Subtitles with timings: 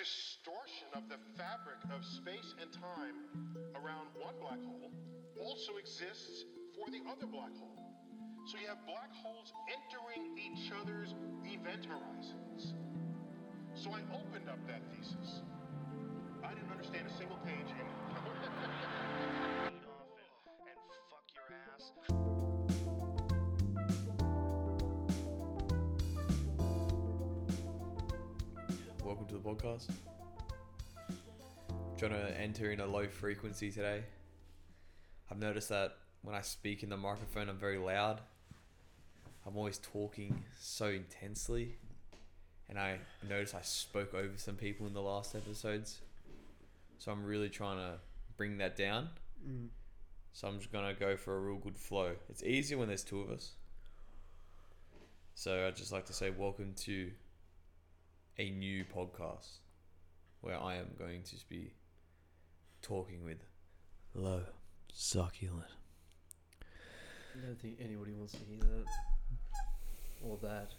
[0.00, 3.20] distortion of the fabric of space and time
[3.76, 4.88] around one black hole
[5.36, 7.76] also exists for the other black hole.
[8.48, 11.12] So you have black holes entering each other's
[11.44, 12.72] event horizons.
[13.76, 15.44] So I opened up that thesis.
[16.48, 19.09] I didn't understand a single page and off
[29.40, 29.88] the podcast.
[31.98, 34.02] Trying to enter in a low frequency today.
[35.30, 38.20] I've noticed that when I speak in the microphone, I'm very loud.
[39.46, 41.76] I'm always talking so intensely.
[42.68, 42.98] And I
[43.28, 46.00] noticed I spoke over some people in the last episodes.
[46.98, 47.98] So I'm really trying to
[48.36, 49.08] bring that down.
[49.46, 49.68] Mm.
[50.32, 52.12] So I'm just going to go for a real good flow.
[52.28, 53.52] It's easier when there's two of us.
[55.34, 57.10] So I'd just like to say, welcome to
[58.38, 59.58] a new podcast
[60.40, 61.72] where I am going to be
[62.82, 63.38] talking with
[64.14, 64.42] low
[64.92, 65.66] succulent.
[67.34, 68.86] I don't think anybody wants to hear that.
[70.22, 70.70] Or that.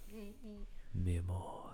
[0.94, 1.72] Mi amore.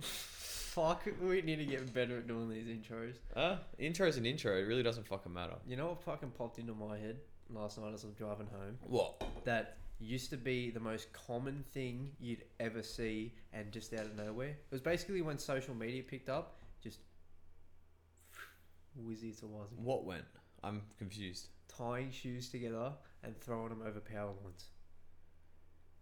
[0.00, 3.14] Fuck, we need to get better at doing these intros.
[3.34, 4.56] Uh, intro's an intro.
[4.56, 5.54] It really doesn't fucking matter.
[5.66, 7.16] You know what fucking popped into my head
[7.52, 8.78] last night as I was driving home?
[8.86, 9.22] What?
[9.44, 14.16] That used to be the most common thing you'd ever see and just out of
[14.16, 14.48] nowhere.
[14.48, 16.98] It was basically when social media picked up, just
[18.98, 19.68] whizzy as it was.
[19.76, 20.24] What went?
[20.62, 21.48] I'm confused.
[21.68, 24.70] Tying shoes together and throwing them over power lines.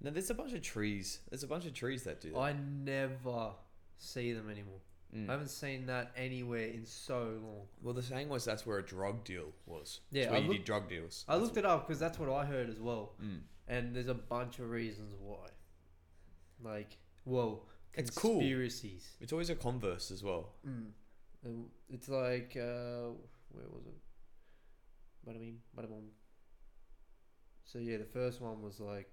[0.01, 1.21] Now there's a bunch of trees.
[1.31, 2.39] There's a bunch of trees that do that.
[2.39, 2.55] I
[2.85, 3.51] never
[3.99, 4.79] see them anymore.
[5.15, 5.29] Mm.
[5.29, 7.67] I haven't seen that anywhere in so long.
[7.83, 10.01] Well, the saying was that's where a drug deal was.
[10.13, 11.25] Yeah, It's where I you did drug deals.
[11.29, 13.15] I looked it up because that's what I heard as well.
[13.23, 13.41] Mm.
[13.69, 15.49] And there's a bunch of reasons why.
[16.63, 18.39] Like, well, It's cool.
[18.39, 19.07] conspiracies.
[19.21, 20.55] It's always a converse as well.
[20.67, 20.87] Mm.
[21.45, 23.13] And It's like, uh,
[23.53, 23.99] where was it?
[25.29, 26.09] Bada bing, bada boom.
[27.65, 29.11] So yeah, the first one was like,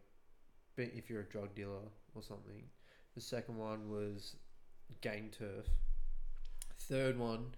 [0.78, 1.84] be- if you're a drug dealer
[2.16, 2.64] or something.
[3.16, 4.36] The second one was
[5.02, 5.66] gang turf.
[6.80, 7.54] Third one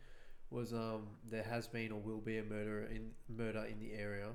[0.49, 4.29] was um, there has been or will be a murder in murder in the area.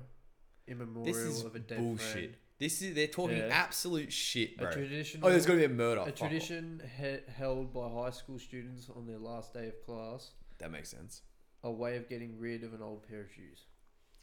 [0.67, 2.11] In memorial This is of a dead bullshit.
[2.11, 2.35] friend.
[2.63, 3.47] This is they're talking Yeah.
[3.65, 4.69] absolute shit, bro.
[4.69, 5.99] A traditional Oh, there's going to be a murder.
[6.01, 6.19] a Fuck off.
[6.29, 10.31] tradition he- held by high school students on their last day of class.
[10.59, 11.23] That makes sense.
[11.63, 13.65] A way of getting rid of an old pair of shoes.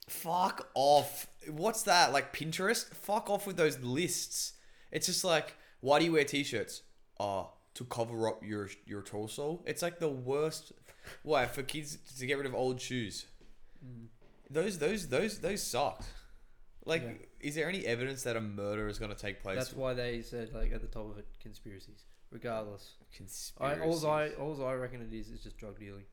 [0.08, 1.26] Fuck off.
[1.48, 2.12] What's that?
[2.14, 2.86] Like Pinterest?
[2.94, 4.54] Fuck off with those lists.
[4.90, 6.82] It's just like, why do you wear t-shirts?
[7.18, 9.62] Oh, to cover up your your torso.
[9.66, 10.72] It's like the worst.
[11.22, 13.26] Why for kids to get rid of old shoes?
[13.84, 14.06] Hmm.
[14.48, 16.06] Those those those those sucked.
[16.86, 17.28] Like.
[17.40, 19.56] Is there any evidence that a murder is going to take place?
[19.56, 22.04] That's why they said like at the top of it conspiracies.
[22.30, 24.04] Regardless, I Conspiracies.
[24.04, 26.04] all I all I reckon it is is just drug dealing.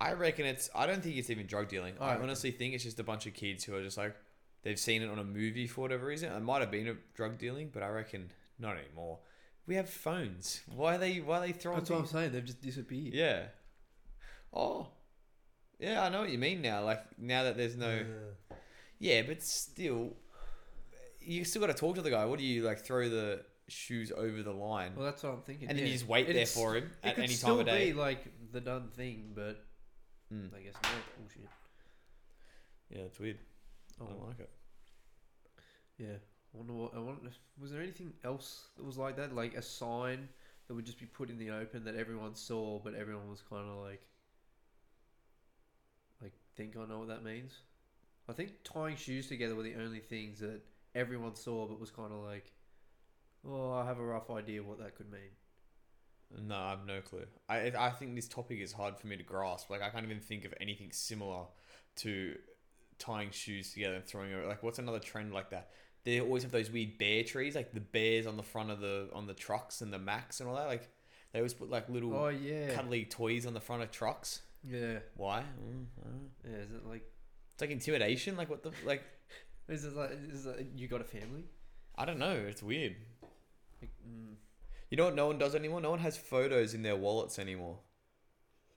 [0.00, 0.70] I reckon it's.
[0.74, 1.94] I don't think it's even drug dealing.
[2.00, 4.16] I I, honestly think it's just a bunch of kids who are just like
[4.62, 6.32] they've seen it on a movie for whatever reason.
[6.32, 9.18] It might have been a drug dealing, but I reckon not anymore.
[9.66, 10.62] We have phones.
[10.74, 11.20] Why are they?
[11.20, 11.80] Why are they throwing?
[11.80, 12.32] That's what I'm saying.
[12.32, 13.12] They've just disappeared.
[13.12, 13.42] Yeah.
[14.54, 14.88] Oh.
[15.78, 16.82] Yeah, I know what you mean now.
[16.82, 17.90] Like now that there's no.
[17.90, 18.56] Yeah.
[19.00, 20.14] Yeah, but still,
[21.20, 22.24] you still got to talk to the guy.
[22.26, 22.84] What do you like?
[22.84, 25.68] Throw the shoes over the line, Well, that's what I'm thinking.
[25.68, 25.92] and then yeah.
[25.92, 27.92] you just wait there It's- for him It at could any still time of day.
[27.92, 29.64] be like the done thing, but
[30.32, 30.54] Mm.
[30.54, 30.92] I guess not.
[31.18, 31.48] Bullshit.
[32.90, 33.38] Yeah, it's weird.
[34.00, 34.50] I Oh, don't like it.
[35.98, 36.16] yeah.
[36.52, 36.94] I wonder what.
[36.94, 37.30] I wonder,
[37.60, 39.34] was there anything else that was like that?
[39.34, 40.28] Like a sign
[40.66, 43.68] that would just be put in the open that everyone saw, but everyone was kind
[43.68, 44.02] of like,
[46.22, 47.52] like think I know what that means.
[48.30, 50.60] I think tying shoes together were the only things that
[50.94, 52.52] everyone saw, but was kind of like,
[53.46, 55.30] oh, I have a rough idea what that could mean.
[56.46, 57.24] No, I have no clue.
[57.48, 59.68] I I think this topic is hard for me to grasp.
[59.68, 61.46] Like I can't even think of anything similar
[61.96, 62.36] to
[63.00, 64.46] tying shoes together and throwing it.
[64.46, 65.70] Like what's another trend like that?
[66.04, 69.08] They always have those weird bear trees, like the bears on the front of the
[69.12, 70.68] on the trucks and the Macs and all that.
[70.68, 70.88] Like
[71.32, 74.42] they always put like little Oh yeah, cuddly toys on the front of trucks.
[74.62, 75.40] yeah, Why?
[75.40, 76.28] Mm, I don't know.
[76.48, 76.56] yeah.
[76.64, 77.02] Is it like?
[77.60, 78.38] It's like intimidation.
[78.38, 79.02] Like what the like?
[79.68, 80.12] Is it like?
[80.32, 81.44] Is it, you got a family?
[81.94, 82.32] I don't know.
[82.32, 82.96] It's weird.
[83.82, 84.36] Like, mm,
[84.88, 85.82] You know what no one does anymore?
[85.82, 87.80] No one has photos in their wallets anymore.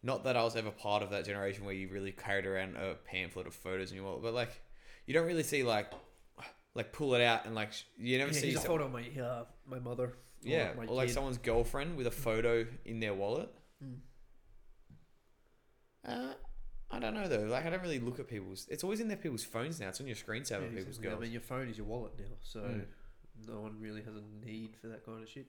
[0.03, 2.95] Not that I was ever part of that generation where you really carried around a
[2.95, 4.61] pamphlet of photos in your wallet, but like
[5.05, 5.89] you don't really see like
[6.75, 9.07] like pull it out and like you never yeah, see here's a photo of my
[9.17, 10.07] uh, my mother.
[10.07, 13.49] or yeah or like someone's girlfriend with a photo in their wallet.
[13.81, 13.99] Mm.
[16.05, 16.33] Uh,
[16.93, 17.45] I don't know though.
[17.45, 18.67] Like I don't really look at people's.
[18.69, 19.89] It's always in their people's phones now.
[19.89, 21.17] It's on your screensaver Yeah, people's girls.
[21.17, 22.85] I mean, your phone is your wallet now, so Mm.
[23.47, 25.47] no one really has a need for that kind of shit.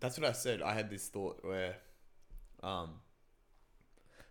[0.00, 0.62] That's what I said.
[0.62, 1.76] I had this thought where
[2.62, 2.90] um,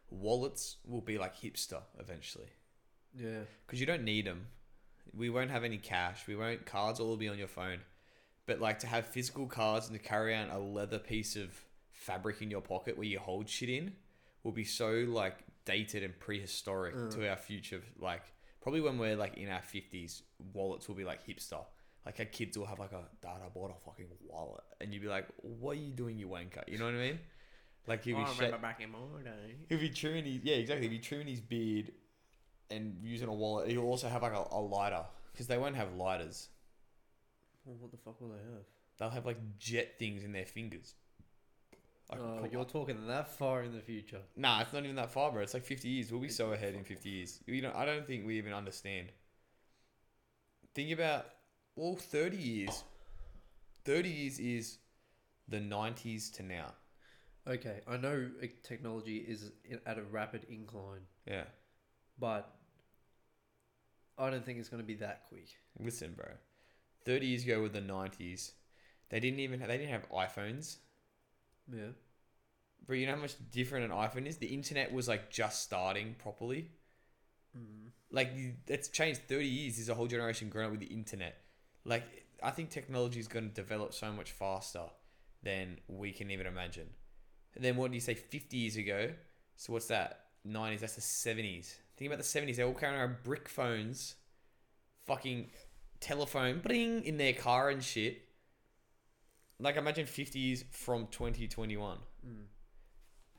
[0.09, 2.49] wallets will be like hipster eventually
[3.17, 3.41] Yeah.
[3.65, 4.47] because you don't need them.
[5.13, 6.27] We won't have any cash.
[6.27, 6.65] We won't.
[6.65, 7.79] Cards all will all be on your phone.
[8.47, 11.49] But like to have physical cards and to carry around a leather piece of
[11.93, 13.93] fabric in your pocket where you hold shit in
[14.43, 17.11] will be so like dated and prehistoric Mm.
[17.15, 17.81] to our future.
[17.99, 18.23] Like
[18.61, 20.23] probably when we're like in our fifties,
[20.53, 21.65] wallets will be like hipster.
[22.05, 25.01] Like our kids will have like a dad, I bought a fucking wallet, and you'd
[25.01, 27.19] be like, "What are you doing, you wanker?" You know what I mean?
[27.87, 29.55] Like he'll be I sha- remember back in my day.
[29.69, 30.87] He'll be trimming his yeah, exactly.
[30.87, 31.91] He'll be trimming his beard
[32.69, 33.69] and using a wallet.
[33.69, 36.49] He'll also have like a, a lighter because they won't have lighters.
[37.63, 38.63] Well, what the fuck will they have?
[38.97, 40.93] They'll have like jet things in their fingers.
[42.13, 44.21] Oh, you're talking that far in the future.
[44.35, 45.41] nah, it's not even that far, bro.
[45.41, 46.11] It's like fifty years.
[46.11, 47.39] We'll be so ahead in fifty years.
[47.47, 49.07] You know, I don't think we even understand.
[50.75, 51.25] Think about
[51.75, 52.83] well, thirty years.
[53.85, 54.77] Thirty years is
[55.47, 56.73] the nineties to now.
[57.47, 58.29] Okay, I know
[58.63, 59.51] technology is
[59.85, 61.43] at a rapid incline, Yeah,
[62.19, 62.55] but
[64.17, 65.47] I don't think it's going to be that quick.
[65.79, 66.25] listen, bro.
[67.03, 68.53] Thirty years ago with the nineties,
[69.09, 70.77] they didn't even they didn't have iPhones.
[71.71, 71.89] Yeah.
[72.85, 74.37] Bro, you know how much different an iPhone is?
[74.37, 76.69] The internet was like just starting properly.
[77.57, 77.89] Mm.
[78.11, 78.31] Like
[78.67, 79.77] it's changed thirty years.
[79.77, 81.37] There's a whole generation growing up with the internet.
[81.83, 82.03] Like
[82.43, 84.83] I think technology is going to develop so much faster
[85.41, 86.87] than we can even imagine.
[87.55, 88.13] And then what do you say?
[88.13, 89.11] Fifty years ago.
[89.55, 90.25] So what's that?
[90.43, 90.81] Nineties.
[90.81, 91.77] That's the seventies.
[91.97, 92.57] Think about the seventies.
[92.57, 94.15] They're all carrying around brick phones,
[95.05, 95.49] fucking
[95.99, 98.21] telephone, bling in their car and shit.
[99.59, 101.99] Like imagine fifty years from twenty twenty one.
[102.25, 102.45] Mm.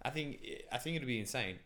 [0.03, 0.41] I think
[0.73, 1.59] I think it'll be insane.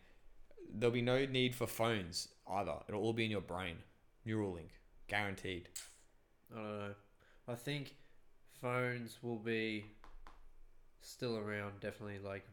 [0.73, 2.75] There'll be no need for phones either.
[2.87, 3.77] It'll all be in your brain.
[4.25, 4.69] Neuralink,
[5.07, 5.69] guaranteed.
[6.53, 6.93] I don't know.
[7.47, 7.95] I think
[8.61, 9.85] phones will be
[11.01, 12.45] still around, definitely like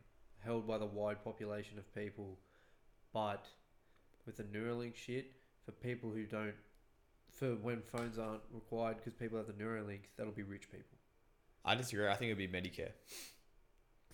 [0.44, 2.39] held by the wide population of people,
[3.12, 3.47] but
[4.27, 5.33] with the Neuralink shit,
[5.65, 6.55] for people who don't,
[7.31, 10.98] for when phones aren't required because people have the Neuralink, that'll be rich people.
[11.69, 12.09] I disagree.
[12.09, 12.93] I think it would be Medicare.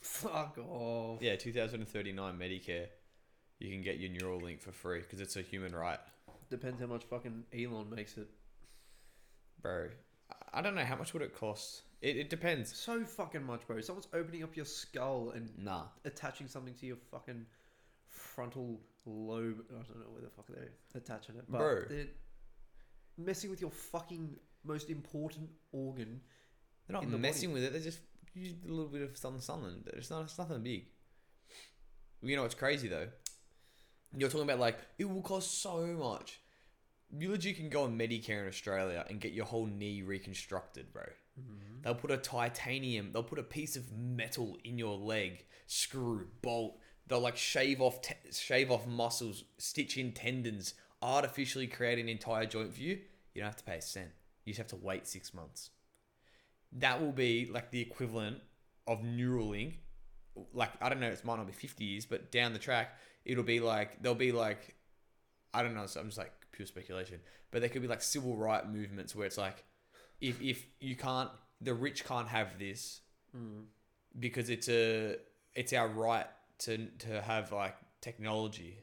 [0.00, 1.22] Fuck off.
[1.22, 2.86] Yeah, 2039 Medicare.
[3.58, 5.98] You can get your Neuralink for free because it's a human right,
[6.50, 8.28] Depends how much fucking Elon makes it.
[9.62, 9.88] bro.
[10.30, 11.82] I- I don't know how much would it cost.
[12.00, 12.76] It, it depends.
[12.76, 13.80] So fucking much, bro.
[13.80, 17.46] Someone's opening up your skull and Nah, attaching something to your fucking
[18.08, 19.64] frontal lobe.
[19.70, 21.84] I don't know where the fuck they're attaching it, but Bro.
[21.88, 22.06] they're
[23.16, 26.20] messing with your fucking most important organ.
[26.86, 27.72] They're not messing with it.
[27.72, 28.00] They're just
[28.34, 29.84] use a little bit of something, something.
[29.94, 30.24] It's not.
[30.24, 30.86] It's nothing big.
[32.22, 33.08] You know what's crazy though?
[34.16, 36.40] You're talking about like it will cost so much.
[37.16, 41.04] You legit can go on Medicare in Australia and get your whole knee reconstructed, bro.
[41.40, 41.82] Mm-hmm.
[41.82, 46.78] They'll put a titanium, they'll put a piece of metal in your leg, screw, bolt.
[47.06, 52.46] They'll like shave off, te- shave off muscles, stitch in tendons, artificially create an entire
[52.46, 53.00] joint for you.
[53.34, 54.10] You don't have to pay a cent.
[54.44, 55.70] You just have to wait six months.
[56.74, 58.38] That will be like the equivalent
[58.86, 59.74] of Neuralink.
[60.52, 63.44] Like I don't know, it might not be fifty years, but down the track, it'll
[63.44, 64.74] be like there'll be like
[65.52, 65.86] I don't know.
[65.86, 69.26] So I'm just like pure speculation, but there could be like civil right movements where
[69.26, 69.64] it's like,
[70.20, 71.30] if if you can't,
[71.60, 73.00] the rich can't have this
[73.36, 73.64] Mm.
[74.20, 75.16] because it's a
[75.54, 76.26] it's our right
[76.58, 78.78] to to have like technology,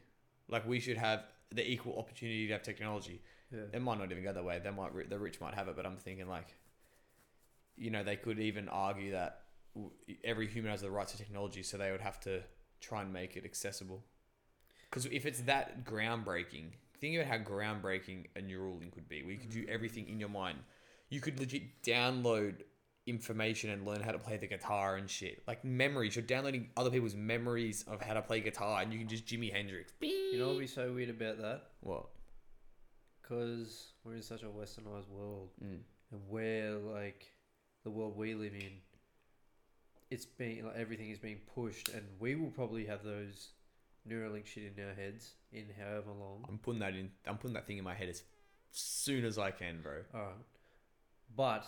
[0.48, 3.22] like we should have the equal opportunity to have technology.
[3.50, 3.60] Yeah.
[3.72, 4.60] It might not even go that way.
[4.62, 6.54] They might the rich might have it, but I'm thinking like,
[7.82, 9.40] you know, they could even argue that
[10.24, 12.42] every human has the right to technology, so they would have to
[12.80, 14.04] try and make it accessible.
[14.88, 19.22] Because if it's that groundbreaking, think about how groundbreaking a Neuralink would be.
[19.22, 20.58] We could do everything in your mind.
[21.08, 22.56] You could legit download
[23.06, 25.42] information and learn how to play the guitar and shit.
[25.48, 26.14] Like memories.
[26.14, 29.52] You're downloading other people's memories of how to play guitar, and you can just Jimi
[29.52, 29.92] Hendrix.
[30.00, 31.62] You know what would be so weird about that?
[31.80, 32.06] What?
[33.20, 35.80] Because we're in such a westernized world, Mm.
[36.12, 37.26] and we're like
[37.84, 38.72] the world we live in.
[40.10, 43.48] It's being like everything is being pushed, and we will probably have those
[44.08, 46.44] Neuralink shit in our heads in however long.
[46.48, 47.10] I'm putting that in.
[47.26, 48.22] I'm putting that thing in my head as
[48.72, 49.98] soon as I can, bro.
[50.14, 50.32] All right,
[51.34, 51.66] but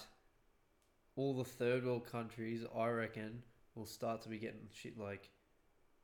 [1.17, 3.43] all the third world countries, I reckon,
[3.75, 5.31] will start to be getting shit like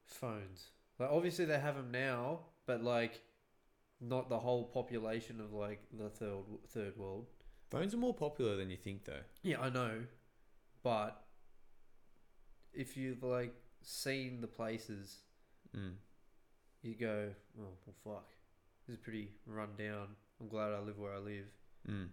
[0.04, 0.68] phones.
[0.98, 3.20] Like obviously they have them now, but like
[4.00, 7.26] not the whole population of like the third third world.
[7.70, 9.22] Phones are more popular than you think, though.
[9.42, 10.02] Yeah, I know,
[10.82, 11.22] but
[12.72, 15.18] if you've like seen the places,
[15.76, 15.94] Mm.
[16.82, 18.28] you go, oh well, fuck,
[18.86, 20.08] this is pretty run down.
[20.40, 21.46] I'm glad I live where I live.
[21.88, 22.08] Mm.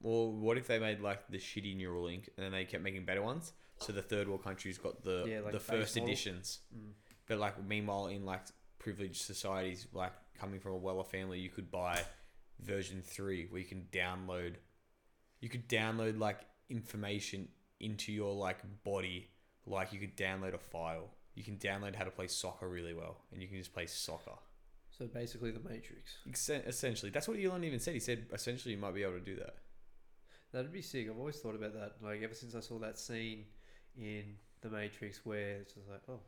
[0.00, 3.22] Well, what if they made like the shitty Neuralink and then they kept making better
[3.22, 3.52] ones?
[3.78, 6.08] So the third world countries got the Yeah, like the first model.
[6.08, 6.60] editions.
[6.76, 6.92] Mm.
[7.26, 8.42] But like meanwhile, in like
[8.78, 12.02] privileged societies, like coming from a Weller family, you could buy
[12.60, 14.56] version three where you can download.
[15.46, 17.46] You could download like information
[17.78, 19.28] into your like body,
[19.64, 21.10] like you could download a file.
[21.36, 24.32] You can download how to play soccer really well, and you can just play soccer.
[24.90, 26.16] So basically, the Matrix.
[26.26, 27.94] Essentially, that's what Elon even said.
[27.94, 29.54] He said essentially you might be able to do that.
[30.50, 31.08] That'd be sick.
[31.08, 31.92] I've always thought about that.
[32.02, 33.44] Like ever since I saw that scene
[33.96, 34.24] in
[34.62, 36.18] the Matrix where it's just like, oh,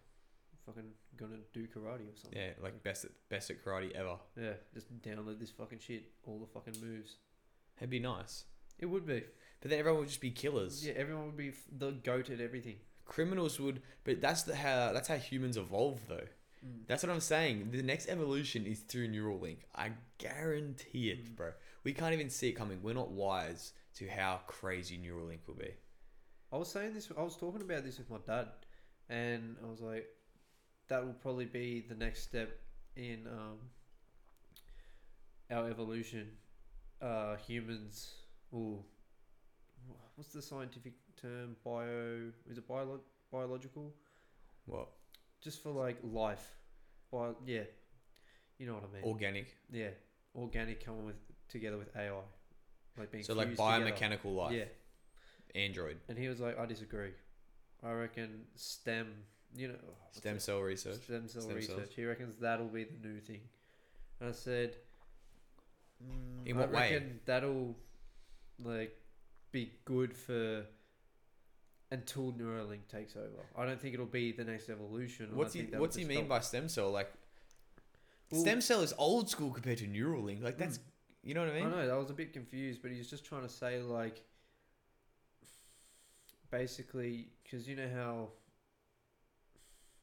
[0.65, 2.41] fucking gonna do karate or something.
[2.41, 4.15] Yeah, like best at best at karate ever.
[4.41, 7.17] Yeah, just download this fucking shit, all the fucking moves.
[7.79, 8.45] It'd be nice.
[8.79, 9.23] It would be.
[9.61, 10.87] But then everyone would just be killers.
[10.87, 12.77] Yeah, everyone would be f- the goat at everything.
[13.05, 16.27] Criminals would, but that's the how that's how humans evolve though.
[16.89, 17.71] That's what I'm saying.
[17.71, 19.59] The next evolution is through Neuralink.
[19.75, 21.37] I guarantee it, Mm.
[21.37, 21.53] bro.
[21.85, 22.83] We can't even see it coming.
[22.83, 25.71] We're not wise to how crazy Neuralink will be.
[26.53, 27.09] I was saying this.
[27.17, 28.49] I was talking about this with my dad,
[29.09, 30.09] and I was like,
[30.89, 32.59] that will probably be the next step
[32.97, 33.59] in um,
[35.51, 36.29] our evolution.
[37.01, 38.15] Uh, humans
[38.50, 38.85] will.
[40.17, 41.57] What's the scientific term?
[41.64, 42.31] Bio.
[42.50, 43.00] Is it bio,
[43.31, 43.93] biological?
[44.67, 44.88] What?
[45.40, 46.47] Just for like life.
[47.12, 47.37] Bio.
[47.47, 47.62] Yeah.
[48.59, 49.05] You know what I mean.
[49.05, 49.47] Organic.
[49.73, 49.90] yeah.
[50.35, 51.17] Organic coming with
[51.49, 52.11] together with AI.
[52.99, 53.90] Like being So like fused together.
[53.93, 54.52] biomechanical life.
[54.52, 54.64] Yeah.
[55.55, 55.99] Android.
[56.09, 57.11] And he was like, I disagree.
[57.83, 59.07] I reckon STEM,
[59.57, 60.43] you know, oh, Stem it?
[60.43, 60.97] cell research.
[61.05, 61.76] stem cell Stem research.
[61.76, 61.88] cells.
[61.95, 63.40] He reckons that'll be the new thing.
[64.21, 64.75] And I said,
[66.05, 66.93] mm, In I what way?
[66.93, 67.76] reckon that'll
[68.62, 68.97] like
[69.53, 70.65] be good for
[71.91, 73.47] until Neuralink takes over.
[73.57, 75.31] I don't think it'll be the next evolution.
[75.35, 76.91] What's he What's he mean help- by stem cell?
[76.91, 77.12] Like
[78.31, 80.43] Well- stem cell is old school compared to Neuralink.
[80.43, 80.81] Like that's
[81.23, 81.67] you know what I mean?
[81.67, 84.23] I know I was a bit confused, but he's just trying to say like,
[86.50, 88.29] basically, because you know how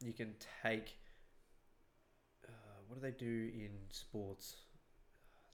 [0.04, 0.96] you can take.
[2.46, 2.50] Uh,
[2.86, 4.56] what do they do in sports?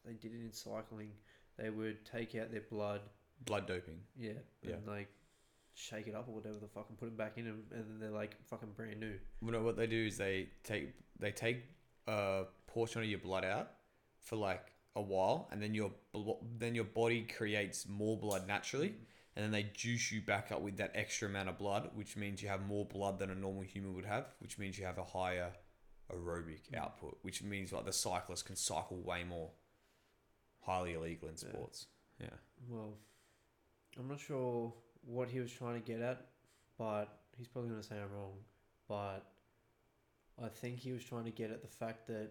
[0.05, 1.13] They did it in cycling.
[1.59, 3.01] They would take out their blood,
[3.45, 4.01] Blood doping.
[4.17, 4.33] yeah,
[4.63, 4.77] and Yeah.
[4.87, 5.09] like
[5.75, 7.99] shake it up or whatever the fuck and put it back in, and, and then
[8.01, 9.19] they're like fucking brand new.
[9.41, 11.65] You know what they do is they take they take
[12.07, 13.71] a portion of your blood out
[14.21, 15.93] for like a while, and then your
[16.59, 18.95] then your body creates more blood naturally,
[19.37, 22.43] and then they juice you back up with that extra amount of blood, which means
[22.43, 25.05] you have more blood than a normal human would have, which means you have a
[25.05, 25.53] higher
[26.13, 26.79] aerobic mm.
[26.79, 29.51] output, which means like the cyclist can cycle way more.
[30.63, 31.87] Highly illegal in sports.
[32.21, 32.29] Yeah.
[32.69, 32.95] Well,
[33.99, 34.73] I'm not sure
[35.05, 36.27] what he was trying to get at,
[36.79, 38.35] but he's probably going to say I'm wrong.
[38.89, 39.27] But
[40.43, 42.31] I think he was trying to get at the fact that,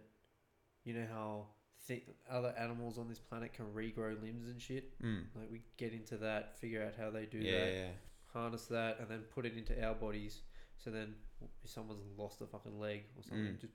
[0.86, 1.46] you know how
[1.88, 5.00] th- other animals on this planet can regrow limbs and shit?
[5.04, 5.24] Mm.
[5.36, 7.88] Like, we get into that, figure out how they do Yeah, that, yeah, yeah.
[8.34, 10.42] harness that, and then put it into our bodies.
[10.78, 13.60] So then, if someone's lost a fucking leg or something, Mm.
[13.60, 13.74] just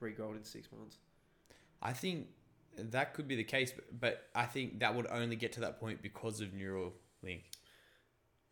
[0.00, 0.96] regrow it in six months.
[1.82, 2.28] I think
[2.76, 5.80] that could be the case, but, but I think that would only get to that
[5.80, 7.42] point because of Neuralink.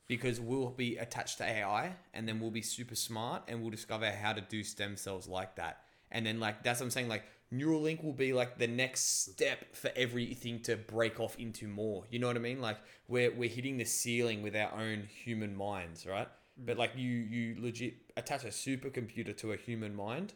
[0.07, 4.11] Because we'll be attached to AI and then we'll be super smart and we'll discover
[4.11, 5.81] how to do stem cells like that.
[6.11, 9.75] And then, like, that's what I'm saying, like, Neuralink will be like the next step
[9.75, 12.05] for everything to break off into more.
[12.11, 12.61] You know what I mean?
[12.61, 12.79] Like,
[13.09, 16.29] we're, we're hitting the ceiling with our own human minds, right?
[16.57, 20.35] But, like, you, you legit attach a supercomputer to a human mind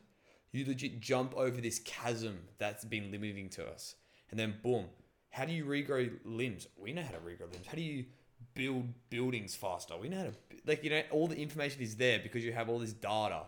[0.53, 3.95] you legit jump over this chasm that's been limiting to us.
[4.31, 4.87] And then boom,
[5.31, 6.67] how do you regrow limbs?
[6.77, 7.67] We know how to regrow limbs.
[7.67, 8.07] How do you
[8.55, 9.97] build buildings faster?
[9.97, 10.33] We know how to
[10.67, 13.43] like you know all the information is there because you have all this data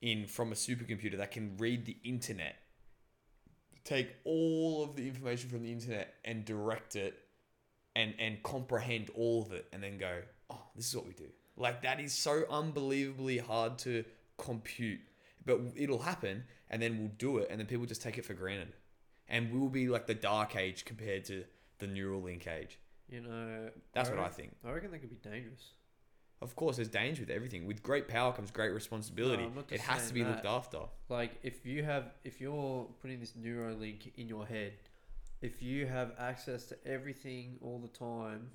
[0.00, 2.56] in from a supercomputer that can read the internet.
[3.84, 7.18] Take all of the information from the internet and direct it
[7.94, 11.28] and and comprehend all of it and then go, "Oh, this is what we do."
[11.56, 14.04] Like that is so unbelievably hard to
[14.38, 15.00] compute
[15.44, 18.34] but it'll happen and then we'll do it and then people just take it for
[18.34, 18.74] granted.
[19.28, 21.44] And we'll be like the dark age compared to
[21.78, 22.78] the Neuralink age.
[23.08, 24.52] You know, that's what i think.
[24.64, 25.72] I reckon that could be dangerous.
[26.40, 27.66] of course there's danger with everything.
[27.66, 29.44] With great power comes great responsibility.
[29.54, 30.30] No, it has to be that.
[30.30, 30.80] looked after.
[31.08, 34.72] Like if you have if you're putting this Neuralink in your head,
[35.40, 38.50] if you have access to everything all the time,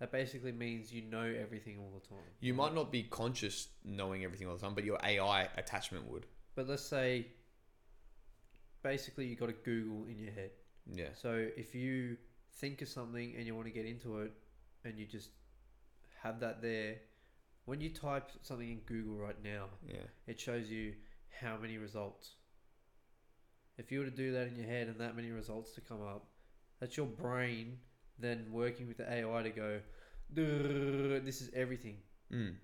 [0.00, 2.24] that basically means you know everything all the time.
[2.40, 6.26] you might not be conscious knowing everything all the time but your ai attachment would
[6.54, 7.26] But let's say
[8.82, 10.50] basically you got a Google in your head.
[10.92, 12.16] yeah So if you
[12.60, 14.32] think of something and you want to get into it
[14.84, 15.30] and you just
[16.22, 16.96] have that there,
[17.64, 20.94] when you type something in Google right now, yeah it shows you
[21.40, 22.34] how many results.
[23.76, 26.00] If you were to do that in your head and that many results to come
[26.02, 26.26] up,
[26.80, 27.78] that's your brain
[28.18, 29.80] then working with the AI to go,
[30.30, 31.96] this is everything.
[32.32, 32.54] mm.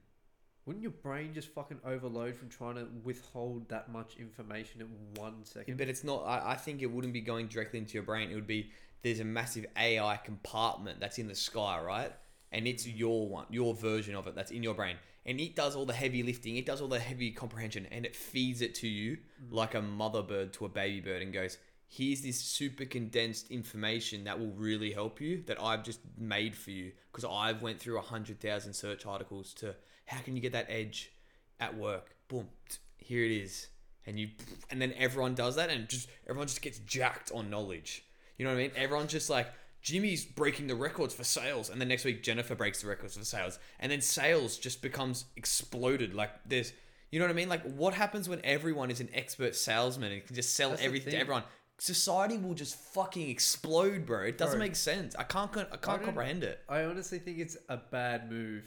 [0.67, 4.89] Wouldn't your brain just fucking overload from trying to withhold that much information in
[5.21, 5.79] one second?
[5.79, 6.23] But it's not.
[6.27, 8.31] I, I think it wouldn't be going directly into your brain.
[8.31, 8.71] It would be
[9.03, 12.13] there's a massive AI compartment that's in the sky, right?
[12.53, 15.75] And it's your one, your version of it that's in your brain, and it does
[15.75, 16.57] all the heavy lifting.
[16.57, 19.17] It does all the heavy comprehension, and it feeds it to you
[19.51, 21.57] like a mother bird to a baby bird, and goes,
[21.93, 26.71] "Here's this super condensed information that will really help you that I've just made for
[26.71, 29.75] you because I've went through a hundred thousand search articles to
[30.07, 31.13] how can you get that edge
[31.59, 32.15] at work?
[32.29, 32.49] Boom,
[32.97, 33.69] here it is."
[34.07, 34.29] and you
[34.71, 38.05] and then everyone does that and just everyone just gets jacked on knowledge.
[38.37, 38.73] You know what i mean?
[38.77, 39.49] Everyone's just like
[39.83, 43.25] jimmy's breaking the records for sales and then next week jennifer breaks the records for
[43.25, 46.15] sales and then sales just becomes exploded.
[46.15, 46.73] Like there's
[47.11, 47.49] you know what i mean?
[47.49, 51.13] Like what happens when everyone is an expert salesman and can just sell That's everything
[51.13, 51.45] to everyone
[51.81, 54.67] society will just fucking explode bro it doesn't Bro.
[54.67, 57.79] make sense i can't con- i can't don't- comprehend it I honestly think it's a
[57.79, 58.65] bad move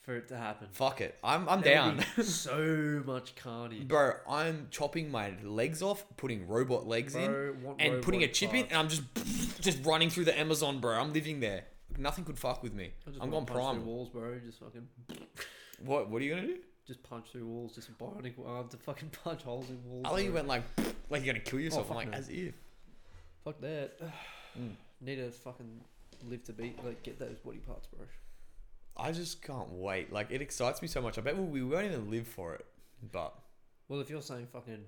[0.00, 0.68] for it to happen.
[0.72, 3.86] fuck it i'm i'm There down would be so much carnage.
[3.88, 8.26] Bro, I'm chopping my legs off, putting robot legs in, Bro, want and putting a
[8.26, 8.72] robot chip in, parts.
[8.72, 10.94] and I'm just just running through the Amazon, bro.
[10.98, 11.64] I'm living there.
[11.98, 12.92] Nothing could fuck with me.
[13.06, 13.86] I just I'm wanna going punch through prime.
[13.86, 14.38] walls, bro.
[14.46, 14.86] Just fucking,
[15.84, 16.08] What?
[16.08, 16.58] What are you gonna do?
[16.88, 17.74] Just punch through walls.
[17.74, 20.02] Just a bionic arm to fucking punch holes in walls.
[20.06, 20.64] I thought you went like
[21.10, 21.88] like you're gonna kill yourself.
[21.90, 22.16] I'm like no.
[22.18, 22.54] as if.
[23.44, 23.92] Fuck that.
[24.58, 24.70] Mm.
[25.02, 25.82] Need to fucking
[26.24, 28.06] live to beat like get those body parts, bro.
[28.96, 30.10] I just can't wait.
[30.12, 31.16] Like it excites me so much.
[31.16, 32.64] I bet we won't even live for it.
[33.12, 33.34] But
[33.88, 34.80] Well, if you're saying fucking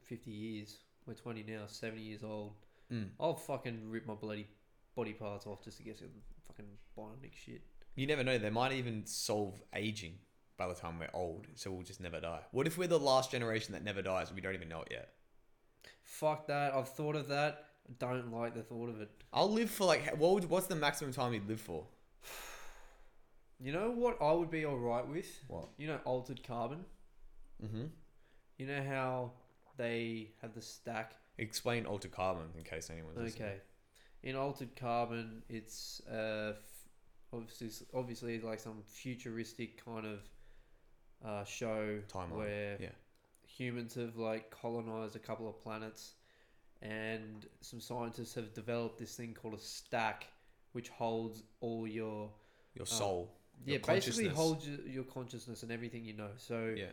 [0.00, 2.54] fifty years, we're twenty now, seventy years old.
[2.92, 4.48] mm, I'll fucking rip my bloody
[4.96, 6.08] body parts off just to get some
[6.48, 6.66] fucking
[6.98, 7.60] bionic shit.
[7.94, 8.38] you never know.
[8.38, 10.14] They might even solve aging
[10.62, 12.40] by the time we're old, so we'll just never die.
[12.52, 14.88] What if we're the last generation that never dies and we don't even know it
[14.92, 15.08] yet?
[16.02, 16.72] Fuck that.
[16.72, 17.64] I've thought of that.
[17.98, 19.10] Don't like the thought of it.
[19.32, 21.84] I'll live for like what would, what's the maximum time you'd live for?
[23.64, 25.44] You know what I would be alright with?
[25.46, 25.68] What?
[25.78, 26.84] You know altered carbon?
[27.64, 27.84] Mm-hmm.
[28.58, 29.30] You know how
[29.76, 31.12] they have the stack?
[31.38, 33.48] Explain altered carbon in case anyone's listening.
[33.50, 33.56] Okay.
[34.24, 36.88] In altered carbon, it's uh, f-
[37.32, 40.18] obviously obviously like some futuristic kind of
[41.24, 42.88] uh, show Timeline, where yeah.
[43.46, 46.14] humans have like colonized a couple of planets,
[46.80, 50.26] and some scientists have developed this thing called a stack,
[50.72, 52.30] which holds all your
[52.74, 52.84] Your Oh.
[52.84, 53.30] soul.
[53.64, 56.30] yeah your basically holds your, your consciousness and everything you know.
[56.36, 56.86] So Yeah.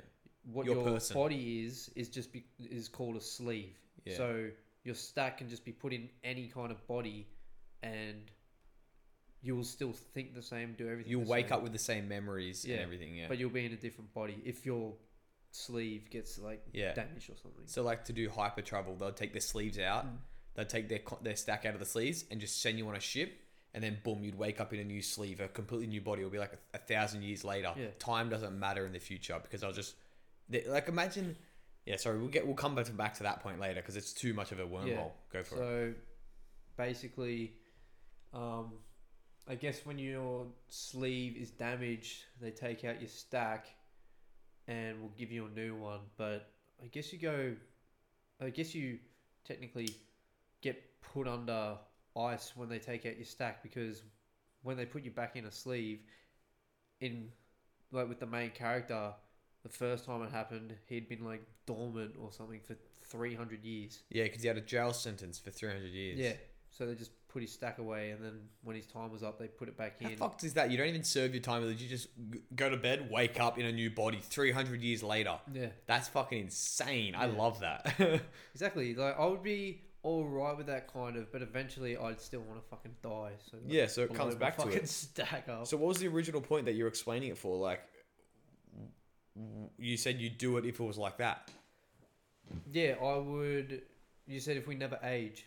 [0.44, 3.78] what Your your, body is is just be, is called a sleeve.
[4.06, 4.18] Yeah.
[4.18, 4.50] So
[4.84, 7.28] your stack can just be put in any kind of body,
[7.82, 8.30] and
[9.42, 11.12] you will still think the same, do everything.
[11.12, 13.16] You'll wake up with the same memories Yeah, and everything.
[13.16, 13.28] Yeah.
[13.28, 14.94] but you'll be in a different body if your
[15.52, 16.94] sleeve gets like yeah.
[16.94, 17.64] damaged or something.
[17.66, 20.06] So like to do hyper travel, they'll take their sleeves out.
[20.06, 20.18] Mm.
[20.56, 22.96] They'll take their co- their stack out of the sleeves and just send you on
[22.96, 23.32] a ship.
[23.74, 26.22] And then boom, you'd wake up in a new sleeve, a completely new body.
[26.22, 27.72] It'll be like a, a thousand years later.
[27.78, 27.88] Yeah.
[28.00, 29.96] Time doesn't matter in the future because I'll just
[30.50, 31.38] they- like imagine.
[31.86, 34.12] Yeah, sorry, we'll get we'll come back to back to that point later because it's
[34.12, 35.12] too much of a wormhole.
[35.32, 35.58] Go for it.
[35.58, 35.94] So
[36.78, 37.54] basically,
[38.34, 38.74] um,
[39.50, 43.68] I guess when your sleeve is damaged, they take out your stack
[44.68, 46.02] and will give you a new one.
[46.18, 46.52] But
[46.84, 47.56] I guess you go,
[48.40, 49.00] I guess you
[49.44, 49.90] technically
[50.62, 51.78] get put under
[52.16, 54.04] ice when they take out your stack because
[54.62, 56.02] when they put you back in a sleeve,
[57.02, 57.30] in
[57.92, 59.14] like with the main character,
[59.64, 62.76] the first time it happened, he'd been like dormant or something for
[63.10, 64.04] 300 years.
[64.10, 66.20] Yeah, because he had a jail sentence for three hundred years.
[66.20, 66.34] Yeah.
[66.72, 69.48] So they just put his stack away, and then when his time was up, they
[69.48, 70.16] put it back How in.
[70.16, 70.72] fucked is that?
[70.72, 71.64] You don't even serve your time.
[71.68, 72.08] You just
[72.56, 75.40] go to bed, wake up in a new body 300 years later.
[75.54, 77.16] Yeah, That's fucking insane.
[77.16, 77.96] I love that.
[78.54, 78.96] exactly.
[78.96, 82.62] Like I would be all right with that kind of, but eventually I'd still want
[82.64, 83.32] to fucking die.
[83.52, 84.90] So like, yeah, so it comes back to fucking it.
[84.90, 85.68] stack up.
[85.68, 87.58] So what was the original point that you're explaining it for?
[87.58, 87.82] Like,
[89.78, 91.50] you said you'd do it if it was like that.
[92.72, 93.82] yeah, I would.
[94.28, 95.46] You said if we never age,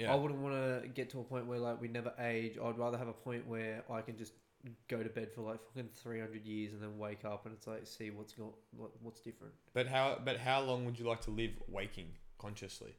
[0.00, 2.58] I wouldn't want to get to a point where like we never age.
[2.62, 4.32] I'd rather have a point where I can just
[4.88, 7.66] go to bed for like fucking three hundred years and then wake up and it's
[7.66, 9.52] like see what's got what, what's different.
[9.72, 10.18] But how?
[10.24, 12.94] But how long would you like to live waking consciously?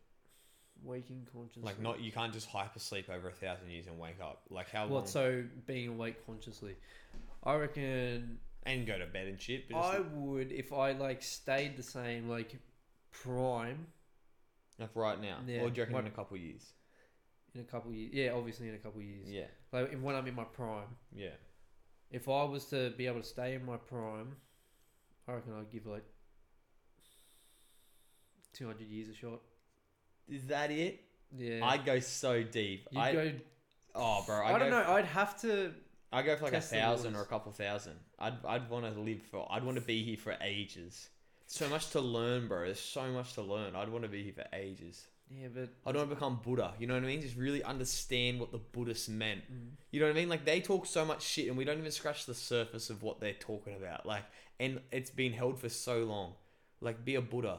[0.83, 1.63] Waking consciously.
[1.63, 4.43] Like, not you can't just hyper sleep over a thousand years and wake up.
[4.49, 4.91] Like how long?
[4.91, 5.09] What?
[5.09, 6.75] So being awake consciously,
[7.43, 9.69] I reckon and go to bed and shit.
[9.69, 12.55] But I would if I like stayed the same like
[13.11, 13.87] prime
[14.77, 16.73] like right now, Yeah, or do you reckon what- in a couple of years?
[17.55, 18.13] In a couple years.
[18.13, 19.27] Yeah, obviously in a couple years.
[19.29, 21.29] Yeah, Like in- when I'm in my prime, yeah.
[22.11, 24.35] if I was to be able to stay in my prime,
[25.27, 26.03] I reckon I'd give like
[28.53, 29.41] two hundred years a shot.
[30.27, 31.01] Is that it?
[31.35, 32.87] Yeah, I'd go so deep.
[32.95, 33.31] I go.
[33.95, 34.37] oh, bro.
[34.45, 34.91] I, I'd don't go know.
[34.93, 35.73] I'd have to.
[36.11, 37.95] I go for like a thousand or a couple thousand.
[38.19, 39.47] I'd I'd want to live for.
[39.51, 41.09] I'd want to be here for ages.
[41.47, 42.65] So much to learn, bro.
[42.65, 43.75] There's so much to learn.
[43.75, 45.07] I'd want to be here for ages.
[45.29, 46.73] Yeah, but I don't want to become Buddha.
[46.79, 47.21] You know what I mean?
[47.21, 49.41] Just really understand what the Buddhists meant.
[49.51, 49.71] Mm.
[49.91, 50.29] You know what I mean?
[50.29, 53.19] Like they talk so much shit, and we don't even scratch the surface of what
[53.19, 54.05] they're talking about.
[54.05, 54.23] Like,
[54.59, 56.33] and it's been held for so long.
[56.79, 57.57] Like, be a Buddha.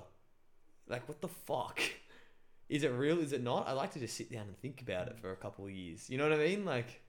[0.89, 1.81] Like, what the fuck?
[2.69, 3.19] Is it real?
[3.19, 3.69] Is it not?
[3.69, 6.09] I like to just sit down and think about it for a couple of years.
[6.11, 6.65] You know what I mean?
[6.65, 7.01] Like,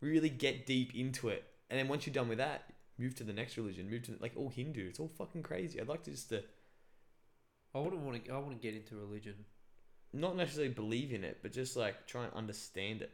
[0.00, 2.64] really get deep into it, and then once you're done with that,
[2.98, 3.90] move to the next religion.
[3.90, 4.86] Move to like all Hindu.
[4.86, 5.80] It's all fucking crazy.
[5.80, 6.38] I'd like to just uh,
[7.74, 8.32] I wouldn't want to.
[8.32, 9.34] I want to get into religion.
[10.12, 13.10] Not necessarily believe in it, but just like try and understand it.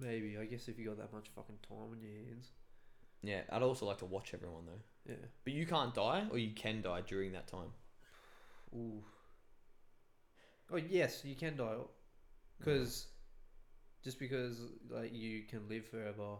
[0.00, 0.36] Maybe.
[0.40, 2.50] I guess if you got that much fucking time on your hands.
[3.22, 5.12] Yeah, I'd also like to watch everyone though.
[5.12, 5.26] Yeah.
[5.44, 7.72] But you can't die, or you can die during that time.
[8.74, 9.02] Ooh.
[10.72, 11.74] Oh yes, you can die.
[12.58, 13.06] Because
[14.04, 14.60] just because
[14.90, 16.36] like you can live forever,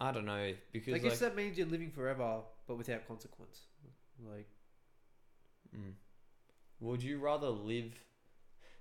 [0.00, 3.62] I don't know because I like, guess that means you're living forever, but without consequence.
[4.24, 4.48] Like
[5.76, 5.92] mm.
[6.80, 7.92] would you rather live?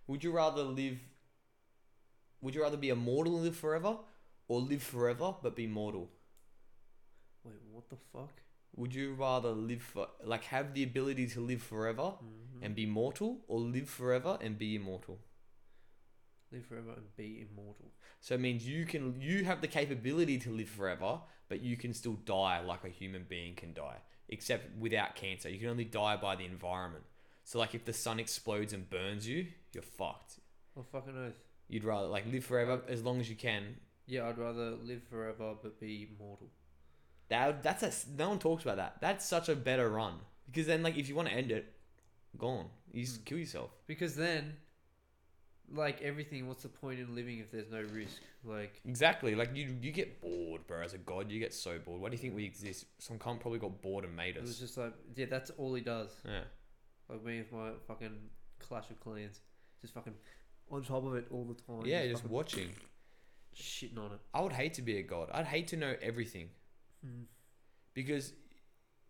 [0.08, 1.00] Would you rather live?
[2.42, 3.98] Would you rather be immortal and live forever,
[4.48, 6.10] or live forever but be mortal?
[7.44, 8.42] wait, what the fuck?
[8.76, 12.62] Would you rather live for like have the ability to live forever Mhm.
[12.64, 15.20] and be mortal, or live forever and be immortal?
[16.50, 17.92] live forever and be immortal.
[18.22, 21.94] So it means you can you have the capability to live forever, but you can
[21.94, 25.50] still die like a human being can die, except without cancer.
[25.50, 27.04] You can only die by the environment.
[27.48, 30.34] So like if the sun explodes and burns you, you're fucked.
[30.76, 31.40] Oh fucking earth.
[31.70, 33.64] You'd rather like live forever as long as you can.
[34.06, 36.48] Yeah, I'd rather live forever but be mortal.
[37.30, 38.98] That that's a no one talks about that.
[39.00, 40.16] That's such a better run
[40.48, 41.72] because then like if you want to end it,
[42.38, 42.66] gone.
[42.92, 43.24] You just Hmm.
[43.24, 43.70] kill yourself.
[43.88, 44.58] Because then,
[45.74, 48.22] like everything, what's the point in living if there's no risk?
[48.44, 49.36] Like, Exactly.
[49.36, 50.82] Like you you get bored, bro.
[50.82, 52.02] As a god, you get so bored.
[52.02, 52.88] Why do you think we exist?
[53.00, 54.44] Some cunt probably got bored and made us.
[54.44, 56.12] it was just like, yeah, that's all he does.
[56.26, 56.42] Yeah.
[57.10, 58.18] Like me with my fucking
[58.60, 59.40] Clash of Clans,
[59.82, 60.14] just fucking
[60.70, 61.86] on top of it all the time.
[61.86, 62.70] Yeah, just fucking watching.
[63.56, 64.20] shitting on it.
[64.34, 65.30] I would hate to be a god.
[65.34, 66.50] I'd hate to know everything
[67.04, 67.24] hmm.
[67.94, 68.34] because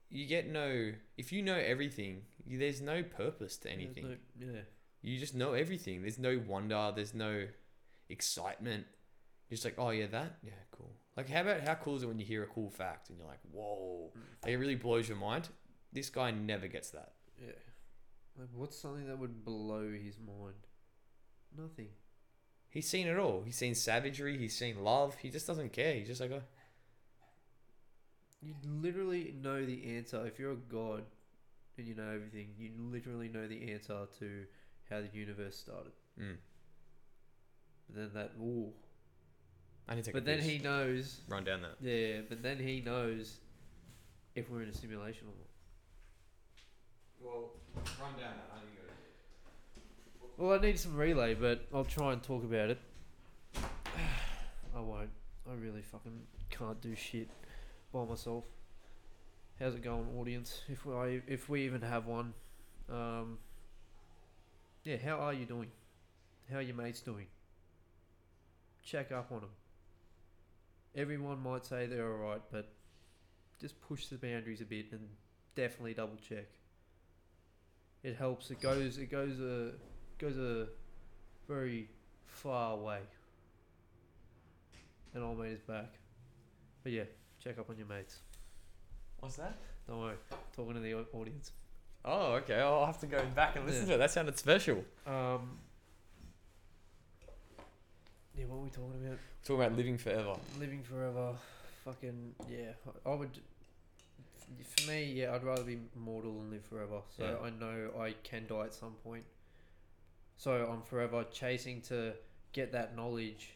[0.09, 0.91] you get no.
[1.17, 4.17] If you know everything, you, there's no purpose to There's anything.
[4.39, 4.61] no- yeah.
[5.01, 6.01] You just know everything.
[6.01, 6.91] There's no wonder.
[6.95, 7.47] There's no
[8.09, 8.85] excitement.
[9.49, 10.91] You're just like, oh yeah, that yeah, cool.
[11.15, 13.27] Like, how about how cool is it when you hear a cool fact and you're
[13.27, 14.21] like, whoa, hmm.
[14.43, 15.49] like it really blows your mind.
[15.93, 17.13] This guy never gets that.
[17.41, 17.53] Yeah.
[18.37, 20.55] Like, what's something that would blow his mind?
[21.57, 21.87] Nothing.
[22.69, 23.41] He's seen it all.
[23.43, 24.37] He's seen savagery.
[24.37, 25.15] He's seen love.
[25.15, 25.95] He just doesn't care.
[25.95, 26.43] He's just like, oh,
[28.41, 30.25] You literally know the answer.
[30.27, 31.03] If you're a god
[31.77, 34.45] and you know everything, you literally know the answer to
[34.89, 35.93] how the universe started.
[36.21, 36.35] mm.
[37.89, 38.71] But then that, ooh.
[39.87, 40.47] I need to take But a then piss.
[40.47, 41.75] he knows, run down that.
[41.81, 43.37] yeah, but then he knows
[44.35, 45.47] if we're in a simulation or not.
[47.21, 47.51] Well,
[47.99, 48.51] run down that.
[48.53, 48.57] I.
[50.37, 52.77] Well, I need some relay, but I'll try and talk about it.
[53.55, 55.09] I won't.
[55.49, 57.29] I really fucking can't do shit
[57.91, 58.43] by myself.
[59.59, 60.61] How's it going, audience?
[60.69, 62.33] If we if we even have one,
[62.89, 63.39] um,
[64.83, 64.97] yeah.
[64.97, 65.71] How are you doing?
[66.51, 67.25] How are your mates doing?
[68.83, 69.49] Check up on them.
[70.95, 72.69] Everyone might say they're alright, but
[73.59, 75.07] just push the boundaries a bit and
[75.55, 76.45] definitely double check.
[78.07, 78.51] It helps.
[78.51, 78.97] It goes.
[78.97, 79.71] It goes a
[80.17, 80.67] goes a
[81.45, 81.89] very
[82.25, 82.99] far way.
[85.13, 85.91] And old mate is back.
[86.83, 87.03] But yeah,
[87.43, 88.19] check up on your mates.
[89.19, 89.57] What's that?
[89.89, 90.15] Don't worry,
[90.55, 91.51] talking to the au- audience.
[92.05, 92.59] Oh, okay.
[92.61, 93.87] I'll have to go back and listen Yeah.
[93.89, 93.97] to it.
[93.97, 94.85] That sounded special.
[95.05, 95.59] Um.
[98.37, 99.17] Yeah, what are we talking about?
[99.43, 100.35] Talking about living forever.
[100.57, 101.33] Living forever.
[101.83, 102.71] Fucking yeah.
[103.05, 103.31] I I would.
[104.63, 107.01] For me, yeah, I'd rather be mortal than live forever.
[107.17, 107.45] So Yeah.
[107.47, 109.25] I know I can die at some point.
[110.37, 112.13] So I'm forever chasing to
[112.53, 113.49] get that knowledge,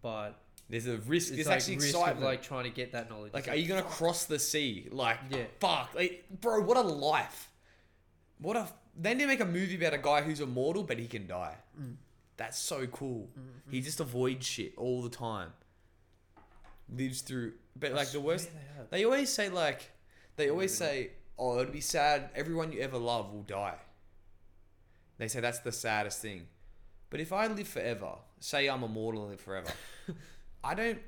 [0.00, 1.28] but There's a risk.
[1.28, 2.18] it's There's like actually risk excitement.
[2.18, 3.32] of like trying to get that knowledge.
[3.34, 4.88] Like, are you gonna cross the sea?
[4.90, 5.44] Like, Yeah.
[5.58, 7.50] fuck, like, bro, what a life!
[8.38, 8.68] What a.
[8.96, 11.56] They make a movie about a guy who's immortal, but he can die.
[11.78, 11.96] Mm.
[12.36, 13.28] That's so cool.
[13.38, 13.70] Mhm.
[13.72, 15.52] He just avoids shit all the time.
[16.88, 18.48] Lives through, but I like the worst.
[18.90, 18.98] they.
[18.98, 19.90] They always say like,
[20.40, 22.30] they always say, "Oh, it'll be sad.
[22.34, 23.78] Everyone you ever love will die."
[25.18, 26.46] They say that's the saddest thing.
[27.10, 29.70] But if I live forever, say I'm immortal and live forever,
[30.64, 31.00] I don't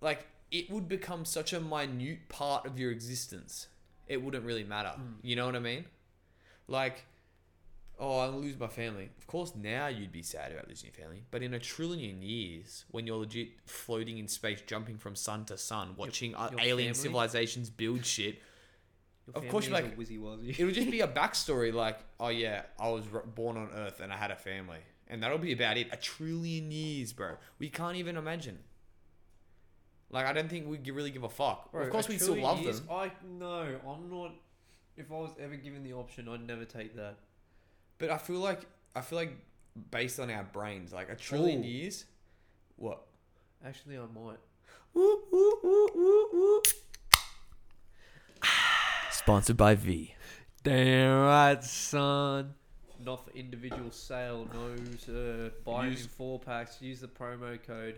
[0.00, 0.26] like.
[0.52, 3.66] It would become such a minute part of your existence.
[4.06, 4.92] It wouldn't really matter.
[4.96, 5.14] Mm.
[5.22, 5.84] You know what I mean?
[6.68, 7.04] Like,
[7.98, 9.10] oh, I'll lose my family.
[9.18, 11.24] Of course, now you'd be sad about losing your family.
[11.30, 15.58] But in a trillion years, when you're legit floating in space, jumping from sun to
[15.58, 17.02] sun, watching uh, your alien family?
[17.02, 18.42] civilizations build shit, Your
[19.34, 20.58] Of course you're like- a wizzy wazzy.
[20.58, 24.12] it would just be a backstory like, oh yeah, I was born on Earth and
[24.12, 24.78] I had a family.
[25.08, 25.88] And that'll be about it.
[25.92, 27.36] A trillion years, bro.
[27.58, 28.58] We can't even imagine.
[30.10, 31.70] Like, I don't think we'd really give a fuck.
[31.72, 32.90] Bro, of course, we still love years, them.
[32.90, 34.32] I no, I'm not.
[34.96, 37.16] If I was ever given the option, I'd never take that.
[37.98, 38.62] But I feel like,
[38.94, 39.36] I feel like
[39.90, 41.68] based on our brains, like a trillion Ooh.
[41.68, 42.04] years,
[42.76, 43.02] what?
[43.64, 44.38] Actually, I might.
[49.26, 50.14] Sponsored by V.
[50.62, 52.54] Damn right, son.
[53.04, 55.50] Not for individual sale, no sir.
[55.64, 56.80] Buy them Use- in four packs.
[56.80, 57.96] Use the promo code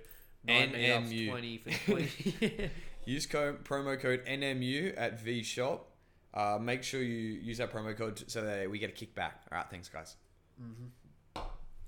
[0.48, 1.28] NMU.
[1.28, 2.70] twenty for twenty.
[3.04, 5.90] Use co- promo code NMU at V Shop.
[6.32, 9.32] Uh, make sure you use that promo code so that we get a kickback.
[9.52, 10.16] All right, thanks, guys.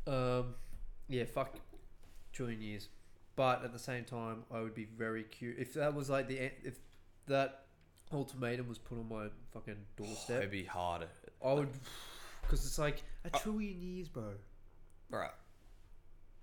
[0.06, 0.54] um,
[1.08, 1.54] yeah, fuck
[2.34, 2.88] trillion years.
[3.36, 6.38] But at the same time, I would be very curious if that was like the
[6.62, 6.78] if
[7.26, 7.64] that
[8.12, 10.38] ultimatum was put on my fucking doorstep.
[10.38, 11.06] It'd be hard.
[11.44, 11.68] I would,
[12.42, 14.34] because it's like a Uh, trillion years, bro.
[15.10, 15.30] Right.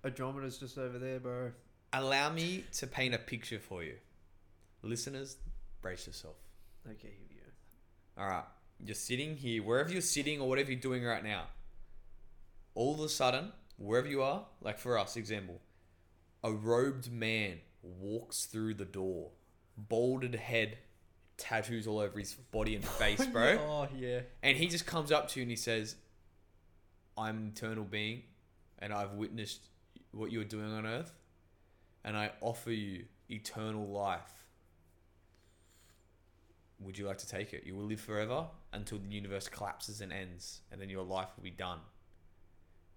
[0.03, 1.51] Andromeda's just over there, bro.
[1.93, 3.97] Allow me to paint a picture for you.
[4.81, 5.37] Listeners,
[5.81, 6.35] brace yourself.
[6.87, 8.21] Okay, here we go.
[8.21, 8.45] All right.
[8.79, 11.45] You're sitting here, wherever you're sitting or whatever you're doing right now.
[12.75, 15.61] All of a sudden, wherever you are, like for us, example,
[16.43, 19.31] a robed man walks through the door,
[19.75, 20.77] balded head,
[21.37, 23.57] tattoos all over his body and face, bro.
[23.59, 24.21] Oh yeah.
[24.43, 25.95] And he just comes up to you and he says,
[27.17, 28.23] I'm an eternal being
[28.79, 29.61] and I've witnessed
[30.11, 31.11] what you're doing on earth
[32.03, 34.33] and I offer you eternal life.
[36.79, 37.63] Would you like to take it?
[37.65, 41.43] You will live forever until the universe collapses and ends and then your life will
[41.43, 41.79] be done.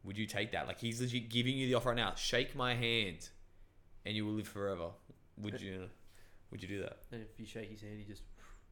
[0.04, 0.66] Would you take that?
[0.66, 2.14] Like he's legit giving you the offer right now.
[2.14, 3.28] Shake my hand
[4.04, 4.88] and you will live forever.
[5.38, 5.88] Would you
[6.50, 6.98] would you do that?
[7.12, 8.22] And if you shake his hand, he just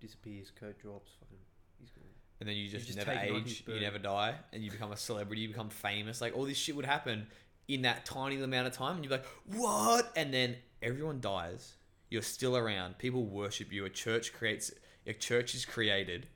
[0.01, 0.51] disappears.
[0.59, 1.13] Coat drops.
[1.21, 1.39] Fucking.
[1.81, 2.05] He's gone.
[2.41, 4.71] and then you just, just never take it on age, you never die, and you
[4.71, 6.21] become a celebrity, you become famous.
[6.21, 7.27] Like all this shit would happen
[7.69, 10.11] in that tiny amount of time, and you're like, what?
[10.17, 11.75] And then everyone dies.
[12.11, 12.99] You're still around.
[12.99, 13.85] People worship you.
[13.85, 14.73] A church creates.
[15.07, 16.27] A church is created.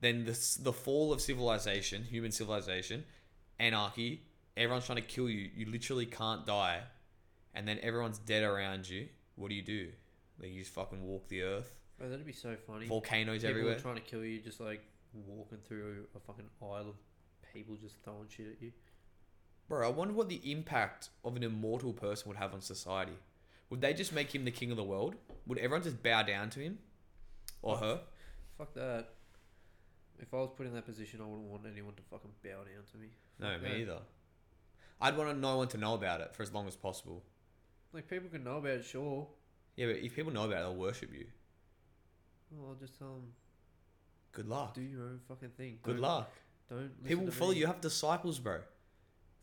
[0.00, 3.04] Then the the fall of civilization, human civilization,
[3.58, 4.22] anarchy.
[4.56, 5.48] Everyone's trying to kill you.
[5.54, 6.80] You literally can't die,
[7.54, 9.08] and then everyone's dead around you.
[9.36, 9.88] What do you do?
[10.40, 11.74] Like you just fucking walk the earth.
[12.00, 12.86] Bro, that'd be so funny.
[12.86, 13.78] Volcanoes People everywhere.
[13.78, 14.80] trying to kill you, just like
[15.12, 16.94] walking through a fucking aisle of
[17.52, 18.72] people just throwing shit at you.
[19.68, 23.12] Bro, I wonder what the impact of an immortal person would have on society.
[23.68, 25.14] Would they just make him the king of the world?
[25.46, 26.78] Would everyone just bow down to him?
[27.62, 28.00] Or her?
[28.56, 29.10] Fuck that.
[30.18, 32.84] If I was put in that position, I wouldn't want anyone to fucking bow down
[32.92, 33.08] to me.
[33.38, 33.78] No, Fuck me that.
[33.78, 33.98] either.
[35.02, 37.22] I'd want no one to know about it for as long as possible.
[37.92, 39.28] Like people can know about it, sure.
[39.76, 41.26] Yeah, but if people know about it, they'll worship you.
[42.50, 43.32] Well, I'll just tell them
[44.32, 44.74] Good luck.
[44.74, 45.78] do your own fucking thing.
[45.82, 46.32] Good Don't- luck.
[46.68, 47.04] Don't.
[47.04, 47.60] People will to follow you.
[47.60, 48.60] You have disciples, bro.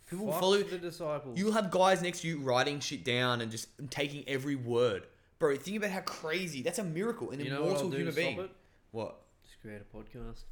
[0.09, 1.37] People will follow the disciples.
[1.37, 5.05] You'll have guys next to you writing shit down and just taking every word.
[5.39, 6.61] Bro, think about how crazy.
[6.61, 7.31] That's a miracle.
[7.31, 8.39] An you know what immortal I'll do human to being.
[8.39, 8.51] it?
[8.91, 9.21] What?
[9.43, 10.43] Just create a podcast.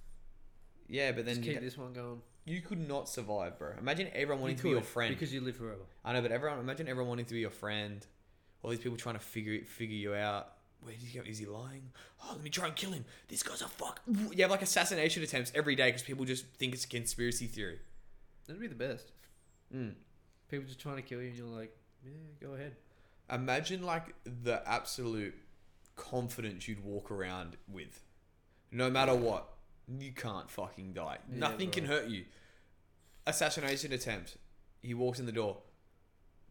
[0.88, 2.22] Yeah, but then Just you, keep this one going.
[2.44, 3.72] you could not survive, bro.
[3.80, 5.16] Imagine everyone wanting You to be your could, friend.
[5.16, 5.82] because you live forever.
[6.04, 8.06] I know, but everyone imagine everyone wanting to be your friend.
[8.62, 10.50] All these people trying to figure figure you out.
[10.86, 11.26] Where did he go?
[11.26, 11.90] Is he lying?
[12.24, 13.06] Oh, let me try and kill him.
[13.28, 14.02] This guy's a fuck.
[14.08, 17.80] You have like assassination attempts every day because people just think it's a conspiracy theory.
[18.46, 19.12] That'd be the best.
[19.76, 19.94] Mm.
[20.48, 22.76] People just trying to kill you, and you're like, yeah, go ahead.
[23.32, 25.34] Imagine like the absolute
[25.96, 28.04] confidence you'd walk around with,
[28.72, 29.50] no matter what.
[30.00, 31.18] You can't fucking die.
[31.32, 32.26] Yeah, Nothing can hurt you.
[33.26, 34.38] Assassination attempt.
[34.84, 35.58] He walks in the door,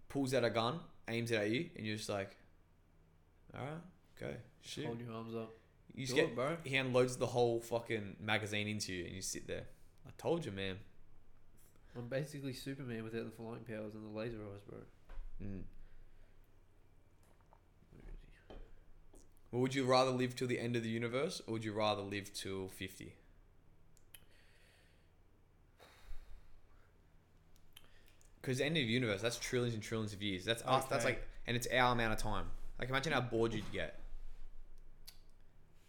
[0.08, 2.36] pulls out a gun, aims it at you, and you're just like,
[3.56, 3.80] all right,
[4.18, 4.86] go shoot.
[4.86, 5.54] Hold your arms up.
[5.94, 6.56] You just Do get it, bro.
[6.64, 9.64] he unloads the whole fucking magazine into you, and you sit there.
[10.06, 10.76] I told you, man.
[11.96, 14.78] I'm basically Superman without the flying powers and the laser eyes, bro.
[15.42, 15.60] Mm.
[19.52, 22.02] Well, would you rather live till the end of the universe, or would you rather
[22.02, 23.14] live till fifty?
[28.40, 30.44] Because the end of the universe, that's trillions and trillions of years.
[30.44, 30.84] That's us.
[30.86, 32.46] That's like, and it's our amount of time.
[32.78, 34.00] Like, imagine how bored you'd get.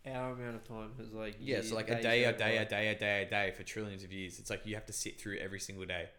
[0.07, 2.65] Our amount of time is like Yeah, years, so like a day, a day, a
[2.65, 4.37] day, a day, a day for trillions of years.
[4.39, 6.09] It's like you have to sit through every single day.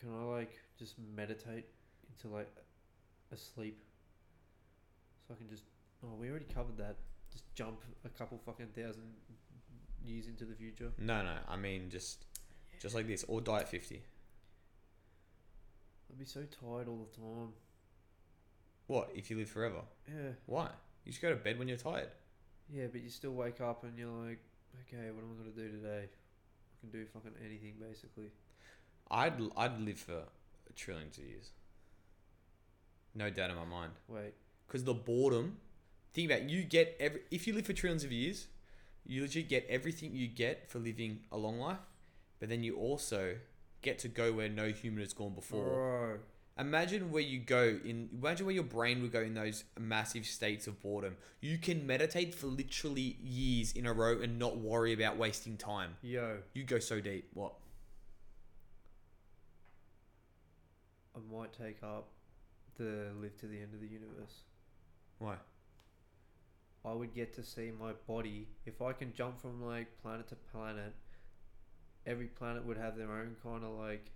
[0.00, 1.66] Can I like just meditate
[2.08, 2.48] into like
[3.32, 3.78] asleep?
[5.26, 5.62] So I can just
[6.04, 6.96] oh we already covered that.
[7.30, 9.12] Just jump a couple fucking thousand
[10.04, 10.90] years into the future.
[10.98, 11.34] No, no.
[11.48, 12.24] I mean, just
[12.72, 14.02] Yeah, just like this, or die at 50.
[16.10, 17.52] I'd be so tired all the time.
[18.88, 19.82] What, if you live forever?
[20.08, 20.32] Yeah.
[20.46, 20.70] Why?
[21.04, 22.08] You just go to bed when you're tired.
[22.72, 24.38] Yeah, but you still wake up and you're like,
[24.86, 26.04] okay, what am I gonna do today?
[26.08, 28.30] I can do fucking anything basically.
[29.10, 30.22] I'd, I'd live for
[30.76, 31.50] trillions of years.
[33.14, 33.92] No doubt in my mind.
[34.08, 34.34] Wait,
[34.66, 35.56] Because the boredom,
[36.12, 38.46] think about it, you get every, if you live for trillions of years,
[39.04, 41.78] you legit get everything you get for living a long life,
[42.38, 43.36] but then you also
[43.82, 45.64] get to go where no human has gone before.
[45.64, 46.18] bro.
[46.60, 48.10] Imagine where you go in.
[48.12, 51.16] Imagine where your brain would go in those massive states of boredom.
[51.40, 55.96] You can meditate for literally years in a row and not worry about wasting time.
[56.02, 57.30] Yo, You go so deep.
[57.32, 57.54] What?
[61.16, 62.08] I might take up
[62.76, 64.42] the live to the end of the universe.
[65.18, 65.36] Why?
[66.84, 70.36] I would get to see my body if I can jump from like planet to
[70.36, 70.94] planet.
[72.06, 74.10] Every planet would have their own kind of like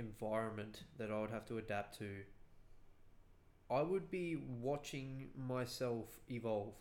[0.00, 2.08] environment that I would have to adapt to.
[3.70, 6.74] I would be watching myself evolve.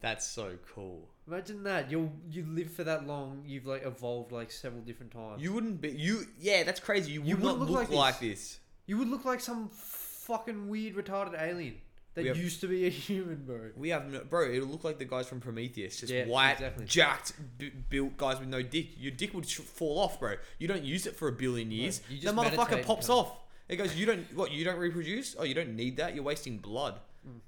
[0.00, 1.08] That's so cool.
[1.28, 3.42] Imagine that you you live for that long.
[3.46, 5.40] You've like evolved like several different times.
[5.42, 6.26] You wouldn't be you.
[6.38, 7.12] Yeah, that's crazy.
[7.12, 8.58] You would You not wouldn't look, look like, like this.
[8.86, 11.76] You would look like some fucking weird retarded alien
[12.14, 13.70] that have- used to be a human, bro.
[13.76, 14.50] We have no, bro.
[14.50, 16.84] It'll look like the guys from Prometheus, just Yeah, white, exactly.
[16.86, 18.88] jacked, b- built guys with no dick.
[18.98, 20.34] Your dick would sh- fall off, bro.
[20.58, 22.00] You don't use it for a billion years.
[22.10, 23.32] you the motherfucker pops off.
[23.68, 23.94] It goes.
[23.96, 24.50] You don't what?
[24.50, 25.34] You don't reproduce?
[25.38, 26.14] Oh, you don't need that.
[26.14, 26.98] You're wasting blood.
[27.26, 27.40] Mm.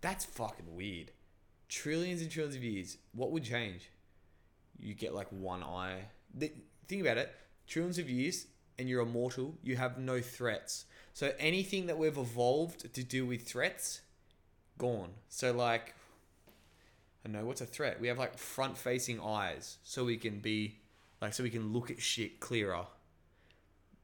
[0.00, 1.10] That's fucking weird.
[1.68, 2.98] Trillions and trillions of years.
[3.12, 3.90] What would change?
[4.78, 6.00] You get like one eye.
[6.34, 6.52] The,
[6.88, 7.34] think about it.
[7.66, 8.46] Trillions of years,
[8.78, 9.54] and you're immortal.
[9.62, 10.84] You have no threats.
[11.16, 14.02] So anything that we've evolved to do with threats,
[14.76, 15.08] gone.
[15.30, 15.94] So like,
[17.24, 17.98] I don't know what's a threat.
[17.98, 20.76] We have like front-facing eyes, so we can be
[21.22, 22.84] like, so we can look at shit clearer.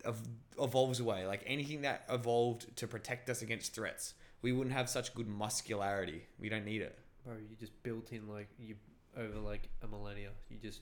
[0.07, 0.27] Ev-
[0.59, 1.27] evolves away.
[1.27, 6.22] Like anything that evolved to protect us against threats, we wouldn't have such good muscularity.
[6.40, 6.98] We don't need it.
[7.27, 8.77] Bro, you just built in like you
[9.18, 10.31] over like a millennia.
[10.48, 10.81] You just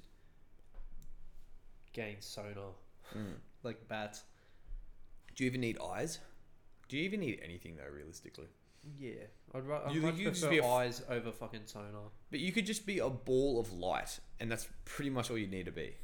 [1.93, 2.75] gain sonar
[3.17, 3.33] mm.
[3.65, 4.23] like bats.
[5.35, 6.19] Do you even need eyes?
[6.89, 8.47] Do you even need anything though, realistically?
[8.99, 9.13] Yeah,
[9.55, 12.11] I'd, ra- I'd You- much you just prefer be a f- eyes over fucking sonar.
[12.31, 15.47] But you could just be a ball of light, and that's pretty much all you
[15.47, 15.95] need to be.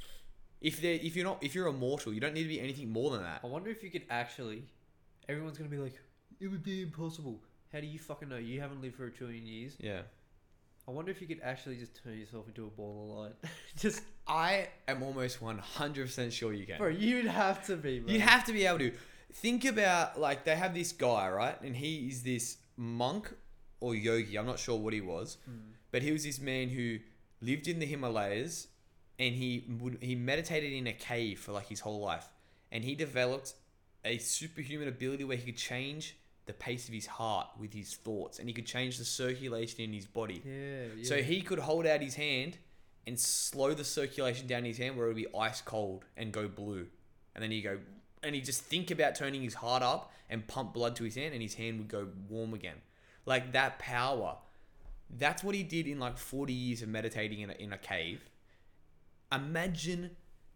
[0.61, 3.11] If they if you're not if you're immortal, you don't need to be anything more
[3.11, 3.41] than that.
[3.43, 4.63] I wonder if you could actually.
[5.29, 5.99] Everyone's gonna be like,
[6.39, 7.39] it would be impossible.
[7.73, 8.37] How do you fucking know?
[8.37, 9.75] You haven't lived for a trillion years.
[9.79, 10.01] Yeah.
[10.87, 13.51] I wonder if you could actually just turn yourself into a ball of light.
[13.77, 16.77] just, I am almost one hundred percent sure you can.
[16.77, 17.99] bro, you'd have to be.
[17.99, 18.13] Bro.
[18.13, 18.93] You have to be able to
[19.33, 23.33] think about like they have this guy right, and he is this monk
[23.79, 24.37] or yogi.
[24.37, 25.71] I'm not sure what he was, hmm.
[25.91, 26.99] but he was this man who
[27.41, 28.67] lived in the Himalayas,
[29.19, 32.29] and he would he meditated in a cave for like his whole life,
[32.71, 33.53] and he developed
[34.05, 38.39] a superhuman ability where he could change the pace of his heart with his thoughts,
[38.39, 40.41] and he could change the circulation in his body.
[40.45, 41.03] Yeah, yeah.
[41.03, 42.57] So he could hold out his hand
[43.05, 46.47] and slow the circulation down his hand where it would be ice cold and go
[46.47, 46.87] blue.
[47.35, 47.77] And then he go
[48.27, 51.33] and he just think about turning his heart up and pump blood to his hand
[51.33, 52.77] and his hand would go warm again.
[53.25, 54.37] Like that power.
[55.09, 58.29] That's what he did in like 40 years of meditating in a, in a cave.
[59.31, 60.11] Imagine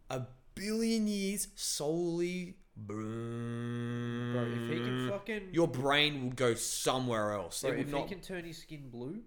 [0.09, 0.23] a
[0.55, 7.61] billion years solely bro, if he can fucking, your brain would go somewhere else.
[7.61, 9.19] bro, if not he can turn his skin blue,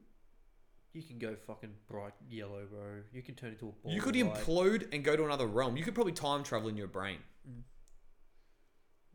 [0.93, 3.03] you can go fucking bright yellow, bro.
[3.13, 3.93] You can turn into a ball.
[3.93, 5.77] You could implode and go to another realm.
[5.77, 7.19] You could probably time travel in your brain.
[7.49, 7.63] Mm.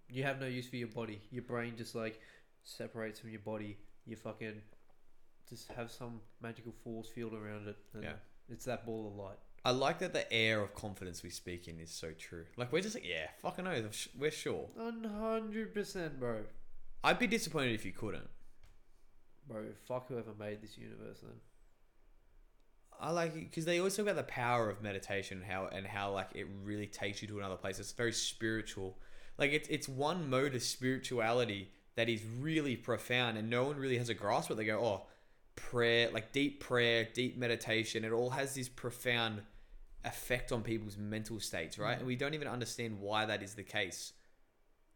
[0.09, 1.21] You have no use for your body.
[1.31, 2.19] Your brain just like
[2.63, 3.77] separates from your body.
[4.05, 4.61] You fucking
[5.49, 7.77] just have some magical force field around it.
[7.93, 8.13] And Yeah.
[8.51, 9.37] It's that ball of light.
[9.63, 12.45] I like that the air of confidence we speak in is so true.
[12.57, 14.67] Like we're just like, yeah, fucking know, we're sure.
[14.73, 16.39] One hundred percent, bro.
[17.03, 18.27] I'd be disappointed if you couldn't.
[19.47, 21.19] Bro, fuck whoever made this universe.
[21.21, 21.33] Then
[22.99, 25.85] I like it because they always talk about the power of meditation, and how and
[25.85, 27.79] how like it really takes you to another place.
[27.79, 28.97] It's very spiritual.
[29.39, 33.97] Like it's it's one mode of spirituality that is really profound, and no one really
[33.97, 34.49] has a grasp.
[34.49, 35.07] But they go, oh,
[35.55, 38.03] prayer, like deep prayer, deep meditation.
[38.03, 39.41] It all has this profound
[40.05, 41.97] effect on people's mental states, right?
[41.97, 44.13] And we don't even understand why that is the case.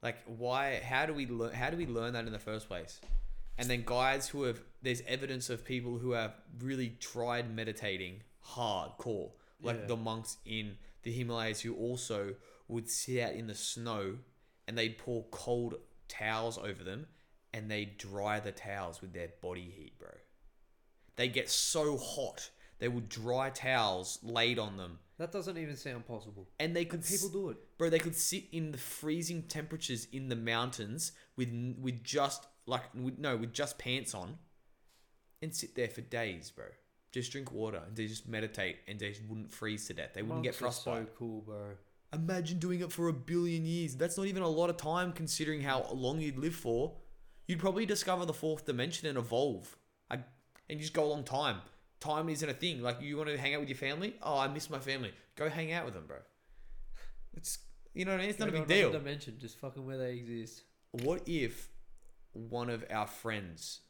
[0.02, 0.82] Like why?
[0.84, 1.54] How do we learn?
[1.54, 3.00] How do we learn that in the first place?
[3.58, 9.32] And then guys who have there's evidence of people who have really tried meditating hardcore,
[9.62, 9.88] like Yeah.
[9.88, 12.36] the monks in the Himalayas who also
[12.68, 14.18] would sit out in the snow
[14.68, 15.76] and they'd pour cold
[16.08, 17.08] towels over them
[17.54, 20.10] and they'd dry the towels with their body heat, bro.
[21.16, 22.50] They get so hot,
[22.80, 26.50] they would dry towels laid on them That doesn't even sound possible.
[26.60, 27.58] and they could And people do it.
[27.78, 31.50] bro they could sit in the freezing temperatures in the mountains with
[31.80, 34.38] with just like with, no with just pants on
[35.42, 36.66] and sit there for days bro
[37.12, 40.24] just drink water and they just meditate and they just wouldn't freeze to death they
[40.24, 41.66] wouldn't get Monks are frostbite So cool, bro.
[42.14, 43.96] Imagine doing it for a billion years.
[43.96, 46.94] That's not even a lot of time considering how long you'd live for.
[47.48, 49.76] You'd probably discover the fourth dimension and evolve.
[50.10, 50.24] I, and
[50.70, 51.58] you just go a long time.
[52.00, 52.82] Time isn't a thing.
[52.82, 54.16] Like you want to hang out with your family?
[54.22, 55.14] Oh i miss my family.
[55.36, 56.18] Go hang out with them bro.
[57.34, 57.60] It's
[57.94, 58.30] you know what i mean?
[58.30, 58.92] It's not a to big deal.
[58.92, 60.64] Dimension, just fucking where they exist.
[60.92, 61.70] what if
[62.34, 63.82] one of our friends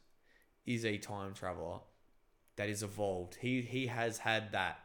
[0.66, 1.80] is a time traveler
[2.56, 3.36] that is evolved?
[3.40, 4.78] He he has had that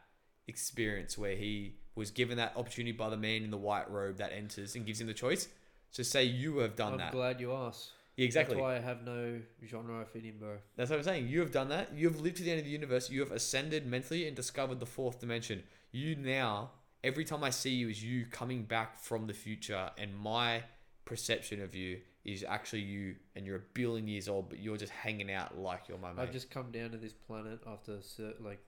[0.48, 4.32] experience where he was given that opportunity by the man in the white robe that
[4.32, 5.48] enters and gives him the choice
[5.90, 7.90] so say you have done I'm that glad you asked.
[8.16, 10.56] Yeah, exactly That's why I have no genre in, bro.
[10.76, 11.28] That's what I'm saying.
[11.28, 11.94] You have done that.
[11.94, 13.10] You have lived to the end of the universe.
[13.10, 15.62] You have ascended mentally and discovered the fourth dimension.
[15.90, 16.70] You now,
[17.02, 20.62] every time I see you, is you coming back from the future, and my
[21.04, 24.92] perception of you is actually you, and you're a billion years old, but you're just
[24.92, 26.22] hanging out like you're my mate.
[26.22, 28.60] I've just come down to this planet after sur- like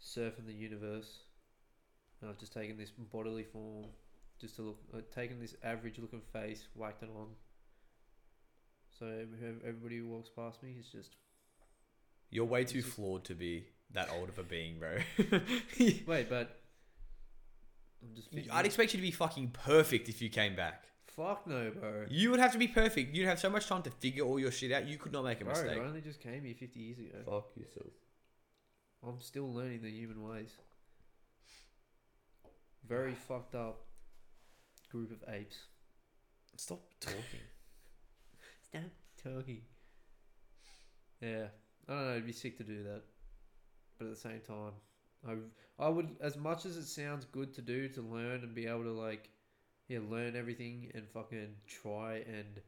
[0.00, 1.24] surfing the universe,
[2.20, 3.86] and I've just taken this bodily form,
[4.40, 7.28] just to look, uh, taken this average looking face, whacked it on.
[8.98, 11.16] So ev- everybody who walks past me is just
[12.30, 14.98] You're way too it- flawed to be that old of a being, bro.
[16.06, 16.60] wait, but
[18.02, 18.28] I'm just.
[18.52, 20.84] I'd expect you to be fucking perfect if you came back.
[21.06, 22.04] Fuck no, bro.
[22.08, 23.12] You would have to be perfect.
[23.14, 24.86] You'd have so much time to figure all your shit out.
[24.86, 25.78] You could not make a Bro, mistake.
[25.78, 27.18] I only just came here 50 years ago.
[27.24, 27.92] Fuck yourself.
[29.04, 30.50] I'm still learning the human ways.
[32.86, 33.88] Very fucked up
[34.90, 35.58] group of apes.
[36.56, 37.20] Stop talking.
[38.62, 38.82] Stop
[39.22, 39.62] talking.
[41.20, 41.46] Yeah,
[41.88, 42.10] I don't know.
[42.12, 43.02] It'd be sick to do that,
[43.98, 44.72] but at the same time,
[45.26, 48.66] I I would as much as it sounds good to do to learn and be
[48.66, 49.28] able to like,
[49.88, 52.60] yeah, learn everything and fucking try and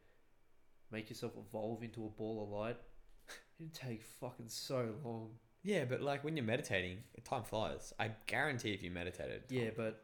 [0.90, 2.76] make yourself evolve into a ball of light.
[3.61, 5.30] It'd take fucking so long.
[5.62, 7.92] Yeah, but like when you're meditating, time flies.
[7.98, 9.48] I guarantee if you meditated.
[9.48, 10.02] time- Yeah, but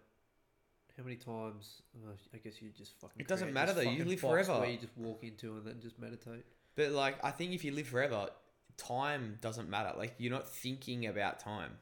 [0.97, 1.83] how many times?
[1.97, 3.21] Uh, I guess you just fucking.
[3.21, 4.61] It doesn't create matter this though, you fucking live box forever.
[4.61, 6.45] Where you just walk into and then just meditate.
[6.75, 8.29] But like, I think if you live forever,
[8.77, 9.93] time doesn't matter.
[9.97, 11.73] Like, you're not thinking about time.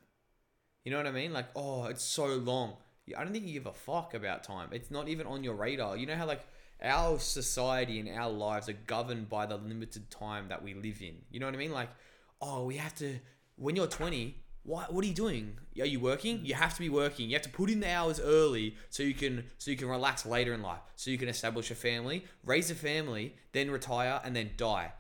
[0.85, 1.33] You know what I mean?
[1.33, 2.77] Like, oh, it's so long.
[3.17, 4.69] I don't think you give a fuck about time.
[4.73, 5.97] It's not even on your radar.
[5.97, 6.47] You know how like
[6.83, 11.17] our society and our lives are governed by the limited time that we live in.
[11.31, 11.73] You know what I mean?
[11.73, 11.91] Like,
[12.41, 13.19] oh, we have to.
[13.57, 15.59] When you're 20, what what are you doing?
[15.79, 16.41] Are you working?
[16.45, 17.29] You have to be working.
[17.29, 20.25] You have to put in the hours early so you can so you can relax
[20.25, 20.81] later in life.
[20.97, 24.93] So you can establish a family, raise a family, then retire and then die.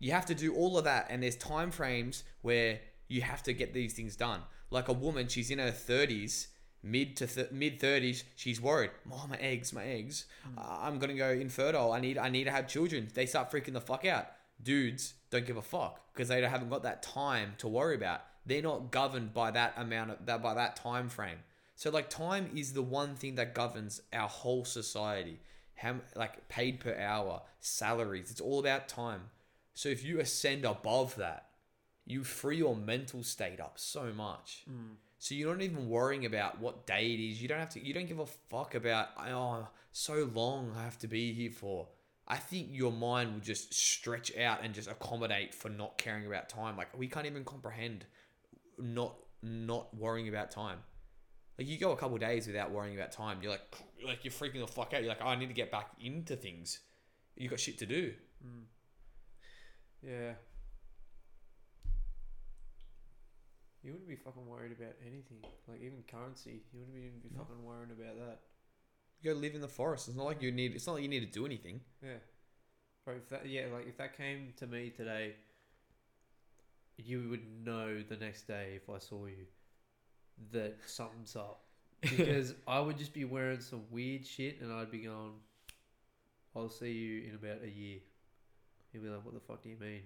[0.00, 3.52] You have to do all of that and there's time frames where you have to
[3.52, 4.40] get these things done.
[4.70, 6.48] Like a woman, she's in her 30s,
[6.82, 8.90] mid to th- mid 30s, she's worried.
[9.12, 10.26] Oh, my eggs, my eggs.
[10.58, 11.92] Uh, I'm going to go infertile.
[11.92, 13.08] I need I need to have children.
[13.14, 14.26] They start freaking the fuck out.
[14.62, 18.22] Dudes don't give a fuck because they haven't got that time to worry about.
[18.46, 21.38] They're not governed by that amount of that by that time frame.
[21.76, 25.40] So like time is the one thing that governs our whole society.
[25.74, 28.30] How like paid per hour, salaries.
[28.30, 29.22] It's all about time.
[29.74, 31.46] So if you ascend above that,
[32.06, 34.64] you free your mental state up so much.
[34.70, 34.96] Mm.
[35.18, 37.42] So you're not even worrying about what day it is.
[37.42, 37.84] You don't have to.
[37.84, 39.08] You don't give a fuck about.
[39.18, 41.88] Oh, so long I have to be here for.
[42.26, 46.48] I think your mind will just stretch out and just accommodate for not caring about
[46.48, 46.76] time.
[46.76, 48.06] Like we can't even comprehend
[48.78, 50.78] not not worrying about time.
[51.58, 53.38] Like you go a couple days without worrying about time.
[53.42, 55.00] You're like like you're freaking the fuck out.
[55.02, 56.80] You're like, oh, I need to get back into things.
[57.36, 58.14] You got shit to do.
[58.42, 58.62] Hmm.
[60.02, 60.32] Yeah.
[63.82, 66.62] You wouldn't be fucking worried about anything, like even currency.
[66.72, 67.40] You wouldn't even be No.
[67.40, 68.40] fucking worrying about that.
[69.24, 70.08] Go live in the forest.
[70.08, 70.74] It's not like you need.
[70.74, 71.80] It's not like you need to do anything.
[72.02, 72.18] Yeah.
[73.04, 75.34] Bro, if that yeah, like if that came to me today,
[76.96, 79.46] you would know the next day if I saw you
[80.52, 81.60] that something's up.
[82.04, 85.32] Because I would just be wearing some weird shit and I'd be going,
[86.54, 88.00] I'll see you in about a year.
[88.92, 90.02] You'd be like, What the fuck do you mean?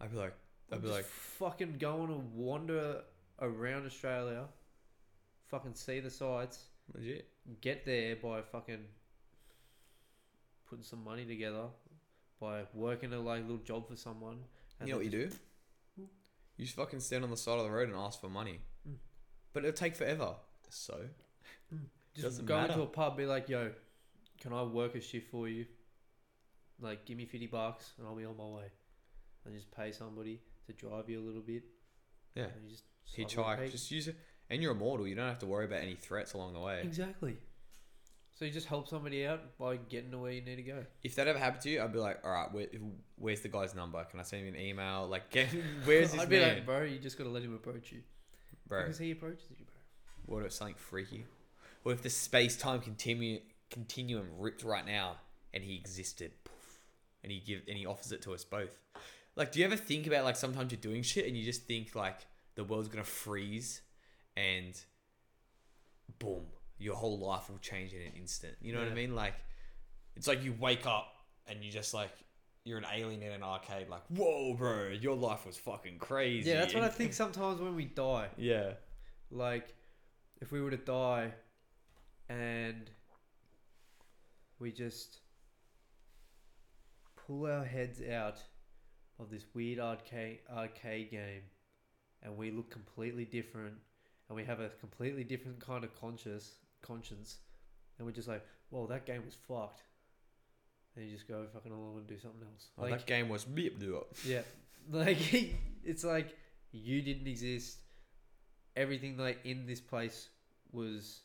[0.00, 0.32] I'd be like,
[0.70, 3.02] I'd I'm be like, fucking going to wander
[3.40, 4.44] around Australia,
[5.48, 7.28] fucking see the sights, legit.
[7.60, 8.84] get there by fucking
[10.68, 11.66] putting some money together,
[12.40, 14.38] by working a like little job for someone.
[14.84, 15.30] You know what you do?
[16.56, 18.60] You just fucking stand on the side of the road and ask for money.
[18.88, 18.96] Mm.
[19.52, 20.34] But it'll take forever.
[20.68, 20.98] So
[22.14, 22.72] Just Doesn't go matter.
[22.74, 23.72] into a pub, be like, "Yo,
[24.40, 25.64] can I work a shift for you?
[26.80, 28.70] Like, give me fifty bucks, and I'll be on my way."
[29.44, 31.64] And just pay somebody to drive you a little bit.
[32.34, 32.84] yeah, And you just
[33.16, 33.70] hitchhike.
[33.70, 34.16] Just use it.
[34.50, 35.06] And you're immortal.
[35.06, 36.80] You don't have to worry about any threats along the way.
[36.82, 37.36] Exactly.
[38.38, 40.84] So you just help somebody out by getting to where you need to go.
[41.02, 42.66] If that ever happened to you, I'd be like, all right, where,
[43.16, 44.02] where's the guy's number?
[44.04, 45.06] Can I send him an email?
[45.08, 45.48] Like, get
[45.84, 48.00] where's this I'd be man, like, bro, you just gotta let him approach you.
[48.66, 48.82] bro?
[48.82, 49.64] Because he approaches you,
[50.26, 50.36] bro.
[50.36, 51.24] What if something freaky?
[51.82, 53.40] What if the space time continue
[53.70, 55.16] continuum ripped right now
[55.54, 56.32] and he existed,
[57.22, 58.78] and he give and he offers it to us both?
[59.36, 61.94] Like, do you ever think about like sometimes you're doing shit and you just think
[61.94, 62.20] like
[62.54, 63.82] the world's gonna freeze
[64.36, 64.80] and
[66.18, 66.44] boom,
[66.78, 68.54] your whole life will change in an instant.
[68.60, 69.14] You know what I mean?
[69.14, 69.34] Like,
[70.16, 71.12] it's like you wake up
[71.46, 72.12] and you just like
[72.64, 73.88] you're an alien in an arcade.
[73.88, 76.50] Like, whoa, bro, your life was fucking crazy.
[76.50, 78.28] Yeah, that's what I think sometimes when we die.
[78.36, 78.74] Yeah.
[79.30, 79.74] Like,
[80.40, 81.32] if we were to die
[82.28, 82.90] and
[84.58, 85.18] we just
[87.26, 88.38] pull our heads out
[89.18, 91.42] of this weird arcade, arcade game
[92.22, 93.74] and we look completely different
[94.32, 97.36] and we have a completely different kind of conscious conscience
[97.98, 99.82] and we're just like, well, that game was fucked.
[100.96, 102.68] And you just go fucking along and do something else.
[102.78, 104.06] Oh, Like, that game was beep do it.
[104.26, 104.40] yeah,
[104.90, 105.18] like
[105.84, 106.34] it's like
[106.70, 107.76] you didn't exist.
[108.74, 110.30] Everything like in this place
[110.72, 111.20] was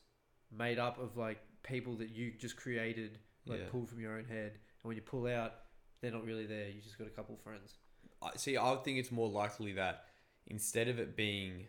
[0.52, 3.66] made up of like people that you just created, like Yeah.
[3.72, 4.52] pulled from your own head.
[4.52, 5.54] And when you pull out,
[6.02, 6.68] they're not really there.
[6.68, 7.76] You just got a couple of friends.
[8.22, 8.58] I see.
[8.58, 10.04] I would think it's more likely that
[10.48, 11.68] instead of it being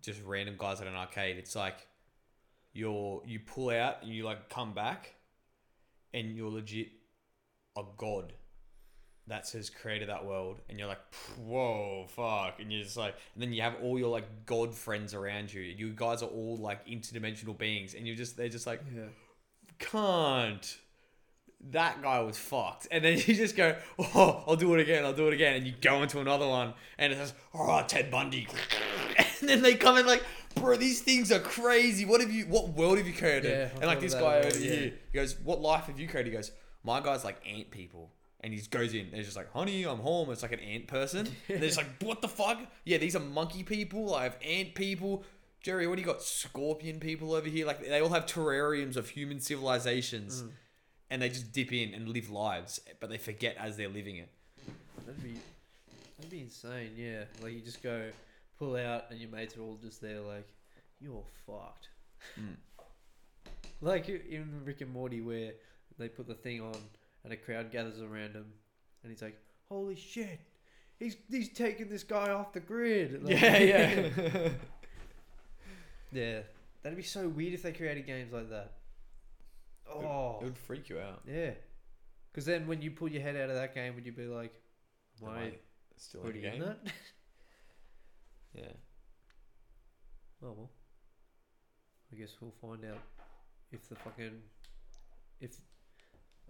[0.00, 1.76] just random guys at an arcade, it's like
[2.72, 5.14] you're you pull out and you like come back,
[6.14, 6.88] and you're legit
[7.76, 8.32] a god
[9.28, 11.00] that has created that world, and you're like,
[11.38, 15.14] whoa, fuck, and you're just like, and then you have all your like god friends
[15.14, 15.62] around you.
[15.62, 19.04] You guys are all like interdimensional beings, and you're just they're just like, Yeah.
[19.78, 20.78] can't.
[21.70, 22.88] That guy was fucked.
[22.90, 25.54] And then you just go, oh, I'll do it again, I'll do it again.
[25.54, 28.48] And you go into another one and it says, oh, Ted Bundy.
[29.42, 30.24] And then they come in like,
[30.54, 32.04] bro, these things are crazy.
[32.04, 33.50] What have you, what world have you created?
[33.50, 34.70] Yeah, and like this guy over yeah.
[34.70, 36.30] here, he goes, what life have you created?
[36.30, 36.52] He goes,
[36.84, 38.12] my guy's like ant people.
[38.40, 40.30] And he goes in and he's just like, honey, I'm home.
[40.30, 41.26] It's like an ant person.
[41.48, 42.58] And they're just like, what the fuck?
[42.84, 44.14] Yeah, these are monkey people.
[44.14, 45.24] I have ant people.
[45.60, 46.22] Jerry, what do you got?
[46.22, 47.66] Scorpion people over here.
[47.66, 50.50] Like they all have terrariums of human civilizations, mm.
[51.08, 54.28] and they just dip in and live lives, but they forget as they're living it.
[55.06, 55.34] That'd be
[56.16, 57.24] that'd be insane, yeah.
[57.40, 58.10] Like you just go
[58.62, 60.48] pull out and your mates are all just there like,
[61.00, 61.88] You're fucked.
[62.38, 62.56] Mm.
[63.80, 65.52] Like in Rick and Morty where
[65.98, 66.76] they put the thing on
[67.24, 68.46] and a crowd gathers around him
[69.02, 69.36] and he's like,
[69.68, 70.38] Holy shit.
[71.00, 73.22] He's he's taking this guy off the grid.
[73.24, 74.08] Like- Yeah, yeah.
[76.12, 76.40] yeah.
[76.82, 78.72] That'd be so weird if they created games like that.
[79.92, 81.22] Oh, it would freak you out.
[81.26, 81.50] yeah.
[82.30, 84.52] Because then when you pull your head out of that game, would you be like,
[85.22, 85.52] Am "Am I I
[85.96, 86.60] still in the already in game?
[86.84, 86.92] that?"
[88.54, 88.72] Yeah.
[90.42, 90.70] Oh well.
[92.12, 93.00] I guess we'll find out
[93.72, 94.40] if the fucking
[95.40, 95.56] if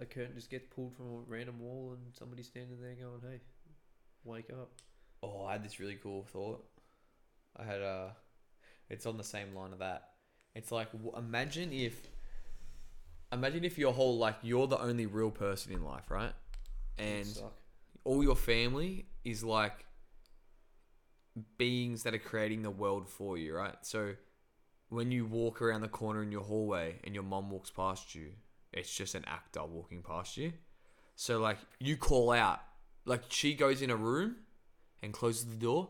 [0.01, 3.41] a curtain just gets pulled from a random wall and somebody's standing there going, "Hey,
[4.25, 4.71] wake up."
[5.23, 6.65] Oh, I had this really cool thought.
[7.57, 8.09] I had uh
[8.89, 10.11] it's on the same line of that.
[10.55, 12.09] It's like w- imagine if
[13.33, 16.33] imagine if your whole like you're the only real person in life, right?
[16.99, 17.27] And
[18.05, 19.85] all your family is like
[21.59, 23.77] beings that are creating the world for you, right?
[23.83, 24.15] So
[24.89, 28.33] when you walk around the corner in your hallway and your mom walks past you,
[28.73, 30.53] it's just an actor walking past you.
[31.17, 32.61] So like you call out,
[33.05, 34.37] like she goes in a room
[35.03, 35.89] and closes the door,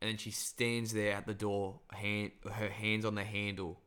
[0.00, 3.80] and then she stands there at the door, hand her hands on the handle.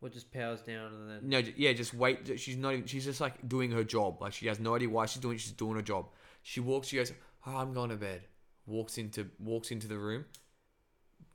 [0.00, 2.38] What just powers down and then No, yeah, just wait.
[2.38, 2.74] She's not.
[2.74, 4.20] Even, she's just like doing her job.
[4.20, 5.36] Like she has no idea why she's doing.
[5.36, 6.08] it, She's doing her job.
[6.42, 6.88] She walks.
[6.88, 7.12] She goes,
[7.46, 8.22] "Oh, I'm going to bed."
[8.66, 10.24] Walks into walks into the room,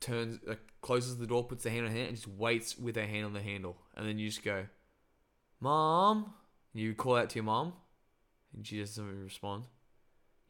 [0.00, 2.96] turns, uh, closes the door, puts the hand on her hand, and just waits with
[2.96, 3.76] her hand on the handle.
[3.94, 4.66] And then you just go,
[5.60, 6.34] "Mom,"
[6.74, 7.72] you call out to your mom,
[8.54, 9.64] and she doesn't respond.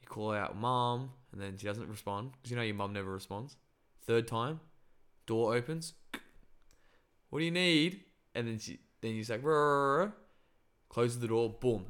[0.00, 3.12] You call out, "Mom," and then she doesn't respond because you know your mom never
[3.12, 3.56] responds.
[4.00, 4.60] Third time,
[5.26, 5.94] door opens.
[7.30, 8.04] What do you need?
[8.34, 10.12] And then she, then you say, "Rrrr,"
[10.88, 11.86] closes the door, boom,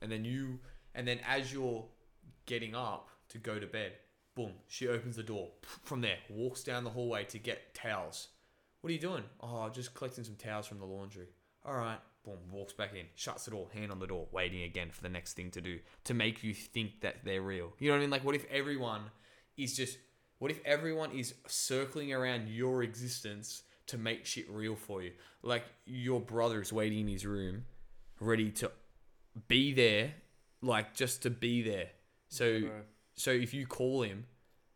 [0.00, 0.60] and then you,
[0.94, 1.84] and then as you're
[2.44, 3.94] getting up to go to bed,
[4.36, 5.48] boom, she opens the door
[5.82, 8.28] from there, walks down the hallway to get towels.
[8.80, 9.24] What are you doing?
[9.40, 11.26] Oh, just collecting some towels from the laundry.
[11.64, 14.90] All right, boom, walks back in, shuts the door, hand on the door, waiting again
[14.92, 17.72] for the next thing to do to make you think that they're real.
[17.80, 18.10] You know what I mean?
[18.10, 19.00] Like, what if everyone
[19.56, 19.98] is just,
[20.38, 25.12] what if everyone is circling around your existence to make shit real for you?
[25.42, 27.64] Like, your brother is waiting in his room,
[28.20, 28.70] ready to
[29.48, 30.12] be there,
[30.60, 31.88] like, just to be there.
[32.28, 32.70] So, Bro.
[33.16, 34.26] So if you call him,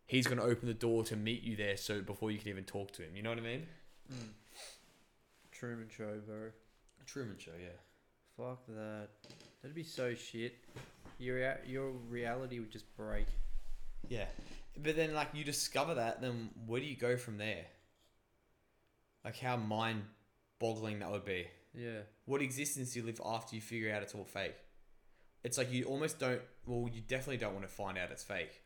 [0.06, 1.76] he's gonna open the door to meet you there.
[1.76, 3.66] So before you can even talk to him, you know what I mean?
[4.08, 4.28] Hmm.
[5.52, 6.50] Truman Show, bro.
[7.06, 7.76] Truman Show, yeah.
[8.36, 9.08] Fuck that.
[9.62, 10.54] That'd be so shit.
[11.18, 13.26] Your your reality would just break.
[14.08, 14.24] Yeah,
[14.82, 17.66] but then like you discover that, then where do you go from there?
[19.24, 21.46] Like how mind-boggling that would be.
[21.74, 22.00] Yeah.
[22.24, 24.54] What existence do you live after you figure out it's all fake?
[25.42, 26.40] It's like you almost don't.
[26.66, 28.62] Well, you definitely don't want to find out it's fake,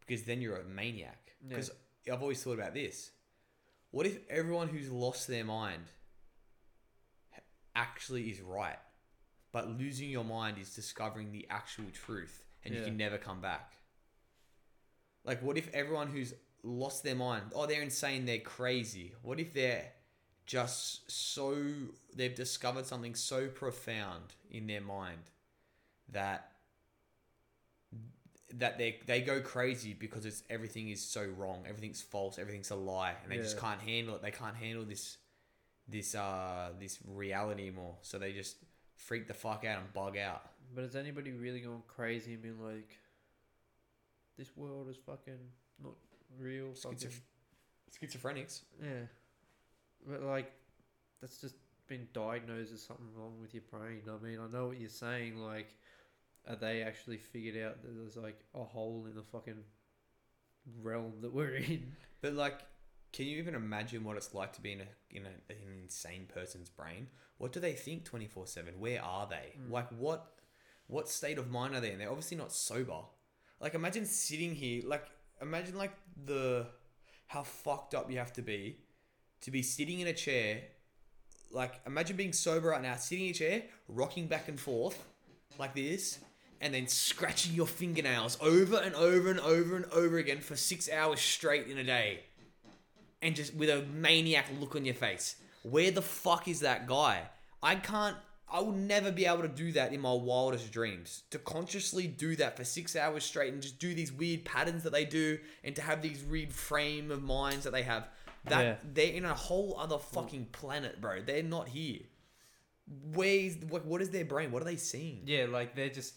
[0.00, 1.32] because then you're a maniac.
[1.42, 1.48] Yeah.
[1.48, 1.70] Because
[2.10, 3.10] I've always thought about this.
[3.90, 5.84] What if everyone who's lost their mind
[7.74, 8.78] actually is right,
[9.52, 13.72] but losing your mind is discovering the actual truth, and you can never come back?
[15.24, 19.14] Like, what if everyone who's lost their mind, oh, they're insane, they're crazy.
[19.22, 19.90] What if they're
[20.46, 21.56] just so
[22.14, 25.30] they've discovered something so profound in their mind
[26.12, 26.48] that
[28.54, 32.76] that they they go crazy because it's everything is so wrong, everything's false, everything's a
[32.76, 34.22] lie, and they just can't handle it.
[34.22, 35.16] They can't handle this
[35.88, 38.56] this uh this reality anymore, so they just
[38.96, 40.42] freak the fuck out and bug out.
[40.74, 42.98] But has anybody really gone crazy and been like,
[44.38, 45.38] this world is fucking
[45.82, 45.94] not
[46.38, 46.68] real?
[46.68, 47.20] Schizoph-
[48.00, 48.62] schizophrenics.
[48.80, 49.06] Yeah.
[50.06, 50.52] But like,
[51.20, 51.56] that's just
[51.88, 54.02] been diagnosed as something wrong with your brain.
[54.08, 55.36] I mean, I know what you're saying.
[55.36, 55.74] Like,
[56.48, 59.62] are they actually figured out that there's like a hole in the fucking
[60.80, 61.92] realm that we're in?
[62.20, 62.60] But like,
[63.12, 65.80] can you even imagine what it's like to be in a in, a, in an
[65.82, 67.08] insane person's brain?
[67.38, 68.74] What do they think twenty four seven?
[68.78, 69.58] Where are they?
[69.60, 69.70] Mm.
[69.70, 70.32] Like what
[70.86, 71.98] what state of mind are they in?
[71.98, 73.00] They're obviously not sober.
[73.60, 74.82] Like imagine sitting here.
[74.86, 75.06] Like
[75.40, 75.92] imagine like
[76.24, 76.66] the
[77.26, 78.78] how fucked up you have to be
[79.42, 80.62] to be sitting in a chair.
[81.50, 85.04] Like imagine being sober right now, sitting in a chair, rocking back and forth
[85.58, 86.18] like this,
[86.62, 90.88] and then scratching your fingernails over and over and over and over again for six
[90.90, 92.20] hours straight in a day.
[93.20, 95.36] And just with a maniac look on your face.
[95.62, 97.22] Where the fuck is that guy?
[97.62, 98.16] I can't,
[98.50, 101.22] I will never be able to do that in my wildest dreams.
[101.30, 104.92] To consciously do that for six hours straight and just do these weird patterns that
[104.92, 108.08] they do and to have these weird frame of minds that they have.
[108.44, 108.74] That Yeah.
[108.82, 111.22] they're in a whole other fucking planet, bro.
[111.22, 112.00] They're not here.
[113.14, 114.50] Where's what, what is their brain?
[114.50, 115.22] What are they seeing?
[115.26, 116.14] Yeah, like they're just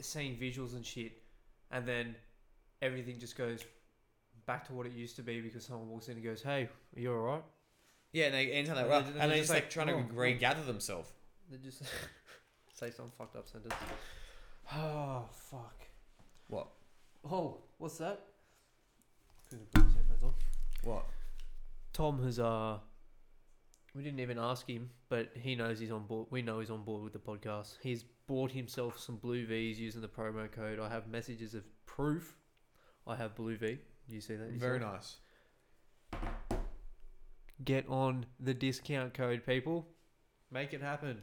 [0.00, 1.12] seeing visuals and shit,
[1.70, 2.14] and then
[2.82, 3.64] everything just goes
[4.46, 7.00] back to what it used to be because someone walks in and goes, "Hey, are
[7.00, 7.44] you alright?"
[8.12, 10.62] Yeah, and they enter that And and they're just like, like, trying "Oh, to regather
[10.62, 11.10] themselves.
[11.50, 11.82] They just
[12.74, 13.74] say some fucked up sentence.
[14.74, 15.76] Oh fuck.
[16.48, 16.68] What?
[17.30, 18.20] Oh, what's that?
[19.48, 20.34] Couldn't put his headphones on.
[20.82, 21.04] What?
[21.92, 22.78] Tom has uh
[23.94, 26.28] we didn't even ask him, but he knows he's on board.
[26.30, 27.76] We know he's on board with the podcast.
[27.82, 30.78] He's bought himself some blue V's using the promo code.
[30.78, 32.36] I have messages of proof.
[33.06, 33.78] I have blue V.
[34.08, 34.50] You see that?
[34.50, 35.16] Very yourself?
[36.12, 36.20] nice.
[37.64, 39.88] Get on the discount code, people.
[40.52, 41.18] Make it happen.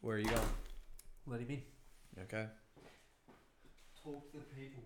[0.00, 0.40] Where are you going?
[1.26, 1.62] Let him in.
[2.22, 2.46] Okay.
[4.04, 4.82] Talk to the people,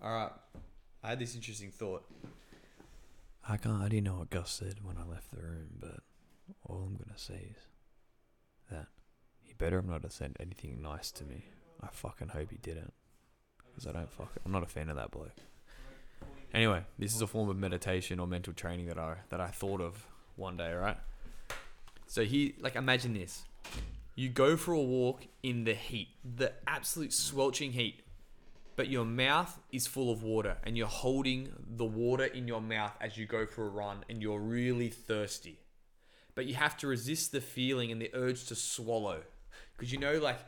[0.00, 0.08] bro.
[0.08, 0.32] All right.
[1.04, 2.04] I had this interesting thought.
[3.48, 3.80] I can't.
[3.82, 6.00] I didn't know what Gus said when I left the room, but
[6.64, 7.75] all I'm gonna say is that he
[9.58, 11.46] better have not said anything nice to me.
[11.82, 12.92] I fucking hope he didn't,
[13.70, 14.32] because I don't fuck.
[14.44, 15.36] I'm not a fan of that bloke.
[16.54, 19.80] Anyway, this is a form of meditation or mental training that I that I thought
[19.80, 20.72] of one day.
[20.72, 20.96] Right.
[22.06, 23.44] So he like imagine this.
[24.14, 28.06] You go for a walk in the heat, the absolute swelching heat
[28.76, 32.92] but your mouth is full of water and you're holding the water in your mouth
[33.00, 35.58] as you go for a run and you're really thirsty.
[36.34, 39.22] But you have to resist the feeling and the urge to swallow
[39.76, 40.38] because you know, like,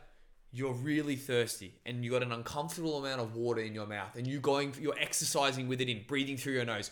[0.51, 4.25] you're really thirsty and you got an uncomfortable amount of water in your mouth and
[4.25, 6.89] you're going, you're exercising with it in, breathing through your nose,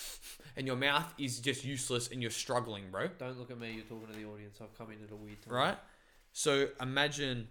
[0.56, 3.72] and your mouth is just useless and you're struggling, bro Don't look at me.
[3.72, 4.58] You're talking to the audience.
[4.62, 5.54] I've come in at a weird time.
[5.54, 5.78] right?
[6.32, 7.48] So imagine,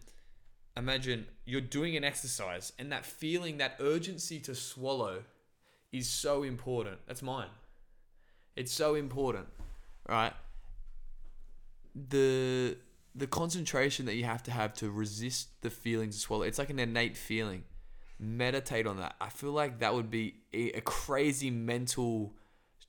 [0.77, 5.23] imagine you're doing an exercise, and that feeling, that urgency to swallow,
[5.91, 6.99] is so important.
[7.07, 7.49] That's mine.
[8.55, 9.47] It's so important,
[10.07, 10.33] right?
[11.95, 12.77] The
[13.15, 16.43] the concentration that you have to have to resist the feelings to swallow.
[16.43, 17.63] It's like an innate feeling.
[18.19, 19.15] Meditate on that.
[19.19, 22.33] I feel like that would be a, crazy mental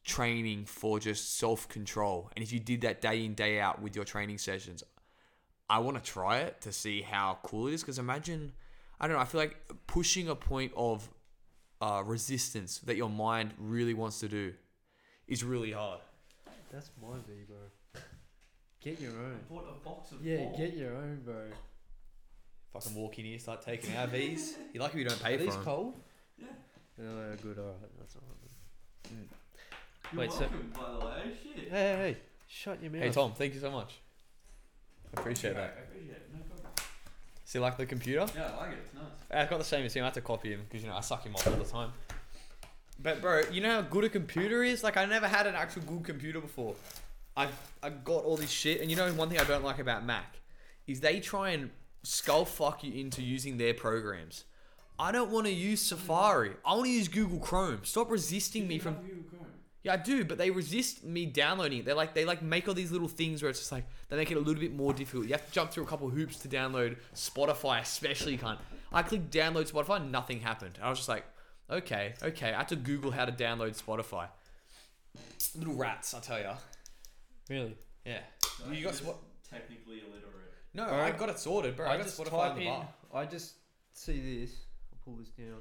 [0.05, 2.31] training for just self control.
[2.35, 4.83] And if you did that day in day out with your training sessions,
[5.69, 7.83] I want to try it to see how cool it is.
[7.83, 8.53] Because imagine,
[9.01, 9.57] I don't know, I feel like
[9.87, 11.09] pushing a point of
[11.81, 14.53] uh, resistance that your mind really wants to do
[15.29, 16.01] is really hard.
[16.73, 17.57] That's my V, bro.
[18.83, 19.41] Get your own.
[19.51, 21.35] Bought a box of Yeah, get your own, bro.
[22.73, 24.57] Fucking walk in here, start taking our V's.
[24.73, 25.65] You're lucky we don't pay Are for these them.
[25.65, 25.95] cold?
[26.43, 27.59] Oh, good.
[27.59, 29.13] All right, that's all right.
[29.15, 29.27] Mm.
[30.13, 31.33] You're Wait, so- welcome, by the way.
[31.43, 31.65] Shit.
[31.65, 32.17] Hey, hey, hey,
[32.49, 33.03] shut your mouth.
[33.03, 33.95] Hey Tom, thank you so much.
[35.17, 35.79] I appreciate I that.
[35.91, 36.31] appreciate it.
[36.33, 36.73] No problem.
[37.45, 38.27] See, like the computer.
[38.37, 38.79] Yeah, I like it.
[38.85, 39.05] It's nice.
[39.31, 40.03] I've got the same as him.
[40.03, 41.93] I have to copy him because you know I suck him off all the time.
[43.03, 44.85] But bro, you know how good a computer is?
[44.85, 46.75] Like I never had an actual good computer before.
[47.41, 47.49] I
[47.83, 50.37] I got all this shit, and you know one thing I don't like about Mac
[50.87, 51.71] is they try and
[52.03, 54.45] skull fuck you into using their programs.
[54.99, 56.53] I don't want to use Safari.
[56.65, 57.81] I want to use Google Chrome.
[57.85, 58.97] Stop resisting me from.
[59.83, 61.85] Yeah, I do, but they resist me downloading it.
[61.87, 64.31] They're like they like make all these little things where it's just like they make
[64.31, 65.25] it a little bit more difficult.
[65.25, 68.59] You have to jump through a couple hoops to download Spotify, especially can't.
[68.93, 70.79] I clicked download Spotify, nothing happened.
[70.83, 71.25] I was just like,
[71.71, 72.53] okay, okay.
[72.53, 74.29] I had to Google how to download Spotify.
[75.57, 76.57] Little rats, I tell ya.
[77.51, 77.77] Really?
[78.07, 78.21] Yeah.
[78.59, 79.19] So You got just Spot-
[79.51, 80.55] technically illiterate.
[80.73, 81.87] No, I got it sorted, bro.
[81.87, 82.69] I, I got just Spotify type on the in.
[82.69, 82.89] bar.
[83.13, 83.55] I just
[83.93, 84.53] see this.
[84.93, 85.59] I'll pull this down.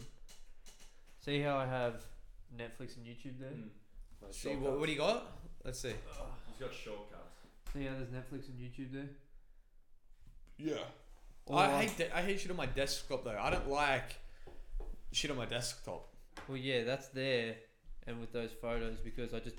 [1.26, 1.96] See how I have
[2.56, 3.50] Netflix and YouTube there.
[3.50, 3.70] Mm.
[4.22, 5.26] My See, what, what do you got?
[5.66, 5.90] Let's see.
[5.90, 7.40] He's got shortcuts.
[7.74, 9.10] See how there's Netflix and YouTube there.
[10.58, 10.84] Yeah.
[11.48, 13.38] All I hate de- I hate shit on my desktop though.
[13.40, 14.18] I don't like
[15.12, 16.08] shit on my desktop.
[16.48, 17.56] Well, yeah, that's there,
[18.06, 19.56] and with those photos because I just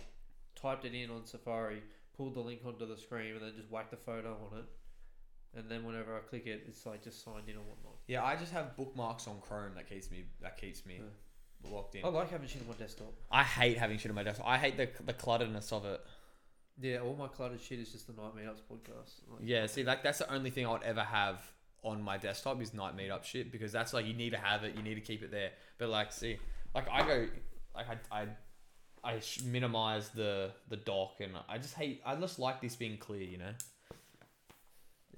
[0.60, 1.82] typed it in on Safari,
[2.20, 4.64] pulled the link onto the screen, and then just whacked the photo on it,
[5.58, 7.94] and then whenever I click it, it's like just signed in or whatnot.
[8.06, 11.00] Yeah, I just have bookmarks on Chrome that keeps me that keeps me
[11.64, 12.04] locked in.
[12.04, 13.14] I like having shit on my desktop.
[13.30, 14.46] I hate having shit on my desktop.
[14.46, 16.00] I hate the the clutterness of it.
[16.78, 19.20] Yeah, all my cluttered shit is just the Night Meetups podcast.
[19.30, 21.40] Like, Yeah, see, like that's the only thing I would ever have
[21.82, 24.76] on my desktop is night meetup shit because that's like you need to have it,
[24.76, 25.52] you need to keep it there.
[25.78, 26.38] But like, see,
[26.74, 27.26] like I go,
[27.74, 28.26] like I I,
[29.02, 32.02] I sh- minimize the the dock and I just hate.
[32.04, 33.52] I just like this being clear, you know.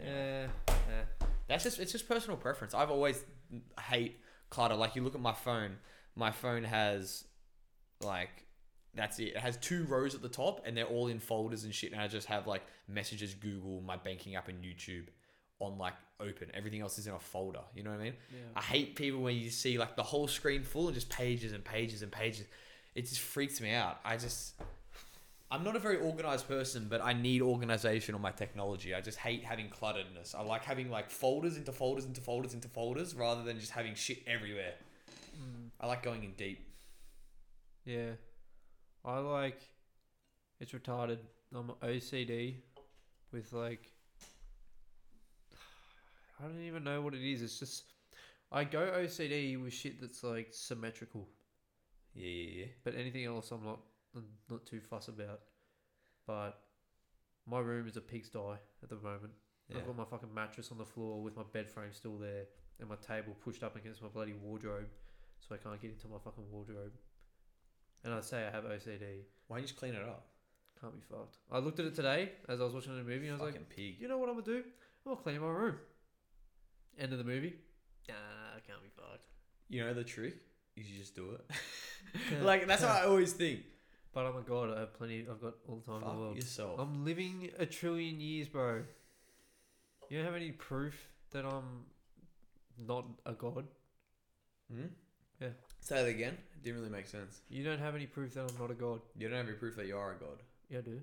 [0.00, 1.26] Yeah, yeah.
[1.48, 2.74] That's just it's just personal preference.
[2.74, 3.22] I've always
[3.80, 4.18] hate
[4.50, 4.74] clutter.
[4.74, 5.76] Like you look at my phone,
[6.16, 7.24] my phone has
[8.02, 8.44] like
[8.94, 9.28] that's it.
[9.34, 11.92] It has two rows at the top and they're all in folders and shit.
[11.92, 15.06] And I just have like messages, Google, my banking app, and YouTube
[15.60, 16.50] on like open.
[16.54, 17.60] Everything else is in a folder.
[17.74, 18.14] You know what I mean?
[18.32, 18.38] yeah.
[18.54, 21.64] I hate people when you see like the whole screen full of just pages and
[21.64, 22.46] pages and pages.
[22.94, 24.00] It just freaks me out.
[24.04, 24.54] I just
[25.52, 28.94] I'm not a very organized person, but I need organization on my technology.
[28.94, 30.34] I just hate having clutteredness.
[30.34, 33.94] I like having like folders into folders into folders into folders rather than just having
[33.94, 34.72] shit everywhere.
[35.36, 36.66] Mm, I like going in deep.
[37.84, 38.12] yeah.
[39.04, 39.60] I like.
[40.58, 41.18] It's retarded.
[41.54, 42.54] I'm OCD
[43.30, 43.90] with like.
[46.40, 47.42] I don't even know what it is.
[47.42, 47.84] It's just.
[48.50, 51.28] I go OCD with shit that's like symmetrical.
[52.14, 52.66] Yeah, yeah, yeah.
[52.84, 53.80] But anything else, I'm not
[54.14, 55.40] I'm not too fuss about.
[56.26, 56.58] But
[57.46, 58.38] my room is a pigsty
[58.82, 59.32] at the moment.
[59.68, 59.78] Yeah.
[59.78, 62.44] I've got my fucking mattress on the floor with my bed frame still there,
[62.80, 64.88] and my table pushed up against my bloody wardrobe,
[65.40, 66.92] so I can't get into my fucking wardrobe.
[68.04, 69.22] And I say I have OCD.
[69.46, 70.26] Why don't you just clean it up?
[70.80, 71.38] Can't be fucked.
[71.50, 73.28] I looked at it today as I was watching a movie.
[73.28, 73.96] and I was Fucking like, pig.
[74.00, 74.64] you know what I'm gonna do?
[75.06, 75.76] I'm gonna clean my room.
[76.98, 77.54] End of the movie.
[78.08, 78.14] Nah,
[78.56, 79.26] I can't be fucked.
[79.68, 80.34] You know the trick
[80.76, 82.42] you just do it.
[82.42, 83.60] like that's what I always think.
[84.14, 85.26] But oh my god, I have plenty.
[85.30, 86.36] I've got all the time in the Fuck world.
[86.36, 86.80] yourself.
[86.80, 88.82] I'm living a trillion years, bro.
[90.10, 90.94] You don't have any proof
[91.30, 91.86] that I'm
[92.86, 93.66] not a god.
[94.70, 94.86] Hmm?
[95.40, 95.48] Yeah.
[95.80, 96.36] Say that again.
[96.54, 97.40] It didn't really make sense.
[97.48, 99.00] You don't have any proof that I'm not a god.
[99.16, 100.42] You don't have any proof that you are a god.
[100.68, 101.00] Yeah, I do.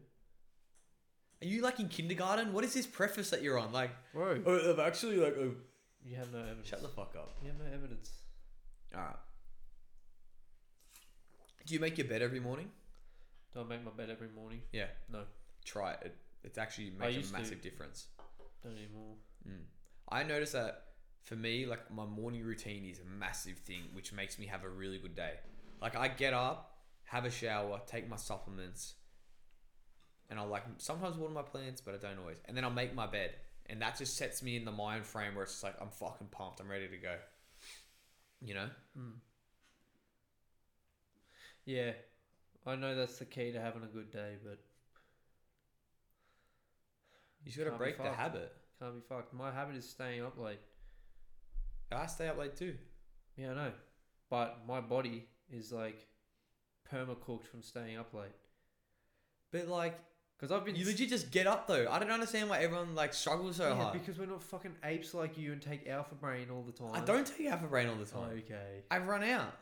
[1.42, 2.54] Are you like in kindergarten?
[2.54, 3.72] What is this preface that you're on?
[3.72, 5.52] Like, Bro, oh, I've actually like, oh,
[6.06, 6.68] you have no evidence.
[6.68, 7.32] shut the fuck up.
[7.42, 8.12] You have no evidence.
[8.94, 9.16] All right.
[11.66, 12.70] Do you make your bed every morning?
[13.54, 14.62] Do I make my bed every morning?
[14.72, 14.88] Yeah.
[15.12, 15.24] No.
[15.66, 16.00] Try it.
[16.04, 17.42] it it's actually makes used a to.
[17.42, 18.08] massive difference.
[18.64, 19.16] Don't anymore.
[19.48, 19.64] Mm.
[20.10, 20.84] I notice that
[21.24, 24.70] for me, like my morning routine is a massive thing, which makes me have a
[24.70, 25.34] really good day.
[25.82, 28.96] Like I get up, have a shower, take my supplements,
[30.30, 32.38] and I'll like sometimes water my plants, but I don't always.
[32.46, 33.32] And then I'll make my bed,
[33.68, 36.28] and that just sets me in the mind frame where it's just like I'm fucking
[36.32, 37.16] pumped, I'm ready to go.
[38.42, 38.70] You know?
[38.98, 39.14] Mm.
[41.70, 41.92] Yeah,
[42.66, 44.58] I know that's the key to having a good day, but
[47.46, 48.52] You just gotta break the habit.
[48.80, 49.36] can't be fucked.
[49.36, 50.58] My habit is staying up late.
[51.92, 52.74] I stay up late too.
[53.38, 53.72] Yeah, I know,
[54.32, 56.08] but my body is like
[56.92, 58.34] perma cooked from staying up late.
[59.52, 60.00] But like,
[60.40, 61.88] Because I've been you legit just get up though.
[61.88, 63.94] I don't understand why everyone like struggles so yeah, hard.
[63.94, 66.94] because we're not fucking apes like you and take alpha brain all the time.
[66.96, 68.42] I don't take alpha brain all the time.
[68.44, 68.82] Okay.
[68.90, 69.54] I run out.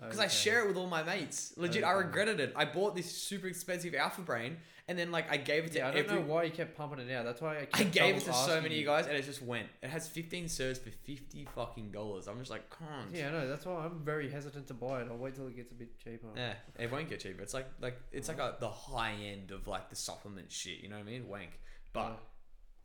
[0.00, 1.52] Because I share it with all my mates.
[1.56, 2.52] Legit, I regretted it.
[2.56, 4.56] I bought this super expensive Alpha Brain,
[4.88, 6.16] and then like I gave it to Yeah, I don't every.
[6.20, 7.24] know why you kept pumping it out.
[7.24, 7.60] That's why I.
[7.66, 9.68] Kept I gave it to so many of you guys, and it just went.
[9.82, 12.26] It has 15 serves for 50 fucking dollars.
[12.28, 13.14] I'm just like, come on.
[13.14, 13.48] Yeah, I know.
[13.48, 15.08] That's why I'm very hesitant to buy it.
[15.10, 16.28] I'll wait till it gets a bit cheaper.
[16.36, 17.42] Yeah, it won't get cheaper.
[17.42, 20.80] It's like like it's like a, the high end of like the supplement shit.
[20.80, 21.28] You know what I mean?
[21.28, 21.58] Wank,
[21.92, 22.18] but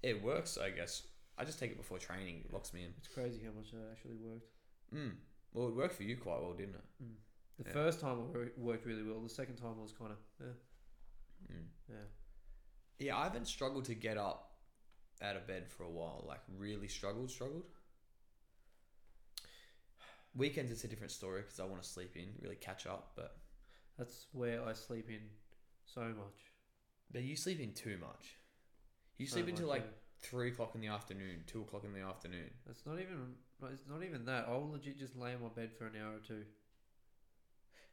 [0.03, 0.57] it works.
[0.61, 1.03] I guess
[1.37, 2.43] I just take it before training.
[2.45, 2.93] It locks me in.
[2.97, 4.45] it's crazy how much that actually worked.
[4.93, 5.11] Mm.
[5.55, 6.83] Well, it worked for you quite well, didn't it?
[7.59, 7.71] The Yeah.
[7.73, 9.21] first time it worked really well.
[9.21, 10.53] The second time was kind of eh,
[11.53, 11.69] Mm.
[11.87, 12.05] yeah.
[12.99, 14.59] Yeah, I haven't struggled to get up
[15.21, 16.25] out of bed for a while.
[16.27, 17.63] Like really struggled, struggled.
[20.35, 23.13] Weekends it's a different story because I want to sleep in, really catch up.
[23.15, 23.37] But
[23.97, 25.21] That's where I sleep in
[25.85, 26.51] so much.
[27.11, 28.35] but you sleep in too much.
[29.17, 29.91] You So sleep until much, like yeah.
[30.19, 32.53] three o'clock in the afternoon, two o'clock in the afternoon.
[32.65, 33.37] That's not even.
[33.63, 34.45] It's not even that.
[34.47, 36.43] I'll legit just lay in my bed for an hour or two.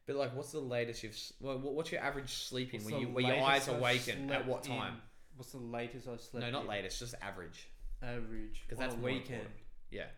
[0.06, 1.12] But like, what's the latest you've?
[1.12, 3.78] s- Well, what- what's your average sleeping What's when the you when your eyes I've
[3.78, 4.72] awaken at slept what in?
[4.76, 5.00] time?
[5.36, 6.44] What's the latest I slept?
[6.44, 6.68] No, not in?
[6.68, 7.68] latest, just average.
[8.02, 8.64] Average.
[8.68, 9.30] 'Cause on that's a more weekend.
[9.30, 9.56] important.
[9.90, 10.08] Yeah,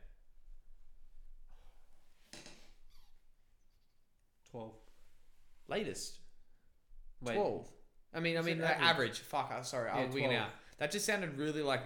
[4.51, 4.75] Twelve.
[5.69, 6.19] latest
[7.21, 7.35] Wait.
[7.35, 7.69] twelve.
[8.13, 8.89] I mean, I You mean, said average.
[8.89, 9.19] average.
[9.21, 10.43] Fuck, I'm sorry, Yeah, I'm wigging 12.
[10.47, 10.51] out.
[10.79, 11.83] That just sounded really like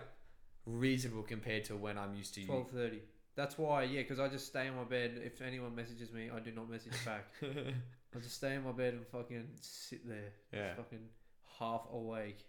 [0.67, 2.47] reasonable compared to when I'm used to you.
[2.47, 3.03] Twelve thirty.
[3.39, 5.20] That's why, yeah, because I just stay in my bed.
[5.24, 7.24] If anyone messages me, I do not message back.
[7.43, 10.74] I just stay in my bed and fucking sit there, yeah.
[10.74, 11.07] fucking
[11.61, 12.45] half awake,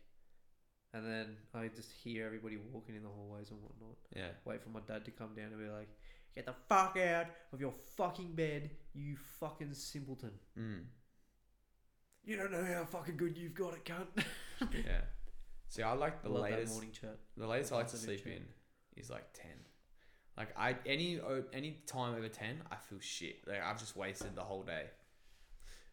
[0.96, 3.98] and then I just hear everybody walking in the hallways and whatnot.
[4.16, 4.30] Yeah.
[4.46, 5.90] Wait for my dad to come down and be like,
[6.34, 10.32] "Get the fuck out of your fucking bed, you fucking simpleton!
[10.58, 10.86] Mm.
[12.26, 14.26] You don't know how fucking good you've got it, cunt."
[14.74, 15.02] Yeah.
[15.68, 16.74] See, I like the Love latest.
[16.74, 17.16] morning chat.
[17.38, 18.34] The latest I like to sleep chat.
[18.34, 18.44] in
[18.98, 19.52] is like ten.
[20.40, 21.20] Like I any
[21.54, 23.46] any time over ten, I feel shit.
[23.46, 24.86] Like I've just wasted the whole day.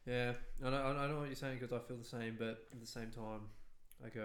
[0.07, 0.35] Yeah,
[0.65, 2.87] I know, I know what you're saying because I feel the same, but at the
[2.87, 3.41] same time,
[4.05, 4.25] I go,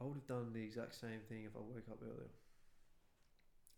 [0.00, 2.30] I would have done the exact same thing if I woke up earlier.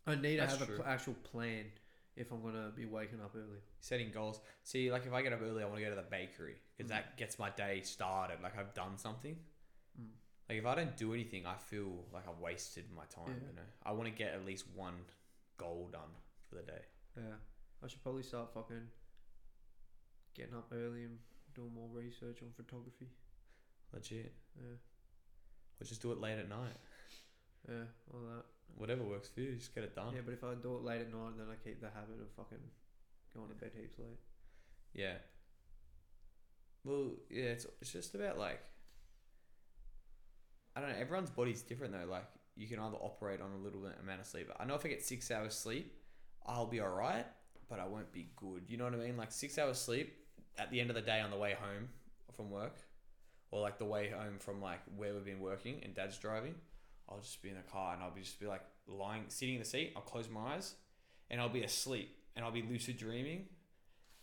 [0.07, 1.65] I need That's to have an pl- actual plan
[2.15, 3.59] if I'm gonna be waking up early.
[3.79, 4.39] Setting goals.
[4.63, 6.89] See, like if I get up early, I want to go to the bakery because
[6.89, 6.95] Mm.
[6.95, 8.37] that gets my day started.
[8.41, 9.37] Like I've done something.
[10.49, 13.35] Like if I don't do anything, I feel like I've wasted my time.
[13.41, 13.47] Yeah.
[13.49, 14.95] You know, I want to get at least one
[15.57, 16.11] goal done
[16.49, 16.81] for the day.
[17.15, 17.35] Yeah,
[17.83, 18.87] I should probably start fucking
[20.35, 21.17] getting up early and
[21.55, 23.07] doing more research on photography.
[23.93, 24.33] Legit.
[24.57, 24.75] Yeah,
[25.79, 26.75] Or just do it late at night.
[27.69, 28.43] yeah, all that.
[28.75, 30.13] Whatever works for you, just get it done.
[30.15, 32.27] Yeah, but if I do it late at night, then I keep the habit of
[32.35, 32.57] fucking
[33.35, 34.17] going to bed heaps late.
[34.95, 35.13] Yeah.
[36.83, 38.59] Well, yeah, it's, it's just about like
[40.75, 40.95] I don't know.
[40.99, 42.09] Everyone's body's different though.
[42.09, 44.49] Like you can either operate on a little bit amount of sleep.
[44.59, 45.93] I know if I get six hours sleep,
[46.45, 47.25] I'll be alright,
[47.69, 48.63] but I won't be good.
[48.67, 49.17] You know what I mean?
[49.17, 50.13] Like six hours sleep
[50.57, 51.89] at the end of the day on the way home
[52.35, 52.75] from work,
[53.51, 56.55] or like the way home from like where we've been working and Dad's driving.
[57.09, 59.61] I'll just be in the car and I'll be just be like lying, sitting in
[59.61, 59.93] the seat.
[59.95, 60.75] I'll close my eyes,
[61.29, 63.45] and I'll be asleep and I'll be lucid dreaming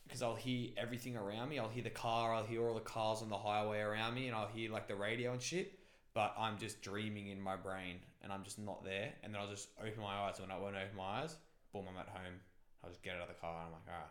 [0.05, 1.59] because I'll hear everything around me.
[1.61, 4.34] I'll hear the car, I'll hear all the cars on the highway around me, and
[4.34, 5.78] I'll hear like the radio and shit.
[6.13, 9.13] But I'm just dreaming in my brain, and I'm just not there.
[9.23, 10.39] And then I'll just open my eyes.
[10.39, 11.37] And when I won't open my eyes,
[11.73, 12.35] boom, I'm at home.
[12.83, 14.11] I'll just get out of the car, and I'm like, alright.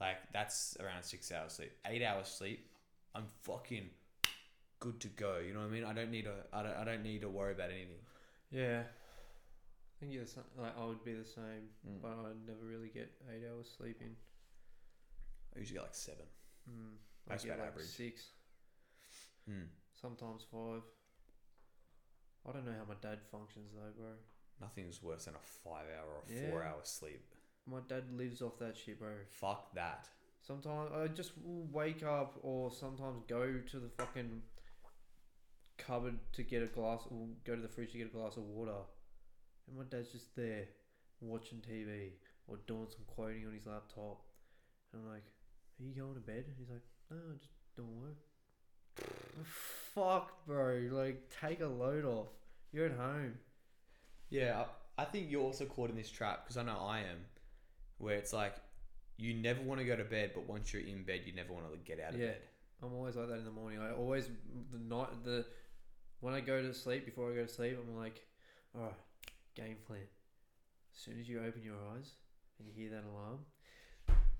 [0.00, 1.72] Like that's around six hours sleep.
[1.86, 2.68] Eight hours sleep,
[3.14, 3.88] I'm fucking
[4.80, 5.38] good to go.
[5.38, 5.84] You know what I mean?
[5.84, 6.34] I don't need to.
[6.52, 6.76] I don't.
[6.76, 8.02] I don't need to worry about anything.
[8.50, 10.44] Yeah, I think you're the same.
[10.58, 12.02] Like I would be the same, Mm.
[12.02, 14.16] but I never really get eight hours sleeping.
[15.54, 16.26] I usually get like seven.
[16.68, 16.96] Mm,
[17.28, 17.86] I That's get about like average.
[17.86, 18.22] Six,
[19.46, 19.62] Hmm.
[19.94, 20.82] sometimes five.
[22.46, 24.10] I don't know how my dad functions though, bro.
[24.60, 26.50] Nothing's worse than a five hour or Yeah.
[26.50, 27.34] four hour sleep.
[27.66, 29.24] My dad lives off that shit, bro.
[29.30, 30.08] Fuck that.
[30.42, 34.42] Sometimes I just will wake up or sometimes go to the fucking
[35.78, 38.44] cupboard to get a glass or go to the fridge to get a glass of
[38.44, 38.82] water.
[39.66, 40.68] And my dad's just there
[41.20, 42.12] watching TV
[42.46, 44.22] or doing some quoting on his laptop.
[44.92, 45.24] And I'm like,
[45.80, 46.44] Are you going to bed?
[46.46, 48.18] And he's like, No, i just doing work.
[49.94, 50.88] Fuck, bro.
[50.90, 52.28] Like, take a load off.
[52.72, 53.34] You're at home.
[54.30, 54.64] Yeah,
[54.98, 57.18] I think you're also caught in this trap because I know I am,
[57.98, 58.56] where it's like
[59.16, 61.70] you never want to go to bed, but once you're in bed, you never want
[61.70, 62.28] to get out of Yeah.
[62.28, 62.40] bed.
[62.82, 63.80] I'm always like that in the morning.
[63.80, 64.28] I always
[64.72, 65.46] the night the
[66.20, 68.20] when I go to sleep before I go to sleep, I'm like,
[68.74, 68.94] all right,
[69.54, 70.00] game plan.
[70.92, 72.10] As soon as you open your eyes
[72.58, 73.38] and you hear that alarm,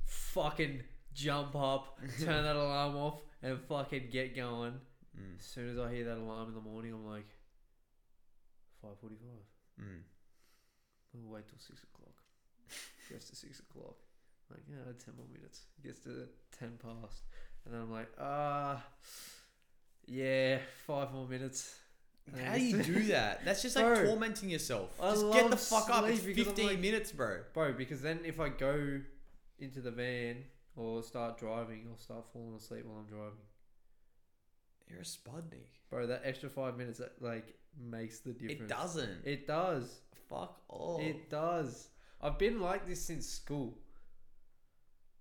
[0.04, 0.82] fucking
[1.14, 4.74] jump up, turn that alarm off, and fucking get going.
[5.18, 5.38] Mm.
[5.38, 7.28] As soon as I hear that alarm in the morning, I'm like,
[8.82, 9.84] five forty-five.
[9.84, 10.00] Mm.
[11.14, 12.14] We'll wait till six o'clock.
[13.08, 13.94] Just to six o'clock.
[14.50, 15.62] Like, yeah, ten more minutes.
[15.82, 17.22] Gets to ten past,
[17.64, 18.82] and then I'm like, ah,
[20.06, 21.76] yeah, five more minutes.
[22.32, 23.44] And How do you do that?
[23.44, 24.98] That's just like Bro, tormenting yourself.
[25.00, 26.06] I Just get the fuck up.
[26.06, 27.36] It's sleep because I'm 15 like- minutes, bro.
[27.52, 27.72] bro?
[27.74, 29.00] Because then if I go
[29.58, 30.44] into the van
[30.74, 33.44] or start driving, I'll start falling asleep while I'm driving.
[34.88, 35.68] You're a spudnik.
[35.90, 38.62] Bro, that extra five minutes that like makes the difference.
[38.62, 39.24] It doesn't.
[39.24, 40.00] It does.
[40.28, 41.00] Fuck off.
[41.00, 41.88] It does.
[42.20, 43.78] I've been like this since school.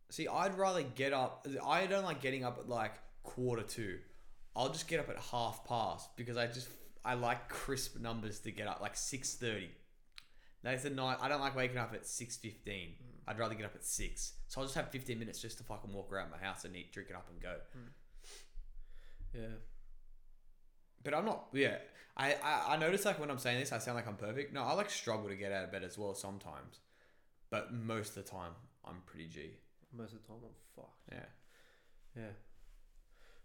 [0.10, 1.48] See, I'd rather get up.
[1.66, 2.94] I don't like getting up at like
[3.24, 4.00] quarter two.
[4.56, 6.70] I'll just get up at half past because I just
[7.04, 9.72] I like crisp numbers to get up like six thirty.
[10.62, 11.18] That's the night.
[11.20, 12.94] I don't like waking up at six fifteen.
[13.00, 13.30] Hmm.
[13.32, 14.34] I'd rather get up at six.
[14.48, 16.94] So I'll just have fifteen minutes just to fucking walk around my house and eat,
[16.94, 17.56] drink it up, and go.
[17.74, 17.88] Hmm.
[19.34, 19.56] Yeah.
[21.04, 21.48] But I'm not.
[21.54, 21.78] Yeah,
[22.16, 24.54] I, I I notice like when I'm saying this, I sound like I'm perfect.
[24.54, 26.80] No, I like struggle to get out of bed as well sometimes,
[27.50, 28.52] but most of the time
[28.86, 29.52] I'm pretty G.
[29.96, 31.02] Most of the time I'm fucked.
[31.12, 31.26] Yeah.
[32.16, 32.32] Yeah.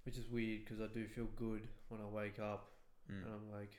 [0.05, 2.71] Which is weird because I do feel good when I wake up
[3.11, 3.25] Mm.
[3.25, 3.73] and I'm like,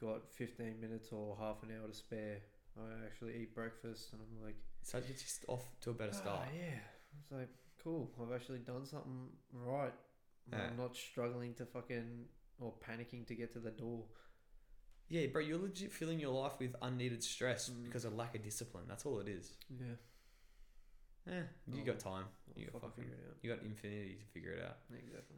[0.00, 2.38] got 15 minutes or half an hour to spare.
[2.78, 6.42] I actually eat breakfast and I'm like, So you're just off to a better start.
[6.44, 6.78] Ah, yeah.
[7.20, 7.48] It's like,
[7.82, 8.08] cool.
[8.22, 9.92] I've actually done something right.
[10.52, 12.26] I'm not struggling to fucking
[12.58, 14.04] or panicking to get to the door.
[15.08, 17.84] Yeah, bro, you're legit filling your life with unneeded stress Mm.
[17.84, 18.84] because of lack of discipline.
[18.88, 19.54] That's all it is.
[19.70, 19.94] Yeah.
[21.26, 22.24] Yeah, you Oh, got time.
[22.48, 23.36] I'll You got fucking fucking, figure it out.
[23.42, 24.76] you got infinity to figure it out.
[24.92, 25.36] Exactly.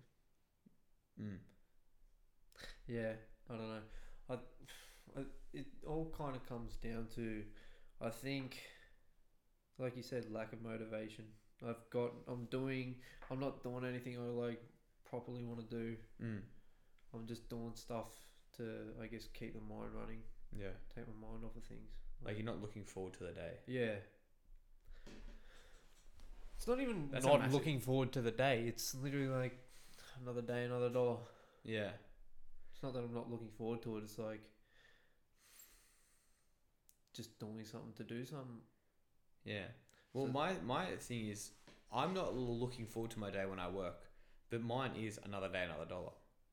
[1.20, 1.38] Mm.
[2.86, 3.12] Yeah,
[3.48, 3.82] I don't know.
[4.28, 4.34] I,
[5.18, 7.42] I it all kind of comes down to,
[8.00, 8.58] I think,
[9.78, 11.24] like you said, lack of motivation.
[11.66, 12.96] I've got, I'm doing,
[13.30, 14.62] I'm not doing anything I like
[15.10, 15.96] properly want to do.
[16.22, 16.40] Mm.
[17.12, 18.08] I'm just doing stuff
[18.56, 18.62] to,
[19.02, 20.20] I guess, keep the mind running,
[20.56, 21.90] Yeah, take my mind off of things.
[22.24, 23.52] like you're not looking forward to the day.
[23.66, 23.94] Yeah.
[26.56, 28.64] It's not even That's not massive- looking forward to the day.
[28.66, 29.58] It's literally like
[30.22, 31.16] another day, another dollar.
[31.64, 31.90] Yeah,
[32.72, 34.04] It's not that I'm not looking forward to it.
[34.04, 34.40] It's like
[37.14, 38.60] just doing something to do something.
[39.44, 39.66] yeah.
[40.12, 41.52] Well, So- my my thing is,
[41.92, 44.09] I'm not looking forward to my day when I work,
[44.50, 46.12] but mine is another day, another dollar,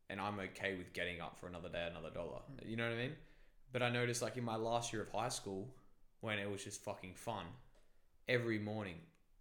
[0.09, 2.41] and I'm okay with getting up for another day, another dollar.
[2.51, 2.69] Mm.
[2.69, 3.15] You know what I mean?
[3.73, 5.67] But I noticed, like in my last year of high school,
[6.21, 7.45] when it was just fucking fun,
[8.27, 8.95] every morning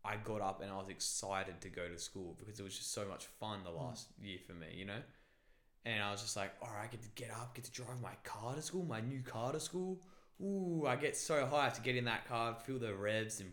[0.04, 2.92] I got up and I was excited to go to school because it was just
[2.92, 5.00] so much fun the last year for me, you know?
[5.84, 8.00] And I was just like, all right, I get to get up, get to drive
[8.02, 10.00] my car to school, my new car to school.
[10.40, 13.52] Ooh, I get so high to get in that car, feel the revs and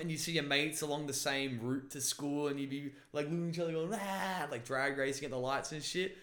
[0.00, 3.26] and you see your mates along the same route to school and you'd be like
[3.26, 6.16] looking at each other going, ah, like drag racing at the lights and shit.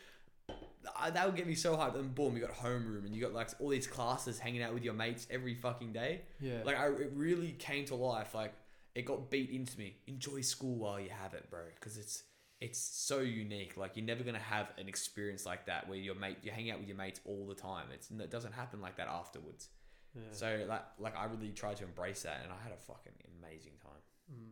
[1.13, 1.95] That would get me so hyped.
[1.95, 4.83] And boom, you got homeroom and you got like all these classes hanging out with
[4.83, 6.21] your mates every fucking day.
[6.39, 6.63] Yeah.
[6.65, 8.33] Like I, it really came to life.
[8.33, 8.53] Like
[8.95, 9.97] it got beat into me.
[10.07, 12.23] Enjoy school while you have it, bro, because it's
[12.59, 13.77] it's so unique.
[13.77, 16.79] Like you're never gonna have an experience like that where your mate you hang out
[16.79, 17.87] with your mates all the time.
[17.93, 19.69] It's it doesn't happen like that afterwards.
[20.17, 20.23] Yeah.
[20.31, 23.73] So like like I really tried to embrace that, and I had a fucking amazing
[23.81, 24.03] time.
[24.31, 24.51] Mm.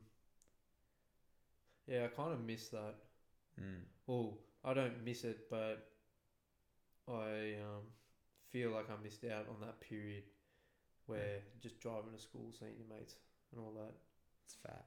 [1.87, 2.95] Yeah, I kind of miss that.
[3.59, 3.81] Mm.
[4.07, 5.87] Well, I don't miss it, but
[7.07, 7.83] I um,
[8.51, 10.23] feel like I missed out on that period
[11.07, 13.15] where just driving to school, seeing your mates,
[13.51, 13.93] and all that.
[14.45, 14.85] It's fat.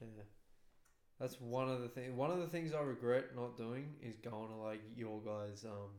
[0.00, 0.22] Yeah.
[1.18, 2.12] That's one of the things.
[2.12, 5.90] One of the things I regret not doing is going to like your guys' um,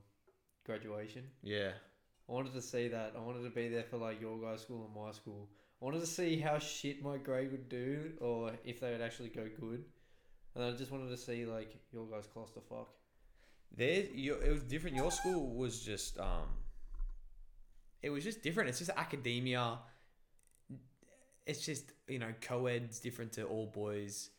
[0.65, 1.23] graduation.
[1.41, 1.71] Yeah.
[2.30, 3.13] I wanted to see that.
[3.17, 5.49] I wanted to be there for like your guys' school and my school.
[5.82, 9.30] I wanted to see how shit my grade would do, or if they would actually
[9.30, 9.86] go good.
[10.55, 12.88] And I just wanted to see like your guys' clusterfuck.
[13.75, 14.95] There, your, it was different.
[14.95, 16.47] Your school was just, um,
[18.01, 18.69] it was just different.
[18.69, 19.78] It's just academia.
[21.45, 24.32] It's just you know, co-ed's different to all boys.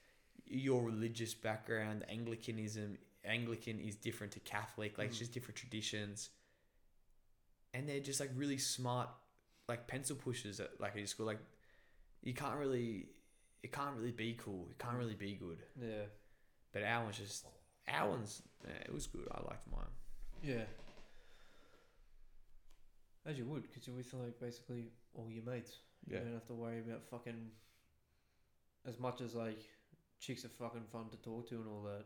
[0.47, 4.99] Your religious background, Anglicanism, Anglican is different to Catholic.
[4.99, 5.21] Like it's Mm.
[5.21, 6.31] just different traditions.
[7.75, 9.09] And they're just like really smart,
[9.69, 11.27] like pencil pushers at like at your school.
[11.27, 11.41] Like
[12.23, 13.07] you can't really,
[13.63, 14.69] it can't really be cool.
[14.71, 15.63] It can't really be good.
[15.81, 16.07] Yeah.
[16.73, 17.47] But our one's just,
[17.89, 19.27] our one's, yeah, it was good.
[19.31, 19.85] I liked mine.
[20.43, 20.65] Yeah.
[23.27, 25.77] As you would, because you're with like basically all your mates.
[26.07, 26.19] Yeah.
[26.19, 27.51] You don't have to worry about fucking.
[28.87, 29.61] As much as like
[30.19, 32.05] chicks are fucking fun to talk to and all that,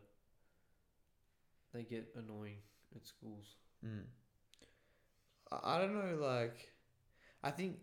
[1.73, 2.57] they get annoying
[2.97, 3.57] at schools.
[3.87, 4.05] Mm.
[5.63, 6.71] I don't know, like,
[7.43, 7.79] I think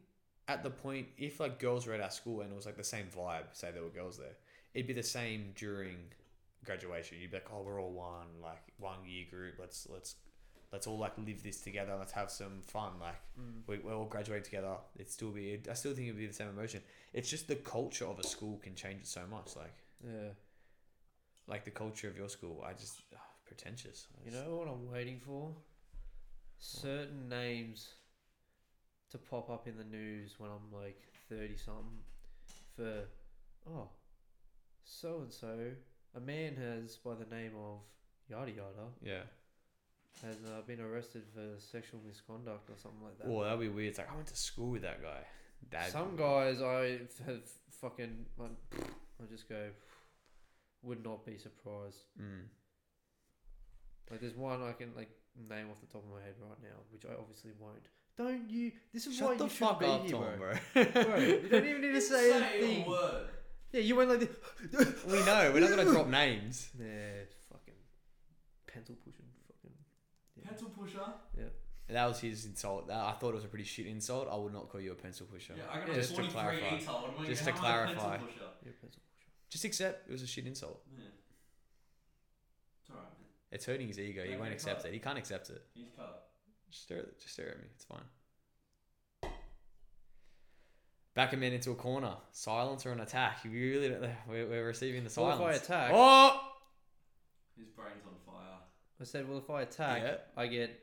[0.48, 2.84] at the point, if like girls were at our school and it was like the
[2.84, 4.36] same vibe, say there were girls there,
[4.74, 5.98] it'd be the same during
[6.66, 7.18] graduation.
[7.20, 9.56] You'd be like, oh, we're all one, like one year group.
[9.60, 10.16] Let's let's
[10.72, 11.96] let's all like live this together.
[11.98, 12.94] Let's have some fun.
[13.00, 13.62] Like Mm.
[13.68, 14.76] we, we're all graduating together.
[14.96, 15.60] It'd still be.
[15.70, 16.82] I still think it'd be the same emotion.
[17.14, 19.56] It's just the culture of a school can change it so much.
[19.56, 20.30] Like Yeah.
[21.48, 22.64] like the culture of your school.
[22.66, 24.08] I just ugh, pretentious.
[24.16, 25.54] I You just- know what I'm waiting for?
[26.60, 27.88] Certain names
[29.12, 31.00] to pop up in the news when I'm like
[31.30, 31.84] 30 something
[32.76, 33.06] for,
[33.70, 33.88] oh,
[34.84, 35.58] so and so,
[36.16, 37.80] a man has, by the name of
[38.30, 39.22] yada yada, Yeah.
[40.24, 43.28] has uh, been arrested for sexual misconduct or something like that.
[43.28, 43.90] Well, that'd be weird.
[43.90, 45.26] It's like I went to school with that guy.
[45.90, 47.42] Some guys I have
[47.82, 49.70] fucking, like, I just go,
[50.84, 52.04] would not be surprised.
[52.20, 52.44] Mm.
[54.10, 55.10] Like there's one I can like
[55.48, 57.88] name off the top of my head right now, which I obviously won't.
[58.18, 58.72] Don't you?
[58.94, 60.38] This is why the you should fuck be up, here, Tom, bro.
[60.38, 61.04] bro.
[61.04, 62.86] Bro, you don't even need to say anything.
[62.86, 63.28] a word.
[63.72, 64.96] Yeah, you went like this.
[65.08, 65.52] we know.
[65.54, 66.70] We're not gonna drop names.
[66.80, 66.86] Yeah,
[67.52, 67.74] fucking
[68.68, 69.72] pencil pushing, fucking.
[70.38, 70.50] Yeah.
[70.50, 71.14] Pencil pusher.
[71.38, 71.44] Yeah.
[71.92, 72.88] That was his insult.
[72.88, 74.28] That, I thought it was a pretty shit insult.
[74.32, 75.54] I would not call you a pencil pusher.
[75.58, 76.66] Yeah, I got Yeah, a just to 43 clarify.
[76.78, 77.18] ETOL.
[77.20, 78.18] and Just how to am I a pencil clarify.
[78.18, 78.40] pusher?
[78.66, 79.32] Yeah, pencil pusher.
[79.50, 80.82] Just accept it was a shit insult.
[80.96, 81.06] Yeah.
[83.52, 83.88] It's alright, man.
[83.88, 84.24] It's hurting his ego.
[84.24, 84.90] He Don't won't accept caught.
[84.90, 84.94] it.
[84.94, 85.62] He can't accept it.
[85.74, 86.28] He's cut.
[86.70, 87.66] Just stare, at, just stare at me.
[87.76, 89.32] It's fine.
[91.16, 92.14] Back a man into a corner.
[92.32, 93.40] Silence or an attack.
[93.44, 95.64] We really don't, we're, we're receiving the Well, silence.
[95.66, 96.42] if I attack, Oh!
[97.58, 98.60] His brain's on fire.
[99.02, 100.16] I said, well, if I attack, Yeah.
[100.38, 100.80] I get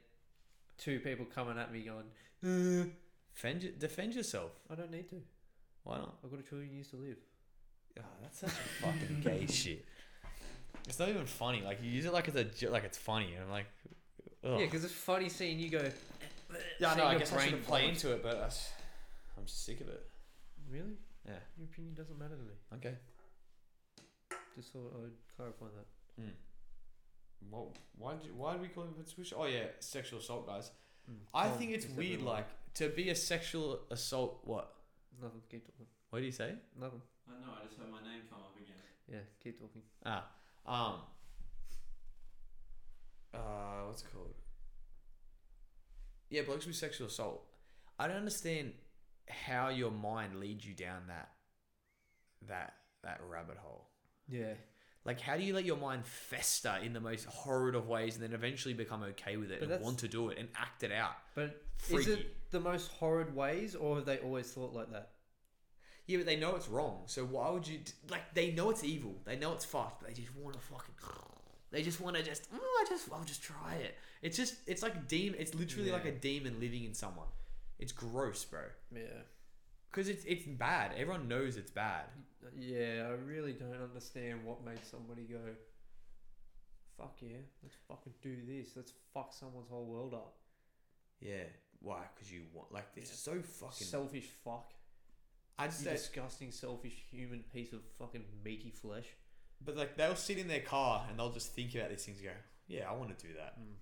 [0.78, 2.04] two people coming at me going,
[2.44, 2.86] uh,
[3.34, 4.50] Defend, defend yourself.
[4.70, 5.22] I don't need to.
[5.84, 6.16] Why not?
[6.24, 7.18] I've got a trillion years to live.
[7.98, 9.84] Oh, that's such fucking gay shit.
[10.86, 11.62] It's not even funny.
[11.62, 13.66] Like you use it like it's a jo- like it's funny, and I'm like,
[14.44, 14.60] ugh.
[14.60, 15.82] Yeah, because it's funny seeing you go.
[16.80, 17.94] yeah, seeing no, I your guess I brain shouldn't play vomit.
[17.96, 18.70] into it, but that's-
[19.38, 20.02] I'm sick of it.
[20.70, 20.96] Really?
[21.26, 21.34] Yeah.
[21.58, 22.54] Your opinion doesn't matter to me.
[22.74, 22.94] Okay.
[24.56, 26.22] Just thought I'd clarify that.
[26.22, 26.30] Hmm.
[27.50, 29.34] Well, why did you, why did we call it switch?
[29.36, 30.70] Oh yeah, sexual assault, guys.
[31.10, 31.16] Mm.
[31.34, 34.40] I Tom, think it's weird, the like to be a sexual assault.
[34.44, 34.72] What?
[35.22, 35.42] Nothing.
[35.50, 35.86] Keep talking.
[36.10, 36.54] What do you say?
[36.80, 37.02] Nothing.
[37.28, 38.74] I know, I just heard my name come up again.
[39.12, 39.82] Yeah, keep talking.
[40.06, 40.24] Ah,
[40.66, 40.94] um,
[43.34, 43.38] uh,
[43.86, 44.34] what's it called?
[46.30, 47.44] Yeah, blokes with sexual assault.
[47.98, 48.72] I don't understand
[49.28, 51.30] how your mind leads you down that,
[52.48, 53.86] that that rabbit hole.
[54.28, 54.54] Yeah.
[55.04, 58.24] Like, how do you let your mind fester in the most horrid of ways and
[58.24, 60.90] then eventually become okay with it But and want to do it and act it
[60.90, 61.12] out?
[61.36, 62.00] But Freaky.
[62.00, 65.10] is it the most horrid ways, or have they always thought like that?
[66.06, 67.02] Yeah, but they know it's wrong.
[67.06, 67.80] So why would you?
[68.10, 69.14] Like, they know it's evil.
[69.24, 70.00] They know it's fucked.
[70.00, 70.94] But they just want to fucking.
[71.72, 72.46] They just want to just.
[72.54, 73.08] Oh, I just.
[73.12, 73.96] I'll just try it.
[74.22, 74.54] It's just.
[74.68, 75.40] It's like a demon.
[75.40, 77.26] It's literally like a demon living in someone.
[77.80, 78.60] It's gross, bro.
[78.94, 79.02] Yeah.
[79.90, 80.92] Because it's it's bad.
[80.96, 82.04] Everyone knows it's bad.
[82.56, 85.40] Yeah, I really don't understand what made somebody go,
[86.96, 88.70] fuck yeah, let's fucking do this.
[88.76, 90.34] Let's fuck someone's whole world up.
[91.20, 91.44] Yeah.
[91.80, 92.02] Why?
[92.14, 93.86] Because you want like it's so fucking.
[93.86, 94.72] Selfish fuck.
[95.58, 95.80] I just.
[95.80, 99.06] You don't- disgusting, selfish human piece of fucking meaty flesh.
[99.64, 102.18] but like they'll sit in their car and they'll just think about these things.
[102.18, 102.32] and Go.
[102.68, 103.58] Yeah, I want to do that.
[103.58, 103.74] Mm.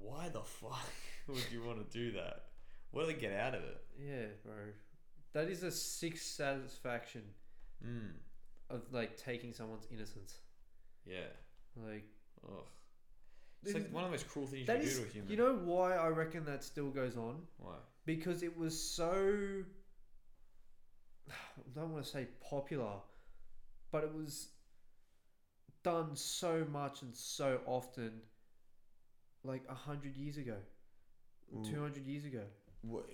[0.00, 0.78] Why the fuck
[1.28, 2.44] would you want to do that?
[2.90, 3.84] What do they get out of it?
[4.00, 4.54] Yeah, bro.
[5.32, 7.22] That is a sick satisfaction
[7.84, 8.12] Mm.
[8.70, 10.38] of like taking someone's innocence.
[11.04, 11.26] Yeah.
[11.76, 12.04] Like
[12.46, 12.64] Ugh.
[13.64, 15.30] It's like one of the most cruel things you can is, do to a human.
[15.30, 17.42] you know why I reckon that still goes on?
[17.58, 17.74] Why?
[18.06, 19.62] because it was so
[21.28, 21.32] I
[21.74, 22.92] don't want to say popular,
[23.90, 24.48] but it was
[25.82, 28.12] done so much and so often,
[29.42, 30.56] like a hundred years ago,
[31.64, 32.42] two hundred years ago,
[32.82, 33.06] What,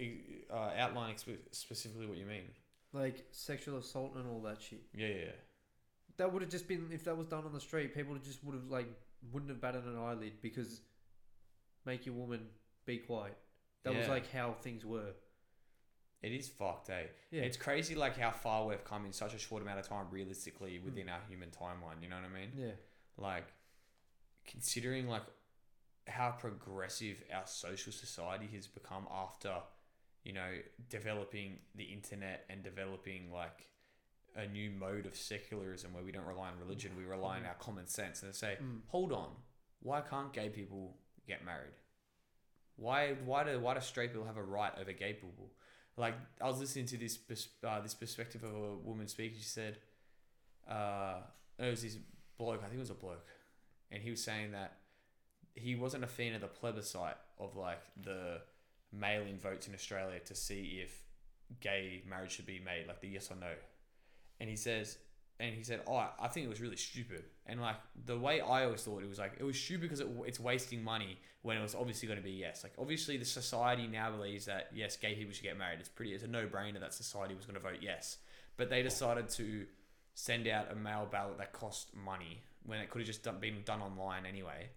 [0.53, 2.45] uh, outline expe- specifically what you mean.
[2.93, 4.83] like sexual assault and all that shit.
[4.95, 5.15] Yeah, yeah.
[5.17, 5.31] yeah.
[6.17, 8.55] That would have just been if that was done on the street, people just would
[8.55, 8.89] have like
[9.33, 10.81] wouldn't have batted an eyelid because
[11.87, 12.41] make your woman
[12.87, 13.37] be quiet.
[13.85, 14.13] That was Yeah.
[14.13, 15.13] like how things were.
[16.23, 17.05] It is fucked, eh?
[17.31, 17.43] Yeah.
[17.43, 20.79] It's crazy, like how far we've come in such a short amount of time, realistically,
[20.85, 22.03] within our human timeline.
[22.03, 22.51] You know what I mean?
[22.57, 22.73] Yeah.
[23.17, 23.47] Like,
[24.47, 25.23] considering like
[26.07, 29.55] how progressive our social society has become after,
[30.25, 30.51] you know,
[30.89, 33.67] developing the internet and developing like
[34.37, 37.55] a new mode of secularism where we don't rely on religion, we rely on our
[37.55, 38.23] common sense.
[38.23, 38.81] And they say, Mm.
[38.89, 39.31] hold on,
[39.81, 41.75] why can't gay people get married?
[42.77, 45.51] Why why do why do straight people have a right over gay people?
[46.01, 49.35] Like I was listening to this pers- uh, this perspective of a woman speak.
[49.37, 49.77] She said,
[50.69, 51.19] uh,
[51.59, 51.99] it was this
[52.39, 52.61] bloke.
[52.61, 53.29] I think it was a bloke,
[53.93, 54.73] and he was saying that
[55.55, 58.41] he wasn't a fan of the plebiscite of like the
[58.93, 61.05] mail-in votes in Australia to see if
[61.61, 63.53] gay marriage should be made, like the yes or no.
[64.41, 64.97] And he says,
[65.41, 68.65] and he said, "Oh, I think it was really stupid." And like the way I
[68.65, 71.63] always thought it was like it was stupid because it, it's wasting money when it
[71.63, 72.63] was obviously going to be yes.
[72.63, 75.81] Like obviously the society now believes that yes, gay people should get married.
[75.81, 76.13] It's pretty.
[76.13, 78.19] It's a no brainer that society was going to vote yes,
[78.57, 79.67] but they decided to
[80.15, 83.63] send out a mail ballot that cost money when it could have just done, been
[83.65, 84.69] done online anyway.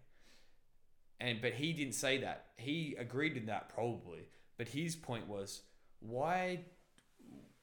[1.19, 2.45] And but he didn't say that.
[2.55, 5.61] He agreed with that probably, but his point was
[5.99, 6.61] why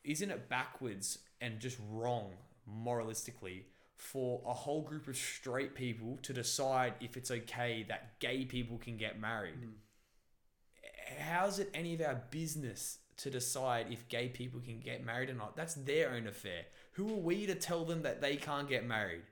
[0.04, 2.32] isn't it backwards and just wrong
[2.68, 3.64] moralistically
[3.96, 8.78] for a whole group of straight people to decide if it's okay that gay people
[8.78, 9.54] can get married?
[9.62, 11.20] Hmm.
[11.20, 15.34] How's it any of our business to decide if gay people can get married or
[15.34, 15.56] not?
[15.56, 16.64] That's their own affair.
[16.92, 19.22] Who are we to tell them that they can't get married?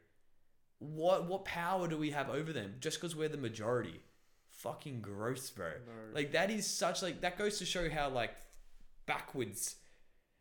[0.80, 4.00] What what power do we have over them just because we're the majority?
[4.50, 5.68] Fucking gross, bro.
[5.86, 6.14] No.
[6.14, 8.34] Like that is such like that goes to show how like
[9.06, 9.76] backwards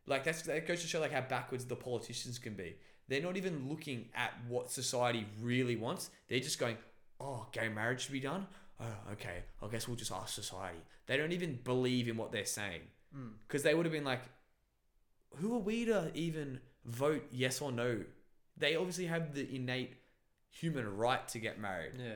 [0.07, 2.75] like that's that goes to show like how backwards the politicians can be.
[3.07, 6.09] They're not even looking at what society really wants.
[6.27, 6.77] They're just going,
[7.19, 8.47] "Oh, gay marriage should be done."
[8.79, 9.43] Oh, okay.
[9.61, 10.79] I guess we'll just ask society.
[11.07, 12.81] They don't even believe in what they're saying
[13.15, 13.33] Mm.
[13.47, 14.21] because they would have been like,
[15.37, 18.03] "Who are we to even vote yes or no?"
[18.57, 19.93] They obviously have the innate
[20.49, 21.93] human right to get married.
[21.97, 22.15] Yeah.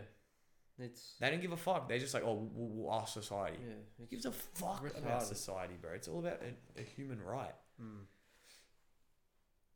[0.79, 1.87] It's They don't give a fuck.
[1.87, 3.73] They're just like, "Oh, we'll, we'll ask society." yeah.
[3.99, 4.97] Who gives a fuck retarded.
[5.03, 5.91] about society, bro?
[5.93, 7.53] It's all about a, a human right.
[7.81, 8.05] Mm.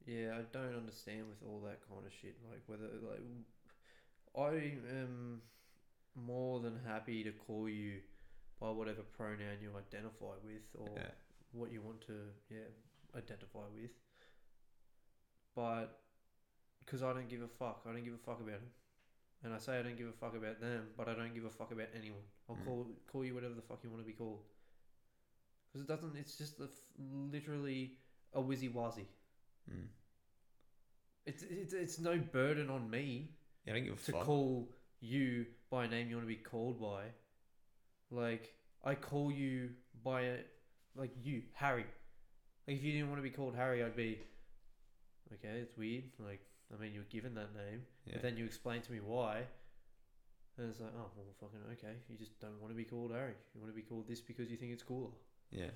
[0.06, 2.36] Yeah, I don't understand with all that kind of shit.
[2.50, 3.22] Like whether like
[4.38, 5.42] I am
[6.16, 8.02] more than happy to call you
[8.60, 11.12] by whatever pronoun you identify with or Yeah.
[11.54, 12.14] what you want to
[12.50, 12.70] yeah
[13.16, 13.92] identify with.
[15.56, 16.00] But
[16.86, 18.72] because I don't give a fuck, I don't give a fuck about them.
[19.44, 21.50] And I say I don't give a fuck about them, but I don't give a
[21.50, 22.24] fuck about anyone.
[22.50, 22.66] I'll Mm.
[22.66, 24.44] call call you whatever the fuck you want to be called.
[25.76, 26.16] Because it doesn't.
[26.18, 27.98] It's just a f- literally
[28.34, 29.04] a wizzy wazzy.
[29.70, 29.88] Mm.
[31.26, 33.32] It's, it's it's no burden on me
[33.66, 34.24] Yeah, I don't give a to fuck.
[34.24, 34.70] call
[35.02, 37.02] you by a name you want to be called by.
[38.10, 38.54] Like
[38.86, 39.72] I call you
[40.02, 40.38] by a
[40.96, 41.86] like you Harry.
[42.68, 44.20] Like if you didn't want to be called Harry, I'd be
[45.34, 45.58] okay.
[45.58, 46.06] It's weird.
[46.20, 46.40] Like
[46.74, 48.14] I mean, you're given that name, yeah.
[48.14, 49.42] but then you explain to me why.
[50.58, 51.98] And it's like, oh well, fucking okay.
[52.08, 53.34] You just don't want to be called Harry.
[53.54, 55.12] You want to be called this because you think it's cooler.
[55.52, 55.72] Yeah,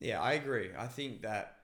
[0.00, 0.20] yeah.
[0.20, 0.70] I agree.
[0.76, 1.56] I think that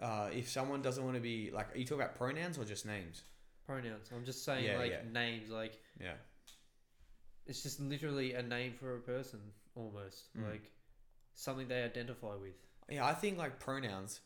[0.00, 2.86] uh, if someone doesn't want to be like, are you talking about pronouns or just
[2.86, 3.22] names?
[3.66, 4.10] Pronouns.
[4.14, 5.12] I'm just saying Yeah, like yeah.
[5.12, 5.50] names.
[5.50, 6.14] Like Yeah,
[7.46, 9.40] it's just literally a name for a person
[9.74, 10.50] almost Mm.
[10.50, 10.70] like
[11.34, 12.54] something they identify with
[12.90, 13.04] yeah.
[13.06, 14.20] I think like pronouns.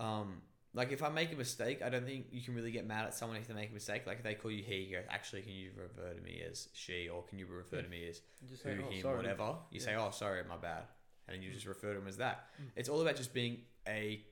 [0.00, 0.42] Um,
[0.74, 3.14] like if I make a mistake, I don't think you can really get mad at
[3.14, 4.06] someone if they make a mistake.
[4.06, 6.68] Like if they call you he, you go, actually, can you refer to me as
[6.72, 9.54] she, or can you refer to me as You who, oh, him, sorry whatever.
[9.70, 10.84] You say, "Oh, sorry, my bad,"
[11.28, 12.46] and you just refer to him as that.
[12.60, 12.66] Mm.
[12.76, 14.24] It's all about just being a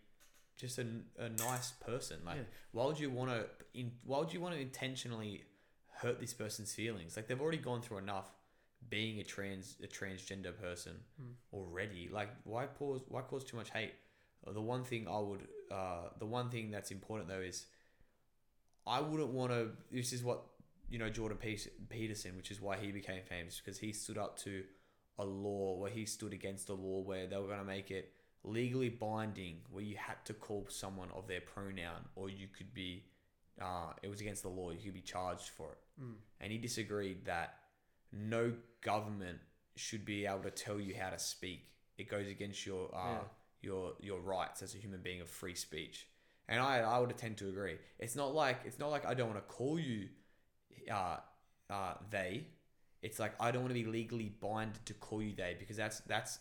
[0.57, 0.87] just a,
[1.19, 2.19] a nice person.
[2.27, 2.43] Like, Yeah.
[2.73, 3.47] why would you want to?
[3.75, 5.45] In, why would you want to intentionally
[6.01, 7.17] hurt this person's feelings?
[7.17, 8.29] Like they've already gone through enough
[8.91, 11.35] being a trans a transgender person Mm.
[11.53, 12.09] already.
[12.13, 13.93] Like, why cause why cause too much hate?
[14.45, 17.67] The one thing I would, uh, the one thing that's important though is,
[18.87, 19.71] I wouldn't want to.
[19.91, 20.43] This is what
[20.89, 21.39] you know Jordan
[21.89, 24.65] Peterson, which is why he became famous because he stood up to
[25.19, 28.13] a law where he stood against a law where they were going to make it
[28.45, 33.05] legally binding, where you had to call someone of their pronoun, or you could be,
[33.61, 34.71] uh, it was against the law.
[34.73, 36.15] You could be charged for it, Mm.
[36.41, 37.55] and he disagreed that
[38.11, 39.39] no government
[39.77, 41.61] should be able to tell you how to speak.
[41.99, 43.21] It goes against your uh, Yeah.
[43.63, 46.09] Your your rights as a human being of free speech.
[46.49, 47.77] And I, I would tend to agree.
[47.99, 50.09] It's not like it's not like I don't want to call you
[50.91, 51.19] uh,
[51.71, 52.47] uh, they.
[53.03, 56.01] It's like I don't want to be legally binded to call you they because that's
[56.01, 56.39] that's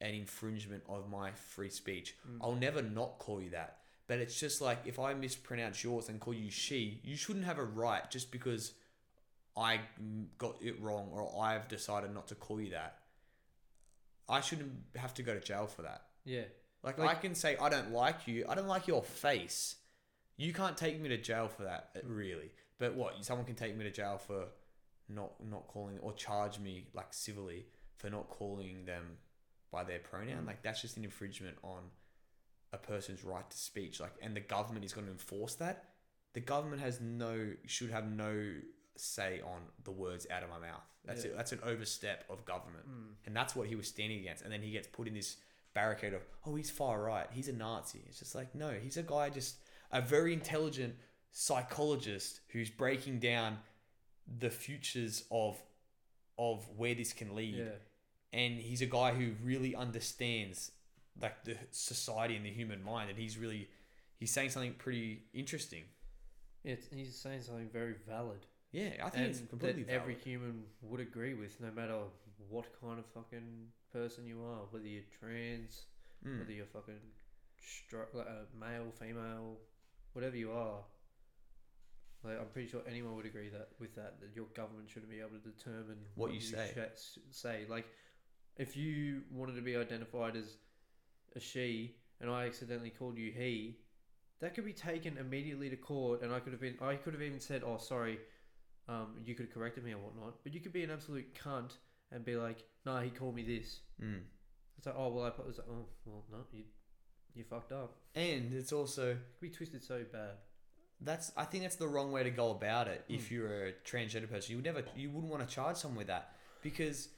[0.00, 2.16] an infringement of my free speech.
[2.28, 2.38] Mm.
[2.42, 3.78] I'll never not call you that.
[4.06, 7.58] But it's just like if I mispronounce yours and call you she, you shouldn't have
[7.58, 8.72] a right just because
[9.56, 9.80] I
[10.38, 12.96] got it wrong or I've decided not to call you that.
[14.28, 16.02] I shouldn't have to go to jail for that.
[16.24, 16.42] yeah
[16.82, 18.46] Like, Like- I can say I don't like you.
[18.48, 19.76] I don't like your face.
[20.36, 22.50] You can't take me to jail for that, uh, really.
[22.78, 23.22] But what?
[23.24, 24.48] Someone can take me to jail for
[25.08, 27.66] not not calling or charge me like civilly
[27.96, 29.18] for not calling them
[29.70, 30.44] by their pronoun.
[30.44, 30.46] Mm.
[30.46, 31.90] Like that's just an infringement on
[32.72, 34.00] a person's right to speech.
[34.00, 35.90] Like, and the government is going to enforce that.
[36.32, 38.54] The government has no should have no
[38.96, 40.82] say on the words out of my mouth.
[41.04, 41.32] That's Yeah.
[41.32, 41.36] it.
[41.36, 42.88] That's an overstep of government.
[42.88, 43.14] Mm.
[43.26, 44.42] And that's what he was standing against.
[44.44, 45.36] And then he gets put in this
[45.74, 47.26] barricade of, oh, he's far right.
[47.30, 48.00] He's a Nazi.
[48.06, 49.56] It's just like, no, he's a guy, just
[49.92, 50.94] a very intelligent
[51.32, 53.58] psychologist who's breaking down
[54.38, 55.60] the futures of
[56.38, 57.56] of where this can lead.
[57.56, 57.64] yeah
[58.32, 60.72] And he's a guy who really understands
[61.20, 63.10] like the society and the human mind.
[63.10, 63.68] And he's really
[64.18, 65.84] he's saying something pretty interesting.
[66.64, 68.46] It's, he's saying something very valid.
[68.72, 71.96] Yeah, I think and it's completely that every human would agree with, no matter
[72.48, 75.86] what kind of fucking person you are, whether you're trans,
[76.26, 76.38] Mm.
[76.40, 77.00] whether you're fucking
[77.92, 79.56] like, uh, male, female,
[80.12, 80.84] whatever you are.
[82.22, 85.20] Like I'm pretty sure anyone would agree that with that that your government shouldn't be
[85.20, 86.74] able to determine What you say.
[86.96, 87.86] sh- say like,
[88.56, 90.56] if you wanted to be identified as
[91.34, 93.78] a she and I accidentally called you he,
[94.40, 97.22] that could be taken immediately to court, and I could have been I could have
[97.22, 98.18] even said, oh sorry,
[98.88, 101.76] um, you could have corrected me or whatnot, but you could be an absolute cunt
[102.12, 103.80] and be like, no, he called me this.
[104.02, 104.20] Mm.
[104.78, 106.64] It's like, oh well, I put- it's like, oh well, no, you
[107.34, 107.96] you fucked up.
[108.14, 110.32] And it's also It could be twisted so bad.
[111.00, 113.04] that's I think that's the wrong way to go about it.
[113.08, 113.34] If Hmm.
[113.34, 116.34] you're a transgender person, you would never you wouldn't want to charge someone with that
[116.62, 117.08] because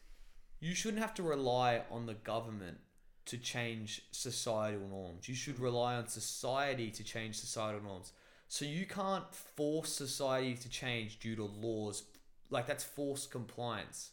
[0.60, 2.78] you shouldn't have to rely on the government
[3.24, 5.28] to change societal norms.
[5.28, 8.12] You should rely on society to change societal norms.
[8.48, 12.02] So you can't force society to change due to laws.
[12.50, 14.10] Like that's forced compliance.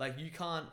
[0.00, 0.66] Like you can't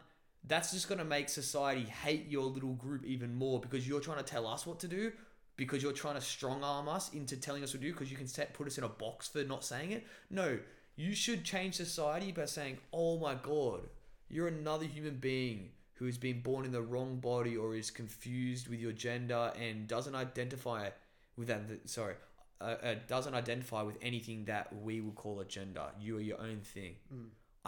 [0.48, 4.20] that's just going to make society hate your little group even more because you're trying
[4.20, 5.12] to tell us what to do
[5.58, 8.16] because you're trying to strong arm us into telling us what to do because you
[8.16, 10.08] can set, put us in a box for not saying it.
[10.30, 10.58] No,
[10.96, 13.90] you should change society by saying, "Oh my god,
[14.30, 18.70] you're another human being who has been born in the wrong body or is confused
[18.70, 20.90] with your gender and doesn't identify
[21.36, 21.62] with that.
[21.86, 22.16] Sorry,
[22.62, 25.88] uh, uh, doesn't identify with anything that we would call a gender.
[26.00, 26.96] You are your own thing."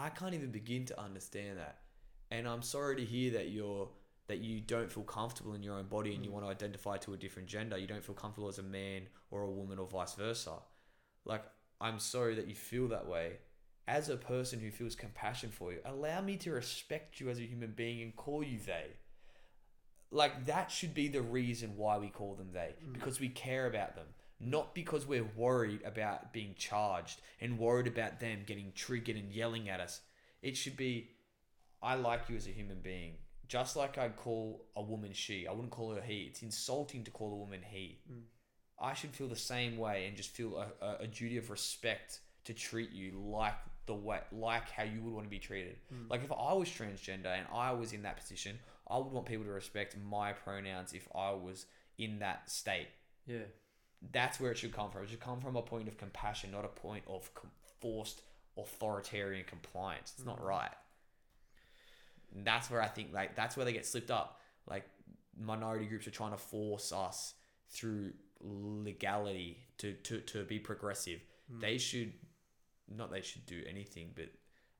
[0.00, 1.80] I can't even begin to understand that.
[2.30, 3.88] And I'm sorry to hear that you're
[4.28, 6.34] that you don't feel comfortable in your own body and you mm.
[6.34, 7.76] want to identify to a different gender.
[7.76, 9.02] You don't feel comfortable as a man
[9.32, 10.52] or a woman or vice versa.
[11.24, 11.44] Like
[11.80, 13.38] I'm sorry that you feel that way.
[13.88, 17.42] As a person who feels compassion for you, allow me to respect you as a
[17.42, 18.86] human being and call you they.
[20.12, 22.92] Like that should be the reason why we call them they mm.
[22.94, 24.06] because we care about them,
[24.40, 29.68] not because we're worried about being charged and worried about them getting triggered and yelling
[29.68, 30.00] at us.
[30.42, 31.10] It should be
[31.82, 33.14] I like you as a human being.
[33.48, 36.28] Just like I'd call a woman she, I wouldn't call her he.
[36.30, 37.98] It's insulting to call a woman he.
[38.10, 38.22] Mm.
[38.80, 42.20] I should feel the same way and just feel a, a, a duty of respect
[42.44, 43.54] to treat you like
[43.86, 45.76] the way, like how you would want to be treated.
[45.92, 46.08] Mm.
[46.08, 48.58] Like if I was transgender and I was in that position,
[48.88, 51.66] I would want people to respect my pronouns if I was
[51.98, 52.88] in that state.
[53.26, 53.38] Yeah.
[54.12, 55.04] That's where it should come from.
[55.04, 57.50] It should come from a point of compassion, not a point of com-
[57.80, 58.22] forced
[58.56, 60.14] authoritarian compliance.
[60.16, 60.46] It's not mm.
[60.46, 60.70] right.
[62.34, 64.40] And that's where I think like that's where they get slipped up.
[64.68, 64.84] Like
[65.38, 67.34] minority groups are trying to force us
[67.68, 68.12] through
[68.42, 71.20] legality to to, to be progressive.
[71.52, 71.60] Mm.
[71.60, 72.12] They should
[72.88, 74.30] not they should do anything, but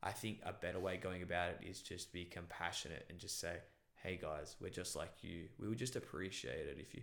[0.03, 3.57] I think a better way going about it is just be compassionate and just say,
[4.03, 5.49] "Hey guys, we're just like you.
[5.59, 7.03] We would just appreciate it if you."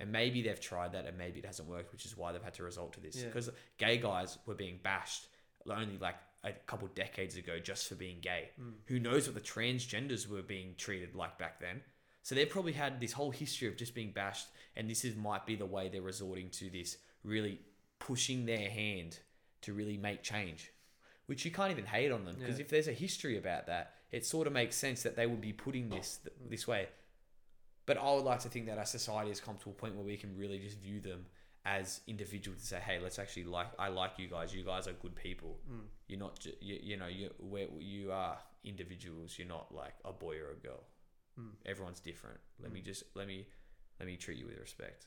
[0.00, 2.54] And maybe they've tried that, and maybe it hasn't worked, which is why they've had
[2.54, 3.16] to resort to this.
[3.16, 3.26] Yeah.
[3.26, 5.26] Because gay guys were being bashed
[5.68, 6.14] only like
[6.44, 8.50] a couple decades ago just for being gay.
[8.56, 8.70] Hmm.
[8.86, 11.82] Who knows what the transgenders were being treated like back then?
[12.22, 14.46] So they've probably had this whole history of just being bashed,
[14.76, 17.60] and this is might be the way they're resorting to this, really
[17.98, 19.18] pushing their hand
[19.62, 20.70] to really make change.
[21.26, 22.64] Which you can't even hate on them because Yeah.
[22.64, 25.52] if there's a history about that, it sort of makes sense that they would be
[25.52, 26.88] putting this this way.
[27.88, 30.04] But I would like to think that our society has come to a point where
[30.04, 31.24] we can really just view them
[31.64, 34.54] as individuals and say, "Hey, let's actually like I like you guys.
[34.54, 35.58] You guys are good people.
[35.66, 35.86] Mm.
[36.06, 39.38] You're not ju- you, you know you where you are individuals.
[39.38, 40.84] You're not like a boy or a girl.
[41.40, 41.52] Mm.
[41.64, 42.38] Everyone's different.
[42.62, 42.84] Let me mm.
[42.84, 43.46] just let me
[43.98, 45.06] let me treat you with respect."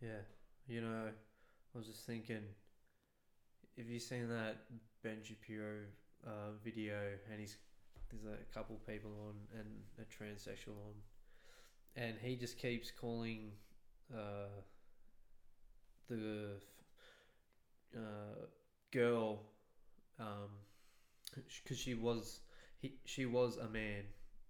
[0.00, 0.22] Yeah.
[0.68, 1.08] You know,
[1.74, 2.44] I was just thinking,
[3.76, 4.58] if you've seen that
[5.02, 5.80] Ben Shapiro
[6.24, 6.94] uh, video,
[7.28, 7.56] and he's
[8.08, 9.68] there's a couple people on and
[9.98, 10.94] a transsexual on,
[11.96, 13.50] and he just keeps calling
[14.14, 14.48] uh,
[16.08, 16.50] the
[17.96, 18.00] uh,
[18.90, 19.40] girl
[21.64, 22.40] because she was
[22.80, 24.02] he she was a man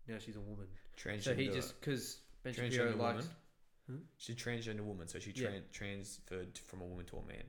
[0.08, 0.66] now she's a woman
[0.96, 1.22] Transgender.
[1.24, 3.28] so he just because Ben Shapiro likes.
[3.88, 3.96] Hmm?
[4.16, 5.48] She's a transgender woman, so she Yeah.
[5.72, 7.44] transferred from a woman to a man.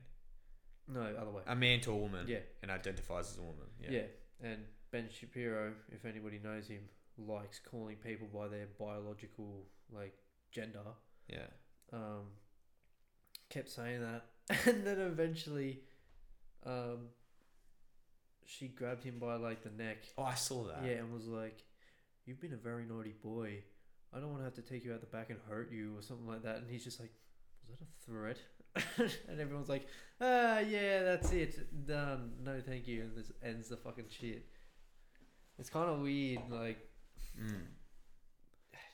[0.88, 2.26] no other way A man to a woman.
[2.28, 2.38] Yeah.
[2.62, 3.66] And identifies as a woman.
[3.80, 3.90] Yeah.
[3.90, 4.06] Yeah.
[4.42, 6.88] and Ben Shapiro, if anybody knows him,
[7.18, 10.14] likes calling people by their biological like
[10.50, 10.80] gender.
[11.28, 11.46] Yeah.
[11.92, 12.26] Um,
[13.50, 14.24] kept saying that,
[14.66, 15.80] and then eventually,
[16.66, 17.08] um,
[18.46, 19.98] she grabbed him by like the neck.
[20.18, 20.84] Oh, I saw that.
[20.84, 21.62] Yeah, and was like,
[22.26, 23.62] "You've been a very naughty boy.
[24.12, 26.02] I don't want to have to take you out the back and hurt you or
[26.02, 27.12] something like that." And he's just like,
[27.68, 28.38] "Was that a threat?"
[29.28, 29.86] and everyone's like,
[30.20, 31.86] "Ah, yeah, that's it.
[31.86, 32.32] Done.
[32.42, 34.46] No, thank you." And this ends the fucking shit.
[35.58, 36.40] It's kind of weird.
[36.50, 36.78] Like,
[37.38, 37.66] Mm.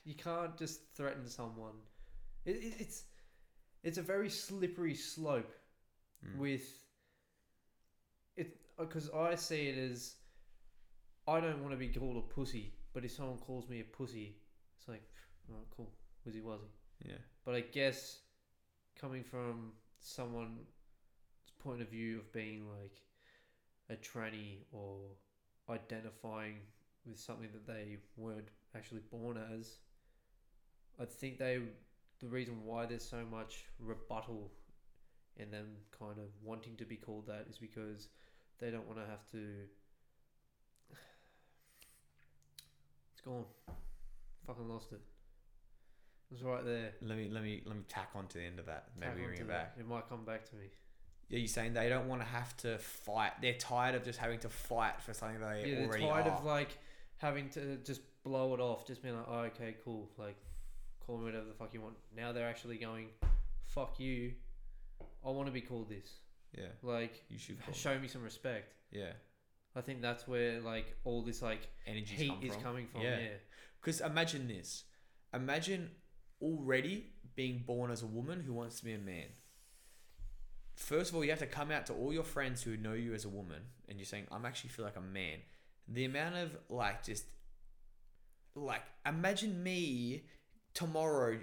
[0.03, 1.75] you can't just threaten someone.
[2.45, 3.03] It, it, it's
[3.83, 5.53] it's a very slippery slope
[6.23, 6.37] Mm.
[6.37, 6.63] with
[8.35, 10.15] it because I see it as
[11.27, 14.35] I don't want to be called a pussy, but if someone calls me a pussy,
[14.77, 15.03] it's like,
[15.51, 15.91] oh, cool,
[16.27, 16.69] wizzy wuzzy.
[17.05, 17.17] Yeah.
[17.45, 18.19] But I guess
[18.99, 20.67] coming from someone's
[21.59, 23.01] point of view of being like
[23.89, 24.99] a tranny or
[25.69, 26.57] identifying
[27.05, 29.77] with something that they weren't actually born as,
[30.99, 31.59] I think they
[32.19, 34.51] the reason why there's so much rebuttal
[35.37, 35.67] in them
[35.97, 38.09] kind of wanting to be called that is because
[38.59, 39.37] they don't want to have to.
[43.13, 43.45] It's gone.
[44.47, 45.01] Fucking lost it.
[46.31, 46.93] It was right there.
[47.01, 48.85] Let me let me let me tack on to the end of that.
[48.99, 49.75] Tack Maybe bring it that.
[49.75, 49.75] back.
[49.79, 50.65] It might come back to me.
[51.33, 53.31] Are you saying they don't want to have to fight?
[53.41, 56.37] They're tired of just having to fight for something they yeah, they're already tired are.
[56.37, 56.77] of like
[57.21, 60.37] having to just blow it off, just being like, oh, okay, cool, like
[61.05, 61.95] call me whatever the fuck you want.
[62.15, 63.07] Now they're actually going,
[63.67, 64.33] fuck you.
[65.25, 66.15] I want to be called this.
[66.57, 67.57] yeah, Like, you should.
[67.73, 68.73] show me some respect.
[68.91, 69.11] Yeah,
[69.75, 72.63] I think that's where like all this like energy heat is from.
[72.63, 73.01] coming from.
[73.01, 73.19] Yeah.
[73.19, 73.27] Yeah.
[73.79, 74.83] Because imagine this.
[75.33, 75.91] Imagine
[76.41, 79.27] already being born as a woman who wants to be a man.
[80.75, 83.13] First of all, you have to come out to all your friends who know you
[83.13, 85.39] as a woman and you're saying, I'm actually feel like a man.
[85.87, 87.25] The amount of like just
[88.55, 90.23] like imagine me
[90.73, 91.39] tomorrow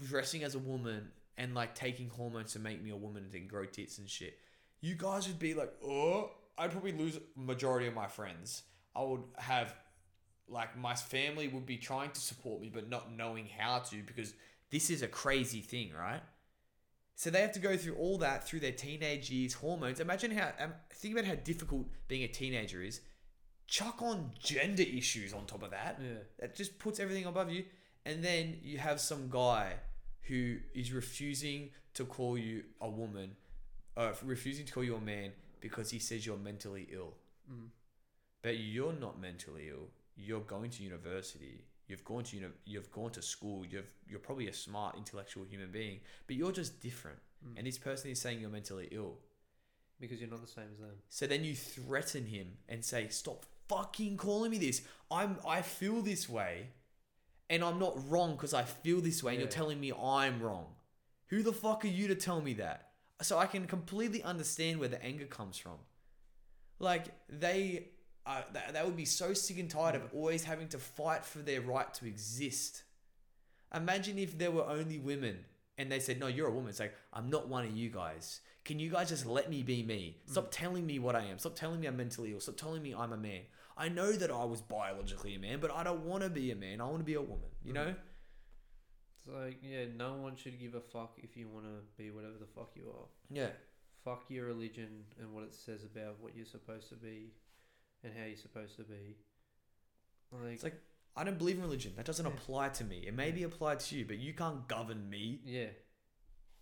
[0.00, 1.08] dressing as a woman
[1.38, 4.38] and like taking hormones to make me a woman and then grow tits and shit.
[4.80, 8.62] You guys would be like, oh, I'd probably lose majority of my friends.
[8.94, 9.74] I would have
[10.48, 14.34] like my family would be trying to support me but not knowing how to because
[14.70, 16.22] this is a crazy thing right
[17.14, 20.52] so they have to go through all that through their teenage years hormones imagine how
[20.60, 23.00] um, think about how difficult being a teenager is
[23.66, 26.08] chuck on gender issues on top of that Yeah.
[26.38, 27.64] that just puts everything above you
[28.04, 29.74] and then you have some guy
[30.22, 33.36] who is refusing to call you a woman
[33.96, 37.14] uh, refusing to call you a man because he says you're mentally ill
[37.50, 37.68] Mm.
[38.42, 39.88] but you're not mentally ill.
[40.16, 41.64] You're going to university.
[41.86, 43.64] You've gone to uni- you've gone to school.
[43.64, 47.18] You've you're probably a smart intellectual human being, but you're just different.
[47.46, 47.58] Mm.
[47.58, 49.18] And this person is saying you're mentally ill.
[50.00, 50.96] Because you're not the same as them.
[51.08, 54.82] So then you threaten him and say, "Stop fucking calling me this.
[55.10, 56.68] I'm I feel this way,
[57.48, 59.32] and I'm not wrong because I feel this way.
[59.32, 59.54] And you're Yeah.
[59.56, 60.74] telling me I'm wrong.
[61.28, 64.88] Who the fuck are you to tell me that?" So I can completely understand where
[64.88, 65.78] the anger comes from.
[66.78, 67.88] Like they,
[68.26, 71.38] uh, they, they would be so sick and tired of always having to fight for
[71.38, 72.82] their right to exist.
[73.74, 75.44] Imagine if there were only women
[75.78, 78.40] and they said, "No, you're a woman." It's like I'm not one of you guys.
[78.64, 80.18] Can you guys just let me be me?
[80.26, 81.38] Stop telling me what I am.
[81.38, 82.40] Stop telling me I'm mentally ill.
[82.40, 83.42] Stop telling me I'm a man.
[83.76, 86.56] I know that I was biologically a man, but I don't want to be a
[86.56, 86.80] man.
[86.80, 87.50] I want to be a woman.
[87.62, 87.74] You mm.
[87.74, 87.94] know?
[89.16, 92.34] It's like, yeah, no one should give a fuck if you want to be whatever
[92.38, 93.06] the fuck you are.
[93.30, 93.48] Yeah.
[94.04, 97.32] Fuck your religion and what it says about what you're supposed to be
[98.02, 99.16] and how you're supposed to be.
[100.32, 100.80] Like, It's like
[101.16, 101.94] I don't believe in religion.
[101.96, 102.32] That doesn't Yeah.
[102.32, 103.06] apply to me.
[103.06, 105.40] It may be applied to you, but you can't govern me.
[105.44, 105.70] yeah.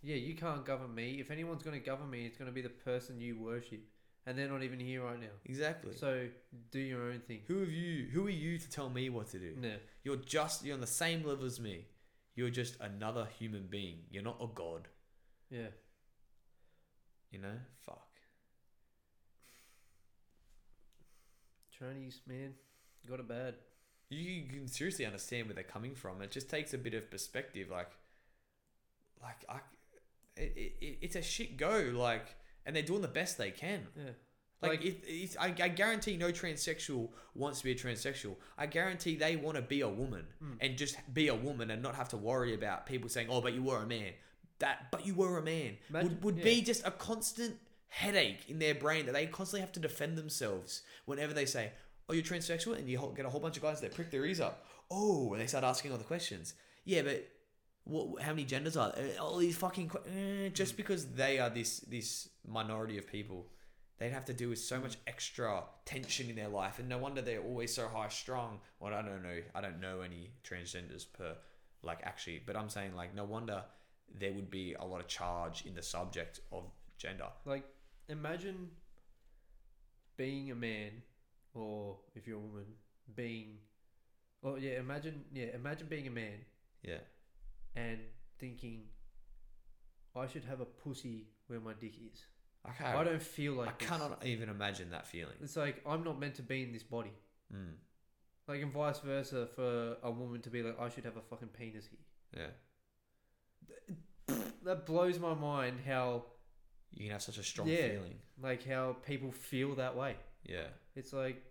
[0.03, 1.19] Yeah, you can't govern me.
[1.19, 3.81] If anyone's going to govern me, it's going to be the person you worship.
[4.27, 5.27] And they're not even here right now.
[5.45, 5.95] Exactly.
[5.95, 6.29] So
[6.71, 7.41] do your own thing.
[7.47, 8.07] who have you?
[8.13, 9.55] Who are you to tell me what to do?
[9.61, 9.77] Yeah.
[10.03, 11.85] You're just you're on the same level as me.
[12.35, 13.99] You're just another human being.
[14.11, 14.89] You're not a god.
[15.51, 15.69] Yeah.
[17.31, 17.59] You know?
[17.85, 18.09] Fuck.
[21.79, 22.55] Chinese, man,
[23.09, 23.55] got it bad.
[24.09, 26.23] You can seriously understand where they're coming from.
[26.23, 27.69] It just takes a bit of perspective.
[27.71, 27.91] Like,
[29.21, 29.57] like I,
[30.37, 31.93] it, it, it's a shit go.
[31.95, 33.87] Like, and they're doing the best they can.
[33.97, 34.03] Yeah.
[34.63, 38.37] Like, Like- if it's, I, I guarantee no transsexual wants to be a transsexual.
[38.57, 40.57] I guarantee they want to be a woman Mm.
[40.61, 43.53] and just be a woman and not have to worry about people saying, "Oh, but
[43.55, 44.13] you were a man."
[44.61, 46.45] That, but you were a man Imagine- would would yeah.
[46.45, 47.59] be just a constant
[47.89, 51.73] headache in their brain that they constantly have to defend themselves whenever they say,
[52.09, 54.41] "Oh, you're transsexual," and you get a whole bunch of guys that prick their ears
[54.41, 54.67] up.
[54.91, 56.55] Oh, and they start asking all the questions.
[56.85, 57.29] Yeah, but
[57.85, 58.23] what?
[58.23, 59.19] How many genders are there?
[59.21, 60.01] All these fucking que-
[60.47, 63.47] eh, just because they are this this minority of people,
[63.99, 67.21] they'd have to deal with so much extra tension in their life, and no wonder
[67.23, 68.61] they're always so high strung.
[68.81, 69.41] Well, I don't know.
[69.55, 71.37] I don't know any transgenders per
[71.83, 73.65] like actually, but I'm saying like no wonder
[74.19, 76.65] there would be a lot of charge in the subject of
[76.99, 77.27] gender.
[77.45, 77.65] Like,
[78.09, 78.71] imagine
[80.17, 81.03] being a man,
[81.55, 82.67] or if you're a woman,
[83.15, 83.59] being,
[84.43, 86.45] oh yeah, imagine yeah, imagine being a man
[86.83, 86.99] Yeah.
[87.77, 87.99] And
[88.39, 88.83] thinking,
[90.17, 92.21] I should have a pussy where my dick is.
[92.69, 92.85] Okay.
[92.85, 93.89] I don't feel like I this.
[93.89, 95.35] cannot even imagine that feeling.
[95.43, 97.13] It's like I'm not meant to be in this body.
[97.55, 97.75] Mm.
[98.49, 101.49] Like, and vice versa for a woman to be like, I should have a fucking
[101.49, 102.47] penis here.
[104.29, 104.37] Yeah.
[104.65, 106.25] that blows my mind how
[106.93, 107.89] You can have such a strong Yeah.
[107.89, 108.19] feeling.
[108.43, 110.17] like how people feel that way.
[110.45, 110.67] Yeah.
[110.95, 111.43] It's like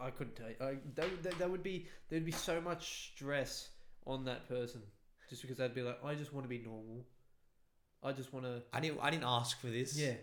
[0.00, 0.56] I couldn't tell you.
[0.60, 3.68] Like, that, that, that would be there would be so much stress
[4.06, 4.82] on that person
[5.28, 7.06] just because they'd be like, I just want to be normal.
[8.02, 8.62] I just want to.
[8.72, 8.98] I didn't.
[9.00, 9.96] I didn't ask for this.
[9.98, 10.14] Yeah.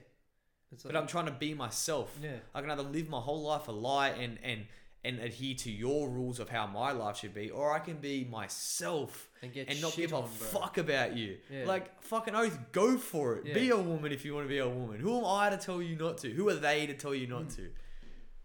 [0.72, 2.16] It's But I'm trying to be myself.
[2.22, 2.38] yeah.
[2.54, 4.66] I can either live my whole life a lie and and
[5.06, 8.26] and adhere to your rules of how my life should be, or I can be
[8.26, 10.28] myself And get and not give a bro.
[10.28, 11.38] fuck about you.
[11.50, 11.64] Yeah.
[11.66, 13.54] Like fucking oath, go for it.
[13.54, 15.00] Be a woman if you want to be a woman.
[15.00, 16.30] Who am I to tell you not to?
[16.30, 17.56] Who are they to tell you not Mm.
[17.56, 17.70] to?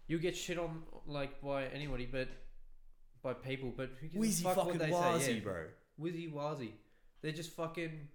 [0.07, 2.29] You get shit on like by anybody, but
[3.25, 3.73] by people.
[3.75, 5.33] But who gives a fuck fucking what they say?
[5.33, 5.39] Yeah.
[5.41, 5.63] bro.
[5.99, 6.71] Wizzy wazy.
[7.21, 8.07] They're just fucking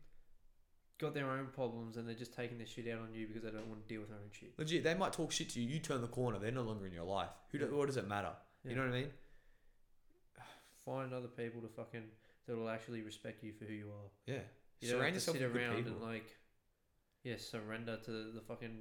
[0.99, 3.51] got their own problems and they're just taking their shit out on you because they
[3.51, 4.53] don't want to deal with their own shit.
[4.59, 5.69] Legit, they might talk shit to you.
[5.69, 6.39] You turn the corner.
[6.39, 7.31] They're no longer in your life.
[7.51, 7.59] Who?
[7.59, 8.31] Do, what does it matter?
[8.65, 8.70] Yeah.
[8.70, 9.11] You know what I mean?
[10.85, 12.05] Find other people to fucking
[12.47, 14.11] that will actually respect you for who you are.
[14.27, 14.35] Yeah.
[14.81, 15.93] You don't Surround have to yourself sit with good around people.
[15.93, 16.37] and like,
[17.24, 18.78] yeah, surrender to the fucking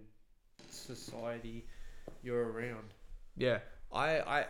[0.70, 1.66] society
[2.22, 2.94] you're around.
[3.36, 3.60] Yeah,
[3.92, 4.46] I, I,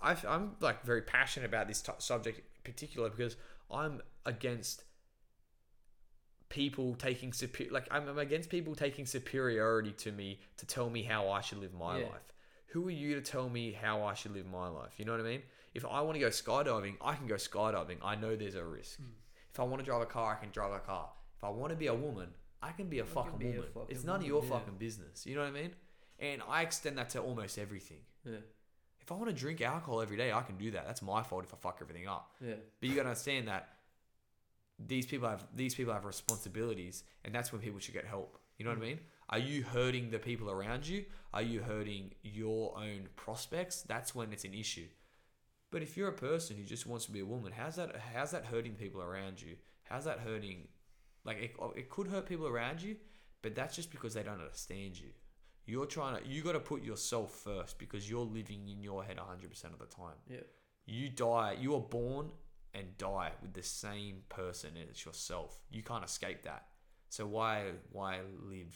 [0.00, 3.36] I, I'm like very passionate about this t- subject in particular because
[3.70, 4.84] I'm against
[6.48, 11.02] people taking super like I'm, I'm against people taking superiority to me to tell me
[11.02, 12.06] how I should live my Yeah.
[12.06, 12.32] life.
[12.68, 14.92] Who are you to tell me how I should live my life?
[14.98, 15.42] You know what I mean?
[15.74, 17.98] If I want to go skydiving, I can go skydiving.
[18.02, 19.00] I know there's a risk.
[19.00, 19.12] Mm.
[19.52, 21.10] If I want to drive a car, I can drive a car.
[21.36, 22.28] If I want to be a woman,
[22.62, 23.68] I can be a fucking be a woman.
[23.72, 24.50] fucking it's none of your yeah.
[24.50, 25.26] fucking business.
[25.26, 25.72] You know what I mean?
[26.18, 28.00] And I extend that to almost everything.
[28.24, 28.38] Yeah,
[29.06, 30.84] If I want to drink alcohol every day, I can do that.
[30.84, 32.34] That's my fault if I fuck everything up.
[32.44, 33.68] yeah, But you gotta understand that
[34.84, 38.36] these people have these people have responsibilities, and that's when people should get help.
[38.58, 38.88] You know what I mm.
[38.88, 39.00] mean?
[39.30, 41.04] Are you hurting the people around you?
[41.32, 43.82] Are you hurting your own prospects?
[43.82, 44.88] That's when it's an issue.
[45.70, 47.94] But if you're a person who just wants to be a woman, how's that?
[48.12, 49.54] How's that hurting people around you?
[49.84, 50.66] How's that hurting?
[51.24, 52.96] Like it, it could hurt people around you,
[53.40, 55.10] but that's just because they don't understand you.
[55.66, 56.28] You're trying to.
[56.28, 59.78] You got to put yourself first because you're living in your head 100 percent of
[59.80, 60.38] the time yeah.
[60.86, 62.30] you die you are born
[62.74, 66.66] and die with the same person as yourself you can't escape that
[67.08, 68.74] so why why live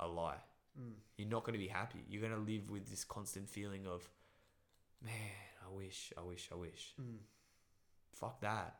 [0.00, 0.38] a lie
[0.78, 0.92] Mm.
[1.16, 4.06] you're not going to be happy you're going to live with this constant feeling of
[5.02, 5.12] man
[5.66, 7.16] i wish i wish i wish Mm.
[8.12, 8.76] fuck that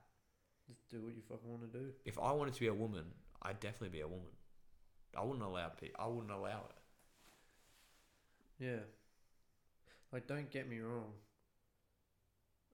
[0.68, 1.86] Just do what you fucking want to do.
[2.04, 3.04] if i wanted to be a woman
[3.44, 4.34] i'd definitely be a woman
[5.16, 6.76] i wouldn't allow pe- i wouldn't allow it
[8.58, 8.80] Yeah.
[10.12, 11.12] Like, don't get me wrong.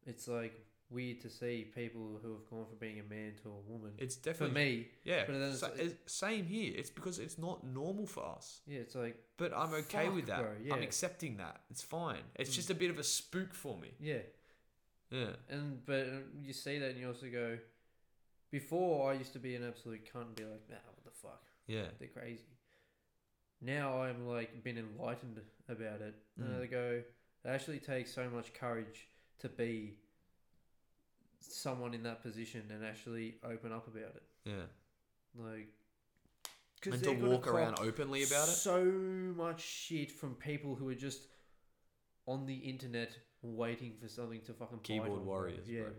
[0.07, 0.55] It's like
[0.91, 3.93] weird to see people who have gone from being a man to a woman.
[3.97, 5.71] it's definitely For me, yeah but then sa-
[6.05, 10.11] same here it's because it's not normal for us yeah, it's like But I'm okay
[10.11, 10.41] with that.
[10.43, 10.75] bro, yeah.
[10.75, 11.61] I'm accepting that.
[11.71, 12.21] It's fine.
[12.35, 12.55] It's Mm.
[12.55, 13.89] just a bit of a spook for me.
[14.01, 14.19] yeah,
[15.11, 15.31] Yeah.
[15.49, 17.59] and but uh, you see that and you also go.
[18.51, 21.43] Before I used to be an absolute cunt and be like, nah, what the fuck,
[21.67, 21.87] Yeah.
[21.99, 22.45] they're crazy.
[23.65, 26.63] Now I'm like been enlightened about it, and Mm.
[26.63, 27.03] I go,
[27.45, 29.07] it actually takes so much courage
[29.39, 29.95] to be
[31.41, 34.23] someone in that position and actually open up about it.
[34.45, 34.67] Yeah.
[35.35, 35.69] Like,
[36.85, 38.53] And to walk around openly about it.
[38.53, 41.29] So much shit from people who are just
[42.27, 45.25] on the internet waiting for something to fucking bite Keyboard on, bro.
[45.25, 45.91] warriors, Yeah, bro.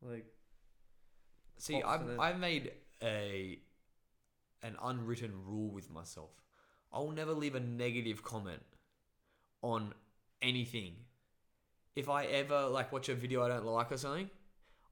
[0.00, 0.10] bro.
[0.12, 0.26] Like,
[1.58, 2.18] See, I've.
[2.18, 3.60] I've made a
[4.62, 6.30] an unwritten rule with myself.
[6.92, 8.62] I will never leave a negative comment
[9.62, 9.94] on
[10.42, 10.94] anything.
[11.96, 14.30] If I ever like watch a video I don't like or something,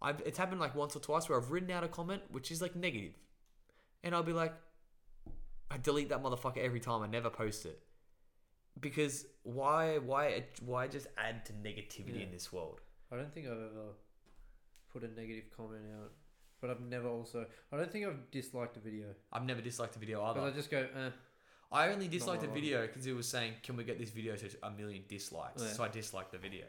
[0.03, 2.61] I've it's happened like once or twice where I've written out a comment which is
[2.63, 3.15] like negative,
[4.05, 4.55] and I'll be like,
[5.71, 7.03] I delete that motherfucker every time.
[7.03, 7.81] I never post it
[8.81, 12.25] because why why why just add to negativity Yeah.
[12.25, 12.81] in this world?
[13.11, 13.95] I don't think I've ever
[14.93, 16.13] put a negative comment out,
[16.61, 17.47] but I've never also.
[17.73, 20.41] I don't think I've disliked a video I've never disliked a video either.
[20.41, 21.11] because I just go, eh.
[21.71, 24.49] I only disliked the video because it was saying, "Can we get this video to
[24.63, 25.73] a million dislikes?" Yeah.
[25.73, 26.65] So I disliked the video.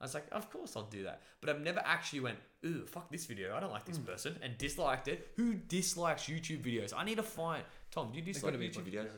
[0.00, 3.10] I was like, "Of course I'll do that," but I've never actually went, "Ooh, fuck
[3.10, 3.56] this video.
[3.56, 4.04] I don't like this Hmm.
[4.04, 5.32] person," and disliked it.
[5.36, 6.92] Who dislikes YouTube videos?
[6.94, 7.64] I need to find.
[7.90, 9.10] Tom, do you dislike YouTube videos?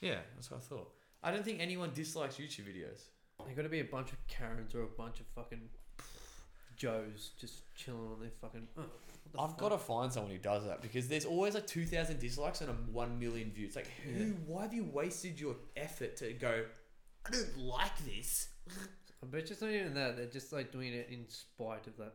[0.00, 0.94] Yeah, that's what I thought.
[1.22, 3.00] I don't think anyone dislikes YouTube videos.
[3.44, 5.68] There got to be a bunch of Karens or a bunch of fucking
[6.76, 8.68] Joes just chilling on their fucking.
[8.76, 8.84] Oh,
[9.38, 9.58] I've fuck?
[9.58, 12.70] got to find someone who does that because there's always like two thousand dislikes and
[12.70, 13.74] a one million views.
[13.76, 14.10] Like, who?
[14.10, 14.24] Yeah.
[14.46, 16.64] Why have you wasted your effort to go?
[17.26, 18.48] I don't like this.
[19.30, 20.16] But it's not even that.
[20.16, 22.14] They're just like doing it in spite of that.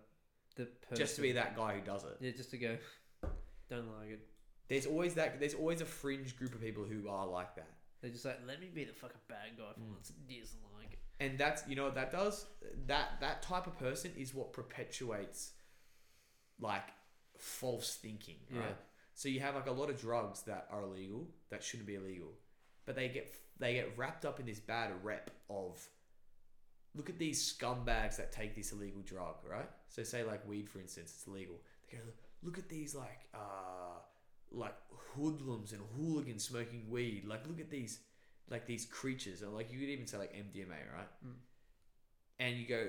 [0.56, 0.98] The person.
[0.98, 2.18] Just to be that guy who does it.
[2.22, 2.78] Yeah, just to go.
[3.70, 4.20] Don't like it.
[4.70, 5.40] There's always that.
[5.40, 7.68] There's always a fringe group of people who are like that,
[8.02, 9.94] They're just like, let me be the fucking bad guy for Mm.
[9.94, 10.12] once.
[10.28, 10.98] Dislike.
[11.20, 12.46] and that's you know what that does.
[12.88, 15.52] That that type of person is what perpetuates
[16.60, 16.88] like
[17.44, 18.62] false thinking, right?
[18.62, 18.76] Yeah.
[19.16, 22.32] So you have like a lot of drugs that are illegal that shouldn't be illegal,
[22.86, 25.86] but they get they get wrapped up in this bad rep of
[26.96, 29.70] look at these scumbags that take this illegal drug, right?
[29.90, 31.56] So say like weed for instance, it's illegal.
[31.92, 32.04] They go
[32.42, 34.00] look at these like uh
[34.52, 34.76] like
[35.16, 37.26] hoodlums and hooligans smoking weed.
[37.28, 38.00] Like look at these
[38.50, 41.08] like these creatures, or like you could even say like MDMA, right?
[41.26, 41.34] Mm.
[42.40, 42.88] And you go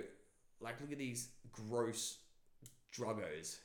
[0.60, 2.18] like look at these gross
[2.96, 3.58] druggos.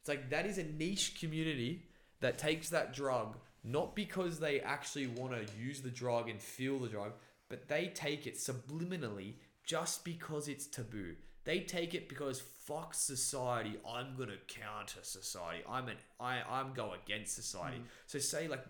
[0.00, 1.84] It's like that is a niche community
[2.20, 6.78] that takes that drug not because they actually want to use the drug and feel
[6.78, 7.12] the drug,
[7.48, 9.34] but they take it subliminally
[9.64, 11.14] just because it's taboo.
[11.44, 13.78] They take it because fuck society.
[13.88, 15.64] I'm gonna counter society.
[15.68, 17.78] I'm an I I'm go against society.
[17.78, 17.84] Hmm.
[18.06, 18.64] So say like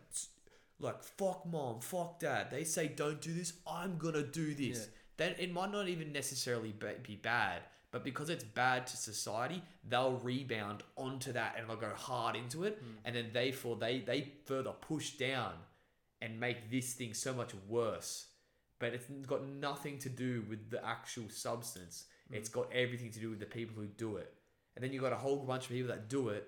[0.80, 2.50] like fuck mom, fuck dad.
[2.50, 3.52] They say don't do this.
[3.66, 4.78] I'm gonna do this.
[4.78, 4.84] Yeah.
[5.16, 6.72] Then it might not even necessarily
[7.02, 11.92] be bad, but because it's bad to society, they'll rebound onto that and they'll go
[11.94, 12.98] hard into it, hmm.
[13.04, 15.52] and then therefore they they further push down
[16.20, 18.26] and make this thing so much worse.
[18.78, 22.04] But it's got nothing to do with the actual substance.
[22.28, 22.34] Hmm.
[22.36, 24.32] It's got everything to do with the people who do it.
[24.76, 26.46] And then you've got a whole bunch of people that do it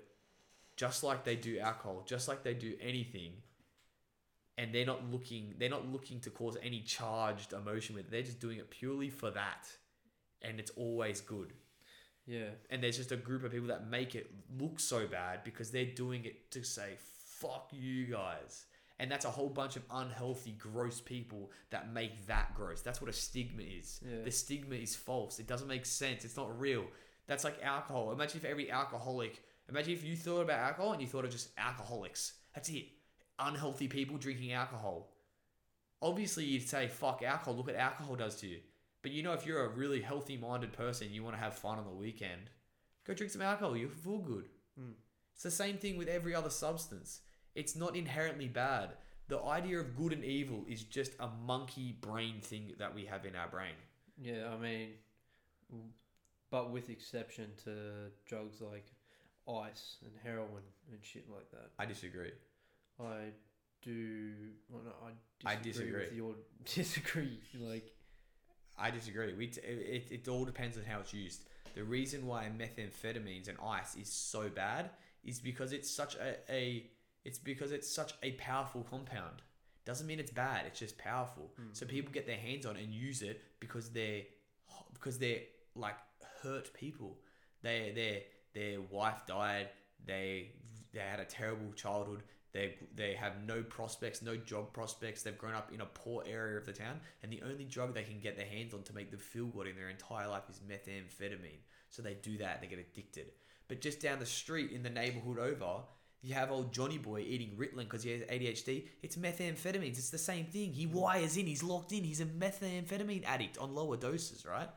[0.77, 3.33] just like they do alcohol, just like they do anything.
[4.57, 8.11] And they're not looking they're not looking to cause any charged emotion with it.
[8.11, 9.69] They're just doing it purely for that.
[10.43, 11.53] And it's always good.
[12.27, 12.51] Yeah.
[12.71, 15.85] and there's just a group of people that make it look so bad because they're
[15.85, 16.91] doing it to say
[17.41, 18.67] fuck you guys.
[19.01, 22.83] And that's a whole bunch of unhealthy gross people that make that gross.
[22.83, 24.01] That's what a stigma is.
[24.05, 24.23] Yeah.
[24.23, 25.39] the stigma is false.
[25.41, 26.25] It doesn't make sense.
[26.25, 26.85] It's not real.
[27.27, 28.13] That's like alcohol.
[28.13, 31.49] Imagine if every alcoholic imagine if you thought about alcohol and you thought of just
[31.59, 32.35] alcoholics.
[32.55, 32.87] That's it.
[33.39, 35.09] Unhealthy people drinking alcohol.
[36.03, 37.57] Obviously you'd say fuck alcohol.
[37.57, 38.59] Look what alcohol does to you
[39.03, 41.79] but you know if you're a really healthy minded person you want to have fun
[41.79, 42.51] on the weekend
[43.07, 44.49] go drink some alcohol you'll feel good
[44.81, 44.93] Mm.
[45.35, 47.21] it's the same thing with every other substance
[47.55, 48.91] it's not inherently bad
[49.29, 53.25] the idea of good and evil is just a monkey brain thing that we have
[53.27, 53.75] in our brain
[54.21, 54.89] Yeah, I mean,
[56.51, 57.71] but with exception to
[58.27, 58.87] drugs like
[59.49, 61.71] ice and heroin and shit like that.
[61.79, 62.33] i disagree
[63.01, 63.31] I
[63.83, 64.33] do.
[64.69, 64.93] Well, no,
[65.47, 66.35] I I disagree, with your
[66.75, 67.41] disagree.
[67.59, 67.95] Like,
[68.81, 69.35] I disagree.
[69.35, 71.43] We t- it, it all depends on how it's used.
[71.75, 74.91] The reason why methamphetamines and ice is so bad
[75.25, 76.87] is because it's such a, a
[77.25, 79.43] it's because it's such a powerful compound.
[79.85, 80.65] Doesn't mean it's bad.
[80.67, 81.53] It's just powerful.
[81.57, 81.69] Hmm.
[81.73, 84.23] So people get their hands on it and use it because they're
[84.93, 85.41] because they're
[85.75, 85.97] like
[86.43, 87.19] hurt people.
[87.63, 88.21] They their
[88.55, 89.69] their wife died.
[90.05, 90.53] They
[90.93, 92.23] they had a terrible childhood.
[92.53, 95.23] They they have no prospects, no job prospects.
[95.23, 98.03] They've grown up in a poor area of the town, and the only drug they
[98.03, 100.61] can get their hands on to make them feel good in their entire life is
[100.69, 101.61] methamphetamine.
[101.91, 102.61] So they do that.
[102.61, 103.27] They get addicted.
[103.69, 105.83] But just down the street in the neighborhood over,
[106.23, 108.89] you have old Johnny Boy eating Ritalin because he has ADHD.
[109.03, 109.99] It's methamphetamines.
[109.99, 110.73] It's the same thing.
[110.73, 111.47] He wires in.
[111.47, 112.05] He's locked in.
[112.05, 114.69] He's a methamphetamine addict on lower doses, right?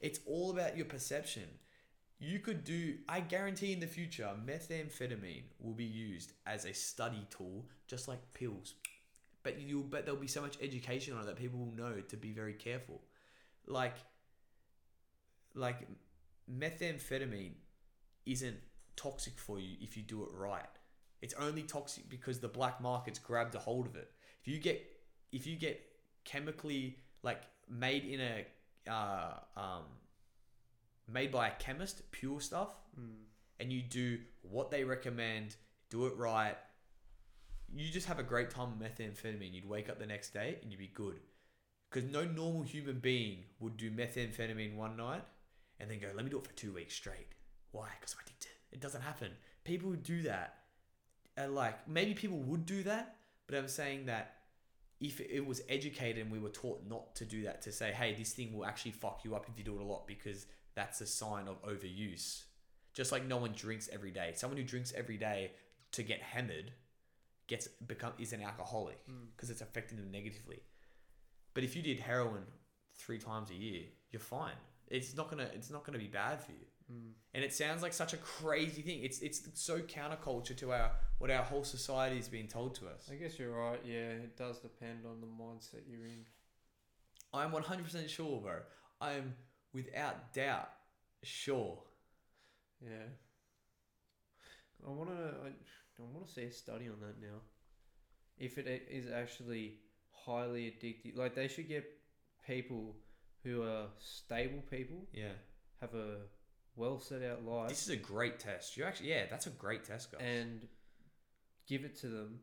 [0.00, 1.44] It's all about your perception.
[2.20, 7.24] You could do, I guarantee in the future, methamphetamine will be used as a study
[7.30, 8.74] tool, just like pills.
[9.44, 12.16] But you'll bet there'll be so much education on it that people will know to
[12.16, 13.00] be very careful.
[13.66, 13.94] Like,
[15.54, 15.86] like
[16.52, 17.52] methamphetamine
[18.26, 18.56] isn't
[18.96, 20.66] toxic for you if you do it right.
[21.22, 24.10] It's only toxic because the black markets grabbed a hold of it.
[24.40, 24.84] If you get
[25.32, 25.80] if you get
[26.24, 29.84] chemically like made in a uh, um,
[31.08, 33.08] made by a chemist, pure stuff, mm,
[33.60, 35.56] and you do what they recommend,
[35.90, 36.56] do it right,
[37.74, 39.52] you just have a great time with methamphetamine.
[39.52, 41.20] You'd wake up the next day and you'd be good.
[41.90, 45.22] Because no normal human being would do methamphetamine one night
[45.80, 47.28] and then go, let me do it for two weeks straight.
[47.72, 47.88] Why?
[47.98, 48.50] Because I'm addicted.
[48.72, 49.30] It doesn't happen.
[49.64, 50.54] People who do that,
[51.36, 53.16] are like, maybe people would do that,
[53.46, 54.34] but I'm saying that
[55.00, 58.14] if it was educated and we were taught not to do that, to say, hey,
[58.14, 60.46] this thing will actually fuck you up if you do it a lot because
[60.78, 62.44] that's a sign of overuse.
[62.94, 64.32] Just like no one drinks every day.
[64.36, 65.50] Someone who drinks every day
[65.90, 66.70] to get hammered
[67.48, 69.00] gets become is an alcoholic
[69.34, 70.60] because it's affecting them negatively.
[71.52, 72.44] But if you did heroin
[72.96, 73.82] three times a year,
[74.12, 74.54] you're fine.
[74.86, 76.66] It's not gonna it's not gonna be bad for you.
[76.92, 77.10] mm.
[77.34, 79.00] And it sounds like such a crazy thing.
[79.02, 83.08] It's it's so counterculture to our what our whole society is being told to us.
[83.10, 83.80] I guess you're right.
[83.84, 86.24] Yeah, it does depend on the mindset you're in.
[87.32, 88.60] I'm 100% sure, bro.
[89.00, 89.34] I'm
[89.84, 90.68] without doubt
[91.22, 91.78] sure.
[92.82, 93.08] Yeah.
[94.86, 95.14] I want to.
[95.44, 97.38] I, I want to see a study on that now.
[98.38, 99.78] If it is actually
[100.12, 101.84] highly addictive, like they should get
[102.46, 102.94] people
[103.42, 105.32] who are stable people, Yeah.
[105.80, 106.18] have a
[106.76, 108.76] well set out life, This is a great test.
[108.76, 110.20] You actually, yeah, that's a great test, guys.
[110.22, 110.68] and
[111.66, 112.38] give it to them.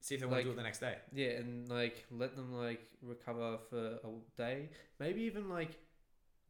[0.00, 0.96] See if they want Like- to do it the next day.
[1.12, 5.70] Yeah, and like let them like recover for a day, maybe even like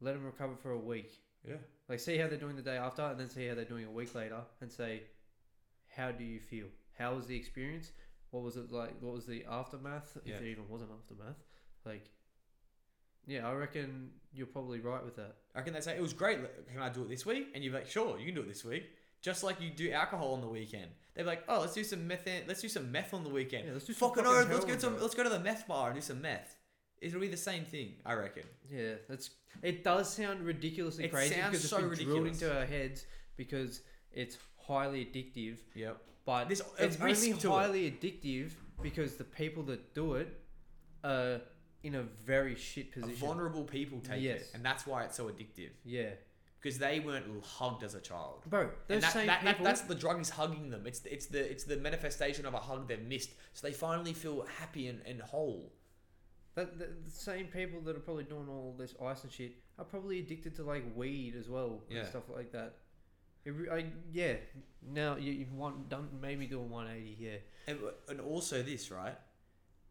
[0.01, 1.11] let them recover for a week.
[1.47, 1.55] Yeah.
[1.87, 3.91] Like see how they're doing the day after, and then see how they're doing a
[3.91, 5.03] week later, and say,
[5.87, 6.67] how do you feel?
[6.97, 7.91] How was the experience?
[8.31, 9.01] What was it like?
[9.01, 10.17] What was the aftermath?
[10.23, 10.35] Yeah.
[10.35, 11.37] If there even was an aftermath,
[11.85, 12.09] like,
[13.25, 15.35] yeah, I reckon you're probably right with that.
[15.55, 16.39] I reckon they say it was great.
[16.71, 17.49] Can I do it this week?
[17.55, 18.89] And you're like, sure, you can do it this week.
[19.21, 20.91] Just like you do alcohol on the weekend.
[21.13, 22.27] They're like, oh, let's do some meth.
[22.47, 23.65] Let's do some meth on the weekend.
[23.65, 25.01] Yeah, let's do some fucking fucking oath, let's to some, bro.
[25.01, 26.55] let's go to the meth bar and do some meth.
[27.01, 28.43] It'll be the same thing, I reckon.
[28.69, 29.29] Yeah, that's.
[29.63, 32.41] It does sound ridiculously It crazy sounds because it's so been drilled ridiculous.
[32.41, 33.05] into our heads
[33.37, 33.81] because
[34.11, 35.57] it's highly addictive.
[35.75, 35.97] Yep.
[36.25, 37.51] But There's it's risk only to it.
[37.51, 38.51] highly addictive
[38.81, 40.27] because the people that do it
[41.03, 41.41] are
[41.83, 43.15] in a very shit position.
[43.15, 44.41] Vulnerable people take Yes.
[44.41, 46.09] it, and that's why it's so addictive yeah,
[46.61, 48.43] because they weren't hugged as a child.
[48.47, 48.69] bro.
[48.87, 49.65] Those And that, same that, that- people.
[49.65, 50.85] that's the drug is hugging them.
[50.85, 54.45] It's it's the it's the manifestation of a hug they've missed, so they finally feel
[54.59, 55.71] happy and, and whole.
[56.55, 59.85] That, the, the same people that are probably doing all this ice and shit are
[59.85, 61.99] probably addicted to like weed as well Yeah.
[61.99, 62.75] and stuff like that.
[63.45, 64.33] It, I, yeah.
[64.93, 67.17] Now you, you want done maybe do a 180.
[67.19, 67.29] Yeah.
[67.67, 69.15] And, and also this, right?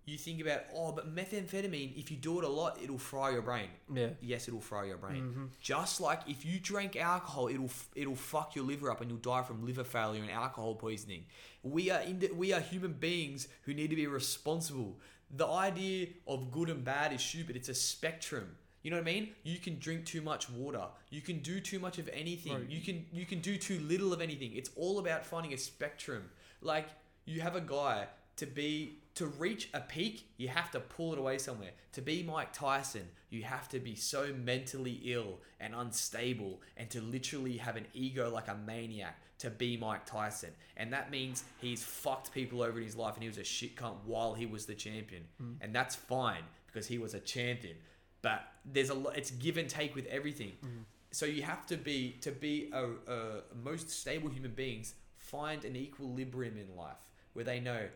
[0.05, 3.43] You think about, oh, but methamphetamine, if you do it a lot, it'll fry your
[3.43, 3.69] brain.
[3.93, 4.09] Yeah.
[4.23, 5.23] Yes, it'll fry your brain.
[5.23, 5.45] Mm-hmm.
[5.61, 9.43] Just like if you drink alcohol, it'll it'll fuck your liver up and you'll die
[9.43, 11.27] from liver failure and alcohol poisoning.
[11.63, 14.99] We are ind- we are human beings who need to be responsible.
[15.37, 17.57] The idea of good and bad is stupid.
[17.57, 18.57] It's a spectrum.
[18.83, 19.31] You know what I mean?
[19.43, 20.85] You can drink too much water.
[21.11, 22.55] You can do too much of anything.
[22.55, 22.71] Right.
[22.71, 24.53] You can you can do too little of anything.
[24.55, 26.31] It's all about finding a spectrum.
[26.63, 26.89] Like
[27.25, 28.07] you have a guy
[28.37, 31.73] to be to reach a peak, you have to pull it away somewhere.
[31.93, 37.01] To be Mike Tyson, you have to be so mentally ill and unstable and to
[37.01, 40.51] literally have an ego like a maniac to be Mike Tyson.
[40.77, 43.77] And that means he's fucked people over in his life and he was a shit
[43.77, 45.25] cunt while he was the champion.
[45.43, 45.57] Mm.
[45.61, 47.77] And that's fine because he was a champion.
[48.23, 50.53] But there's a lot it's give and take with everything.
[50.65, 50.85] Mm.
[51.11, 55.77] So you have to be to be a, a most stable human beings find an
[55.77, 56.97] equilibrium in life
[57.33, 57.87] where they know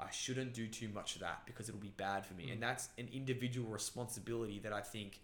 [0.00, 2.46] I shouldn't do too much of that because it'll be bad for me.
[2.46, 2.52] Mm.
[2.54, 5.20] And that's an individual responsibility that I think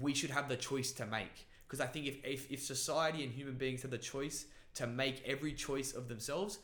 [0.00, 1.46] we should have the choice to make.
[1.66, 5.22] Because I think if, if, if society and human beings had the choice to make
[5.26, 6.58] every choice of themselves,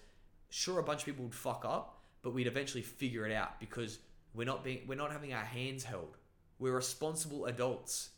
[0.51, 3.99] sure a bunch of people would fuck up, but we'd eventually figure it out because
[4.35, 6.17] we're not being we're not having our hands held.
[6.59, 8.11] We're responsible adults.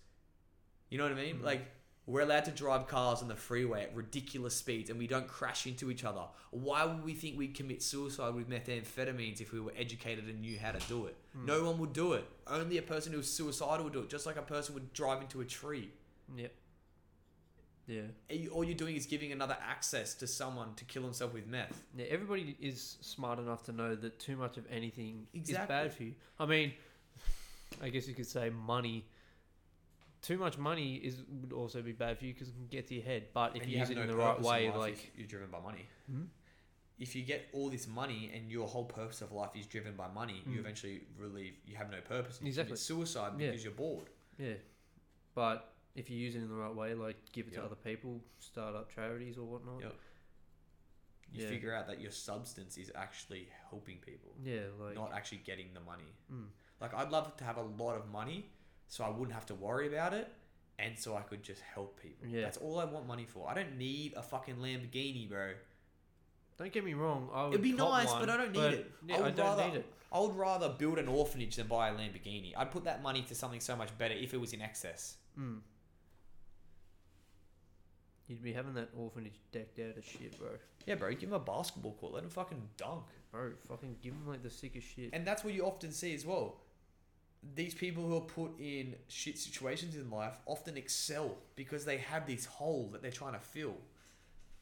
[0.89, 1.37] You know what I mean?
[1.37, 1.45] Mm-hmm.
[1.45, 1.67] Like
[2.07, 5.67] we're allowed to drive cars on the freeway at ridiculous speeds and we don't crash
[5.67, 6.23] into each other.
[6.51, 10.59] Why would we think we'd commit suicide with methamphetamines if we were educated and knew
[10.59, 11.17] how to do it?
[11.37, 11.47] Hmm.
[11.47, 12.27] No one would do it.
[12.47, 15.41] Only a person who's suicidal would do it, just like a person would drive into
[15.41, 15.91] a tree.
[16.37, 16.53] Yep.
[17.91, 18.49] Yeah.
[18.53, 21.83] All you're doing is giving another access to someone to kill himself with meth.
[21.97, 26.05] Yeah, everybody is smart enough to know that too much of anything is bad for
[26.05, 26.15] you.
[26.39, 26.73] I mean,
[27.83, 29.07] I guess you could say money.
[30.23, 32.95] Too much money is would also be bad for you because it can get to
[32.95, 33.25] your head.
[33.33, 35.61] But if And you, use it in the right in way, like you're driven by
[35.61, 35.87] money.
[36.11, 36.25] Hmm?
[36.99, 40.09] If you get all this money and your whole purpose of life is driven by
[40.09, 40.61] money, you Mm.
[40.61, 41.55] eventually relieve.
[41.67, 42.39] You have no purpose.
[42.43, 42.69] You Exactly.
[42.73, 43.47] commit suicide Yeah.
[43.49, 44.11] because you're bored.
[44.39, 44.55] yeah.
[45.35, 47.61] But if you use it in the right way, like give it Yep.
[47.63, 49.81] to other people, start up charities or whatnot.
[49.83, 49.95] Yep.
[51.33, 51.49] You Yeah.
[51.49, 55.81] figure out that your substance is actually helping people, Yeah, like not actually getting the
[55.81, 56.13] money.
[56.31, 56.49] mm,
[56.81, 58.51] Like I'd love to have a lot of money,
[58.89, 60.33] so I wouldn't have to worry about it,
[60.79, 62.27] and so I could just help people.
[62.27, 62.41] Yeah.
[62.43, 63.49] That's all I want money for.
[63.51, 65.55] I don't need a fucking Lamborghini, bro.
[66.57, 67.31] don't get me wrong.
[67.33, 68.93] I would It'd be nice, one, but I don't need but, it.
[69.07, 69.87] Yeah, I I, would don't rather- need it.
[70.13, 72.53] I would rather build an orphanage than buy a Lamborghini.
[72.57, 75.17] I'd put that money to something so much better if it was in excess.
[75.39, 75.63] Mm.
[78.31, 80.51] You'd be having that orphanage decked out as shit, bro.
[80.87, 81.11] Yeah, bro.
[81.11, 82.13] Give him a basketball court.
[82.15, 83.03] Let him fucking dunk.
[83.33, 85.11] Bro, fucking give him like the sickest shit.
[85.13, 86.59] And that's what you often see as well.
[87.57, 92.25] These people who are put in shit situations in life often excel because they have
[92.25, 93.75] this hole that they're trying to fill.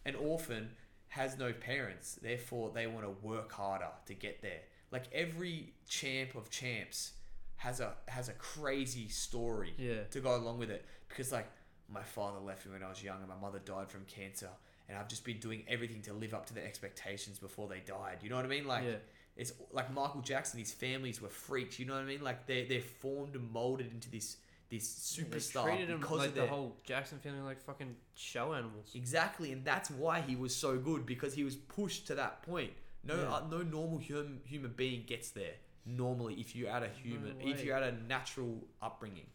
[0.06, 0.70] An orphan
[1.08, 4.60] has no parents, therefore they want to work harder to get there.
[4.90, 7.12] Like every champ of champs
[7.56, 10.04] has a has a crazy story Yeah.
[10.10, 11.50] to go along with it because like
[11.92, 14.50] my father left me when I was young and my mother died from cancer
[14.88, 18.18] and I've just been doing everything to live up to their expectations before they died.
[18.22, 18.66] You know what I mean?
[18.66, 18.96] Like yeah.
[19.36, 20.58] it's like Michael Jackson.
[20.58, 21.78] His families were freaks.
[21.78, 22.22] You know what I mean?
[22.22, 24.38] Like they they're formed and molded into this
[24.70, 28.54] this They superstar treated him because like of the whole Jackson family like fucking show
[28.54, 28.92] animals.
[28.94, 32.72] exactly, and that's why he was so good because he was pushed to that point.
[33.04, 33.34] No Yeah.
[33.34, 35.54] uh, no normal human human being gets there
[35.86, 39.26] normally if you're at a human if you're at a natural upbringing.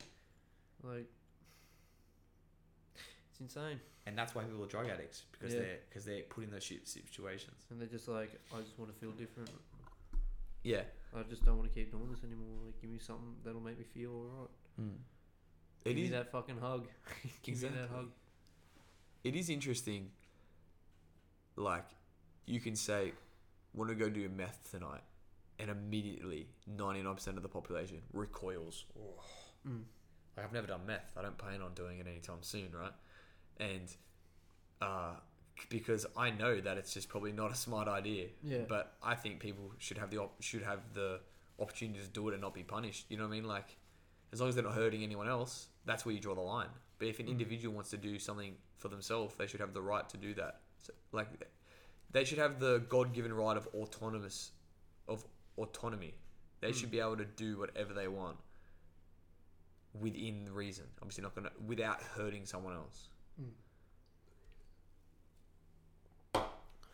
[0.84, 1.07] Like,
[3.43, 3.79] insane.
[4.05, 5.59] and that's why people are drug addicts because Yeah.
[5.61, 7.65] they're because they're put in those shit situations.
[7.69, 9.49] And they're just like, I just want to feel different.
[10.63, 10.83] Yeah.
[11.15, 12.57] I just don't want to keep doing this anymore.
[12.65, 14.49] Like, give me something that'll make me feel alright.
[15.85, 16.87] It give me is that fucking hug.
[17.43, 17.95] give me that Exactly.
[17.97, 18.11] hug.
[19.23, 20.09] it is interesting.
[21.55, 21.85] Like,
[22.45, 23.13] you can say,
[23.73, 25.03] "Want to go do meth tonight,"
[25.59, 28.85] and immediately ninety nine percent of the population recoils.
[29.67, 29.83] Mm.
[30.35, 31.13] Like, I've never done meth.
[31.15, 32.91] I don't plan on doing it anytime soon, right?
[33.59, 33.93] And
[34.81, 35.13] uh,
[35.69, 38.27] because I know that it's just probably not a smart idea.
[38.43, 38.59] Yeah.
[38.67, 41.19] But I think people should have the op- should have the
[41.59, 43.05] opportunity to do it and not be punished.
[43.09, 43.45] You know what I mean?
[43.47, 43.77] Like,
[44.31, 46.69] as long as they're not hurting anyone else, that's where you draw the line.
[46.99, 47.31] But if an Mm.
[47.31, 50.61] individual wants to do something for themselves, they should have the right to do that.
[50.80, 51.27] So, like,
[52.11, 54.51] they should have the God given right of autonomous,
[55.07, 55.23] of
[55.57, 56.15] autonomy.
[56.61, 56.75] They Mm.
[56.75, 58.38] should be able to do whatever they want
[59.93, 60.85] within reason.
[61.01, 63.09] Obviously, not gonna without hurting someone else.
[63.41, 63.51] Mm.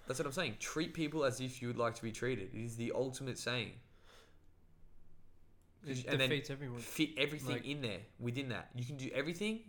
[0.07, 0.55] That's what I'm saying.
[0.59, 2.49] Treat people as if you would like to be treated.
[2.53, 3.73] It is the ultimate saying.
[5.85, 6.79] It and then defeats everyone.
[6.79, 8.69] fit everything Like- in there within that.
[8.75, 9.61] You can do everything,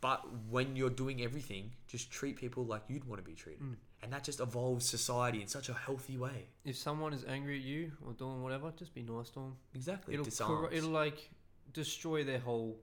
[0.00, 3.76] but when you're doing everything, just treat people like you'd want to be treated, Mm.
[4.02, 6.48] and that just evolves society in such a healthy way.
[6.64, 9.56] If someone is angry at you or doing whatever, just be nice to them.
[9.74, 10.14] Exactly.
[10.14, 11.30] It'll corro- it'll like
[11.72, 12.80] destroy their whole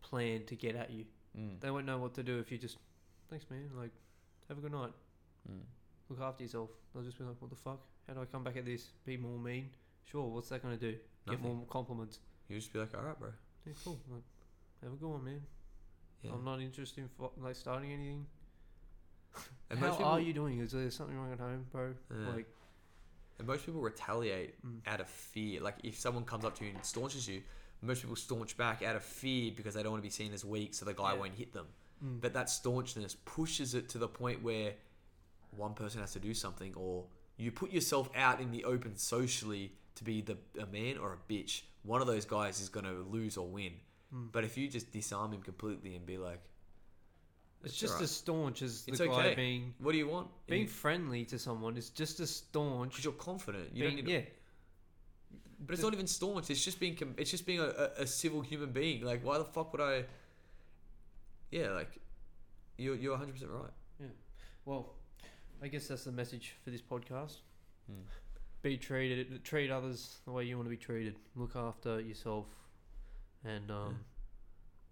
[0.00, 1.04] plan to get at you.
[1.38, 1.60] Mm.
[1.60, 2.78] They won't know what to do if you just,
[3.30, 3.90] thanks man, like,
[4.48, 4.92] have a good night.
[5.50, 5.60] Mm.
[6.08, 6.70] Look after yourself.
[6.94, 7.80] They'll just be like, what the fuck?
[8.06, 8.88] How do I come back at this?
[9.04, 9.70] Be more mean?
[10.04, 10.26] Sure.
[10.28, 10.94] What's that gonna do?
[11.28, 12.20] Get more compliments.
[12.48, 13.30] You just be like, all right, bro.
[13.66, 13.98] Yeah, cool.
[14.10, 14.22] Like,
[14.84, 15.42] have a good one, man.
[16.22, 16.30] Yeah.
[16.32, 18.26] I'm not interested in fo- like starting anything.
[19.68, 20.60] And How most are you doing?
[20.60, 21.92] Is there something wrong at home, bro?
[22.10, 22.32] Yeah.
[22.34, 22.46] Like,
[23.38, 24.80] And most people retaliate Mm.
[24.86, 25.60] out of fear.
[25.60, 27.42] Like if someone comes up to you and staunches you,
[27.82, 30.44] most people staunch back out of fear because they don't want to be seen as
[30.44, 31.18] weak, so the guy Yeah.
[31.20, 31.66] won't hit them.
[32.04, 34.74] mm, But that staunchness pushes it to the point where
[35.50, 39.72] one person has to do something, or you put yourself out in the open socially
[39.94, 41.62] to be the a man or a bitch.
[41.82, 43.74] One of those guys is gonna lose or win.
[44.14, 44.30] Mm.
[44.32, 46.40] But if you just disarm him completely and be like,
[47.62, 48.04] it's "It's just alright.
[48.04, 49.34] as staunch as the It's guy okay.
[49.34, 50.28] being what do you want?
[50.46, 52.90] being friendly to someone is just as staunch.
[52.92, 53.74] because you're confident.
[53.74, 54.12] You being, don't need.
[54.12, 54.20] yeah,
[55.58, 56.50] But it's not even staunch.
[56.50, 56.96] It's just being.
[57.16, 59.02] It's just being a, a, a civil human being.
[59.02, 60.04] Like, why the fuck would I?
[61.50, 61.98] Yeah, like,
[62.76, 63.70] you're you're 100 percent right.
[64.00, 64.06] Yeah.
[64.64, 64.94] Well,
[65.62, 67.38] I guess that's the message for this podcast.
[67.86, 68.02] Hmm.
[68.62, 71.16] Be treated, treat others the way you want to be treated.
[71.36, 72.46] Look after yourself,
[73.44, 73.98] and um,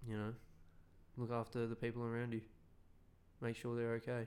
[0.08, 0.32] you know,
[1.16, 2.40] look after the people around you.
[3.40, 4.26] Make sure they're okay.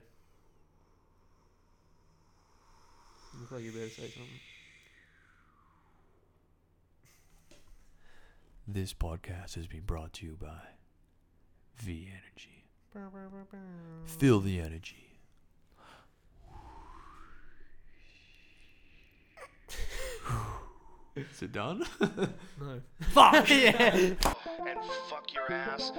[3.40, 4.40] Look like you better say something.
[8.70, 10.60] This podcast has been brought to you by
[11.76, 12.66] V Energy.
[14.04, 15.08] Feel the energy.
[21.16, 21.82] Is it done?
[22.60, 22.80] No.
[23.00, 23.48] Fuck!
[23.50, 23.94] yeah.
[23.94, 24.18] And
[25.08, 25.90] fuck your ass.